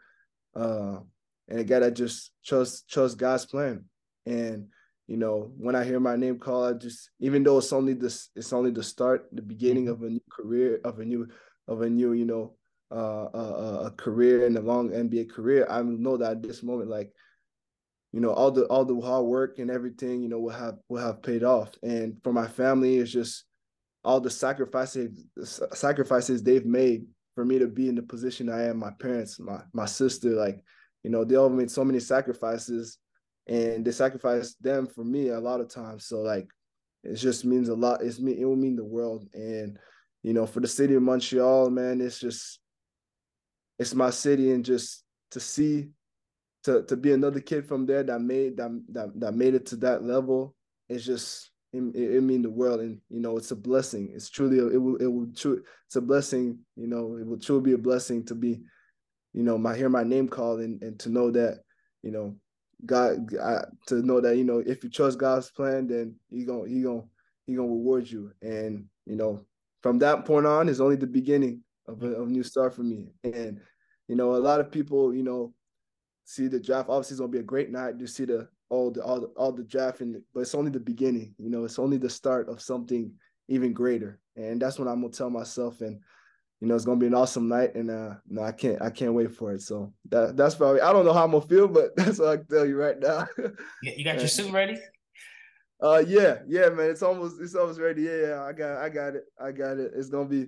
uh 0.55 1.01
and 1.49 1.61
a 1.61 1.65
guy 1.65 1.81
that 1.81 1.95
just 1.95 2.33
trust 2.45 2.89
chose 2.89 3.15
God's 3.15 3.47
plan. 3.47 3.85
And 4.27 4.69
you 5.09 5.17
know, 5.17 5.51
when 5.57 5.75
I 5.75 5.85
hear 5.85 5.99
my 5.99 6.17
name 6.17 6.39
called, 6.39 6.77
I 6.77 6.79
just 6.79 7.11
even 7.19 7.43
though 7.43 7.59
it's 7.59 7.73
only 7.73 7.95
this, 7.95 8.29
it's 8.37 8.53
only 8.53 8.71
the 8.71 8.83
start, 8.83 9.27
the 9.33 9.43
beginning 9.43 9.87
mm-hmm. 9.87 10.05
of 10.05 10.09
a 10.09 10.11
new 10.11 10.23
career, 10.31 10.81
of 10.85 11.01
a 11.01 11.05
new, 11.05 11.27
of 11.67 11.81
a 11.81 11.89
new, 11.89 12.13
you 12.13 12.27
know, 12.27 12.55
uh, 12.91 13.25
uh, 13.25 13.83
a 13.87 13.91
career 13.93 14.47
and 14.47 14.57
a 14.57 14.61
long 14.61 14.91
NBA 14.91 15.31
career. 15.31 15.67
I 15.69 15.83
know 15.83 16.19
that 16.19 16.33
at 16.33 16.43
this 16.43 16.63
moment, 16.63 16.91
like, 16.91 17.11
you 18.13 18.21
know, 18.21 18.33
all 18.33 18.51
the 18.51 18.65
all 18.67 18.85
the 18.85 18.99
hard 19.01 19.25
work 19.25 19.59
and 19.59 19.71
everything, 19.71 20.23
you 20.23 20.29
know, 20.29 20.41
will 20.41 20.51
have 20.51 20.77
will 20.89 21.03
have 21.03 21.23
paid 21.23 21.43
off. 21.43 21.71
And 21.83 22.19
for 22.23 22.33
my 22.33 22.47
family, 22.47 22.99
it's 22.99 23.11
just 23.11 23.45
all 24.05 24.21
the 24.21 24.31
sacrifices 24.31 25.25
sacrifices 25.73 26.43
they've 26.43 26.67
made 26.67 27.07
for 27.35 27.45
me 27.45 27.59
to 27.59 27.67
be 27.67 27.89
in 27.89 27.95
the 27.95 28.03
position 28.03 28.51
I 28.51 28.65
am. 28.65 28.79
My 28.79 28.93
parents, 28.99 29.41
my 29.41 29.61
my 29.73 29.87
sister, 29.87 30.31
like 30.31 30.63
you 31.03 31.11
know, 31.11 31.25
they 31.25 31.37
all 31.37 31.49
made 31.49 31.71
so 31.71 31.85
many 31.85 32.01
sacrifices 32.01 32.99
and 33.47 33.85
they 33.85 33.91
sacrificed 33.91 34.63
them 34.63 34.87
for 34.87 35.05
me 35.05 35.29
a 35.29 35.41
lot 35.41 35.61
of 35.61 35.69
times. 35.69 36.07
So 36.07 36.21
like 36.21 36.49
it 37.05 37.15
just 37.15 37.45
means 37.45 37.69
a 37.69 37.75
lot. 37.75 38.03
It's 38.03 38.21
me, 38.21 38.41
it 38.41 38.45
will 38.45 38.57
mean 38.57 38.77
the 38.77 38.85
world. 38.85 39.27
And, 39.33 39.79
you 40.23 40.33
know, 40.33 40.47
for 40.47 40.61
the 40.61 40.69
city 40.69 40.95
of 40.95 41.03
Montreal, 41.03 41.71
man, 41.71 42.01
it's 42.01 42.19
just 42.19 42.61
it's 43.79 43.95
my 43.95 44.11
city 44.11 44.51
and 44.51 44.65
just 44.65 45.05
to 45.31 45.41
see 45.41 45.89
to 46.65 46.83
to 46.85 46.97
be 46.97 47.13
another 47.13 47.41
kid 47.41 47.67
from 47.67 47.87
there 47.87 48.03
that 48.03 48.21
made 48.21 48.57
that 48.57 48.71
that, 48.89 49.21
that 49.21 49.35
made 49.35 49.55
it 49.55 49.67
to 49.67 49.77
that 49.77 50.03
level 50.03 50.55
it's 50.89 51.05
just 51.05 51.51
it, 51.73 51.81
it, 51.95 52.23
mean 52.23 52.43
the 52.43 52.51
world 52.51 52.81
and 52.81 52.99
you 53.11 53.21
know 53.21 53.37
it's 53.37 53.51
a 53.51 53.57
blessing 53.57 54.11
it's 54.15 54.31
truly 54.31 54.59
a, 54.59 54.67
it 54.67 54.79
will 54.79 54.97
it 54.97 55.07
will 55.07 55.29
true 55.37 55.63
it's 55.87 55.97
a 55.97 56.01
blessing 56.01 56.59
you 56.77 56.87
know 56.87 57.17
it 57.17 57.27
will 57.27 57.39
truly 57.39 57.63
be 57.63 57.73
a 57.73 57.79
blessing 57.79 58.25
to 58.25 58.35
be 58.35 58.61
you 59.39 59.45
know, 59.45 59.57
my 59.57 59.77
hear 59.77 59.89
my 59.89 60.03
name 60.03 60.27
called 60.29 60.59
and, 60.59 60.83
and 60.83 60.99
to 60.99 61.11
know 61.11 61.31
that, 61.31 61.61
you 62.03 62.11
know, 62.11 62.35
God 62.85 63.33
I, 63.37 63.67
to 63.87 64.03
know 64.05 64.21
that, 64.21 64.37
you 64.37 64.43
know, 64.43 64.59
if 64.67 64.83
you 64.83 64.91
trust 64.91 65.17
God's 65.17 65.49
plan, 65.49 65.87
then 65.87 66.17
he 66.29 66.45
gonna 66.45 66.69
he 66.69 66.83
gonna 66.83 67.05
he 67.47 67.55
gonna 67.55 67.69
reward 67.69 68.11
you. 68.11 68.33
And, 68.43 68.87
you 69.07 69.15
know, 69.15 69.47
from 69.81 70.01
that 70.01 70.25
point 70.25 70.45
on 70.45 70.69
is 70.69 70.81
only 70.81 70.97
the 70.97 71.07
beginning 71.07 71.63
of 71.87 72.03
a, 72.03 72.09
of 72.17 72.27
a 72.27 72.31
new 72.33 72.43
start 72.43 72.75
for 72.75 72.83
me. 72.83 73.13
And, 73.23 73.61
you 74.09 74.17
know, 74.17 74.35
a 74.35 74.39
lot 74.39 74.59
of 74.59 74.73
people, 74.73 75.15
you 75.15 75.23
know, 75.23 75.55
see 76.25 76.49
the 76.49 76.59
draft. 76.59 76.89
Obviously, 76.89 77.15
it's 77.15 77.21
gonna 77.21 77.31
be 77.31 77.39
a 77.39 77.45
great 77.45 77.71
night 77.71 77.97
to 78.01 78.09
see 78.09 78.25
the 78.25 78.49
all 78.71 78.91
the 78.91 79.05
all 79.05 79.21
the, 79.21 79.27
all 79.37 79.53
the 79.53 79.63
draft, 79.63 80.01
and 80.01 80.21
but 80.35 80.41
it's 80.41 80.57
only 80.57 80.73
the 80.73 80.81
beginning. 80.81 81.33
You 81.39 81.49
know, 81.49 81.65
it's 81.65 81.79
only 81.79 81.99
the 81.99 82.11
start 82.11 82.49
of 82.49 82.61
something 82.61 83.13
even 83.47 83.73
greater, 83.73 84.19
and 84.35 84.61
that's 84.61 84.81
what 84.81 84.89
I'm 84.89 85.01
gonna 85.01 85.13
tell 85.13 85.31
myself. 85.31 85.81
And 85.81 86.01
you 86.61 86.67
know, 86.67 86.75
it's 86.75 86.85
gonna 86.85 86.99
be 86.99 87.07
an 87.07 87.15
awesome 87.15 87.49
night, 87.49 87.75
and 87.75 87.91
uh, 87.91 88.15
no, 88.29 88.43
I 88.43 88.53
can't 88.53 88.83
I 88.83 88.91
can't 88.91 89.15
wait 89.15 89.33
for 89.33 89.53
it. 89.53 89.63
So 89.63 89.93
that 90.09 90.37
that's 90.37 90.57
probably 90.57 90.81
I 90.81 90.93
don't 90.93 91.05
know 91.05 91.13
how 91.13 91.25
I'm 91.25 91.31
gonna 91.31 91.47
feel, 91.47 91.69
but 91.69 91.95
that's 91.97 92.19
what 92.19 92.29
I 92.29 92.37
can 92.39 92.47
tell 92.47 92.67
you 92.67 92.77
right 92.77 92.99
now. 92.99 93.27
you 93.83 94.05
got 94.05 94.19
your 94.19 94.29
suit 94.29 94.53
ready? 94.53 94.77
Uh, 95.81 96.03
yeah, 96.07 96.39
yeah, 96.49 96.69
man. 96.71 96.91
It's 96.91 97.03
almost 97.03 97.41
it's 97.41 97.55
almost 97.55 97.81
ready. 97.81 98.03
Yeah, 98.03 98.27
yeah, 98.27 98.43
I 98.43 98.53
got 98.53 98.79
I 98.79 98.89
got 98.89 99.15
it. 99.15 99.25
I 99.41 99.53
got 99.53 99.79
it. 99.79 99.93
It's 99.95 100.09
gonna 100.09 100.29
be 100.29 100.47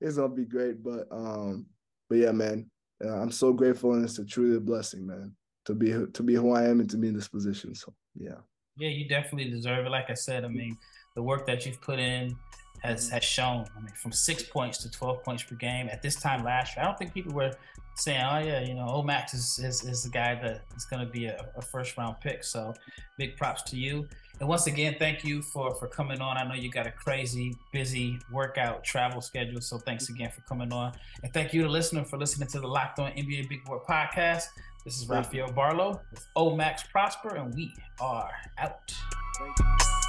it's 0.00 0.16
gonna 0.16 0.34
be 0.34 0.44
great. 0.44 0.82
But 0.82 1.06
um, 1.10 1.66
but 2.08 2.18
yeah, 2.18 2.32
man. 2.32 2.68
Uh, 3.04 3.20
I'm 3.20 3.32
so 3.32 3.52
grateful, 3.52 3.94
and 3.94 4.04
it's 4.04 4.20
a 4.20 4.24
truly 4.24 4.56
a 4.56 4.60
blessing, 4.60 5.04
man, 5.04 5.34
to 5.64 5.74
be 5.74 5.90
to 5.90 6.22
be 6.22 6.34
who 6.34 6.52
I 6.52 6.64
am 6.64 6.78
and 6.80 6.88
to 6.90 6.96
be 6.96 7.08
in 7.08 7.14
this 7.14 7.28
position. 7.28 7.74
So 7.74 7.92
yeah. 8.16 8.38
Yeah, 8.76 8.88
you 8.88 9.08
definitely 9.08 9.50
deserve 9.50 9.86
it. 9.86 9.90
Like 9.90 10.08
I 10.08 10.14
said, 10.14 10.44
I 10.44 10.48
mean, 10.48 10.78
the 11.14 11.22
work 11.22 11.46
that 11.46 11.66
you've 11.66 11.80
put 11.80 11.98
in 11.98 12.36
has 12.82 13.08
has 13.08 13.24
shown. 13.24 13.64
I 13.76 13.80
mean, 13.80 13.94
from 13.94 14.12
six 14.12 14.42
points 14.42 14.78
to 14.78 14.90
twelve 14.90 15.22
points 15.24 15.42
per 15.42 15.54
game. 15.54 15.88
At 15.90 16.02
this 16.02 16.16
time 16.16 16.44
last 16.44 16.76
year, 16.76 16.84
I 16.84 16.86
don't 16.86 16.98
think 16.98 17.14
people 17.14 17.32
were 17.32 17.52
saying, 17.96 18.22
"Oh 18.22 18.38
yeah, 18.38 18.60
you 18.60 18.74
know, 18.74 18.86
Omax 18.86 19.34
is 19.34 19.58
is, 19.62 19.84
is 19.84 20.02
the 20.02 20.10
guy 20.10 20.34
that 20.42 20.64
is 20.76 20.84
going 20.84 21.04
to 21.04 21.10
be 21.10 21.26
a, 21.26 21.46
a, 21.56 21.62
first 21.62 21.96
round 21.96 22.16
pick." 22.20 22.44
So, 22.44 22.74
big 23.18 23.36
props 23.36 23.62
to 23.70 23.76
you. 23.76 24.06
And 24.40 24.48
once 24.48 24.66
again, 24.66 24.96
thank 24.98 25.24
you 25.24 25.42
for 25.42 25.74
for 25.76 25.86
coming 25.86 26.20
on. 26.20 26.36
I 26.36 26.44
know 26.44 26.54
you 26.54 26.70
got 26.70 26.86
a 26.86 26.92
crazy, 26.92 27.54
busy 27.72 28.18
workout 28.30 28.82
travel 28.82 29.20
schedule, 29.20 29.60
so 29.60 29.78
thanks 29.78 30.08
again 30.08 30.30
for 30.30 30.40
coming 30.42 30.72
on. 30.72 30.92
And 31.22 31.32
thank 31.32 31.52
you 31.54 31.62
to 31.62 31.68
listener 31.68 32.04
for 32.04 32.18
listening 32.18 32.48
to 32.48 32.60
the 32.60 32.68
Locked 32.68 32.98
On 32.98 33.10
NBA 33.12 33.48
Big 33.48 33.64
Board 33.64 33.82
podcast. 33.88 34.46
This 34.84 35.00
is 35.00 35.08
Rafael 35.08 35.48
Barlowe 35.48 36.00
with 36.10 36.26
Omax 36.36 36.90
Prosper, 36.90 37.36
and 37.36 37.54
we 37.54 37.72
are 38.00 38.32
out. 38.58 40.01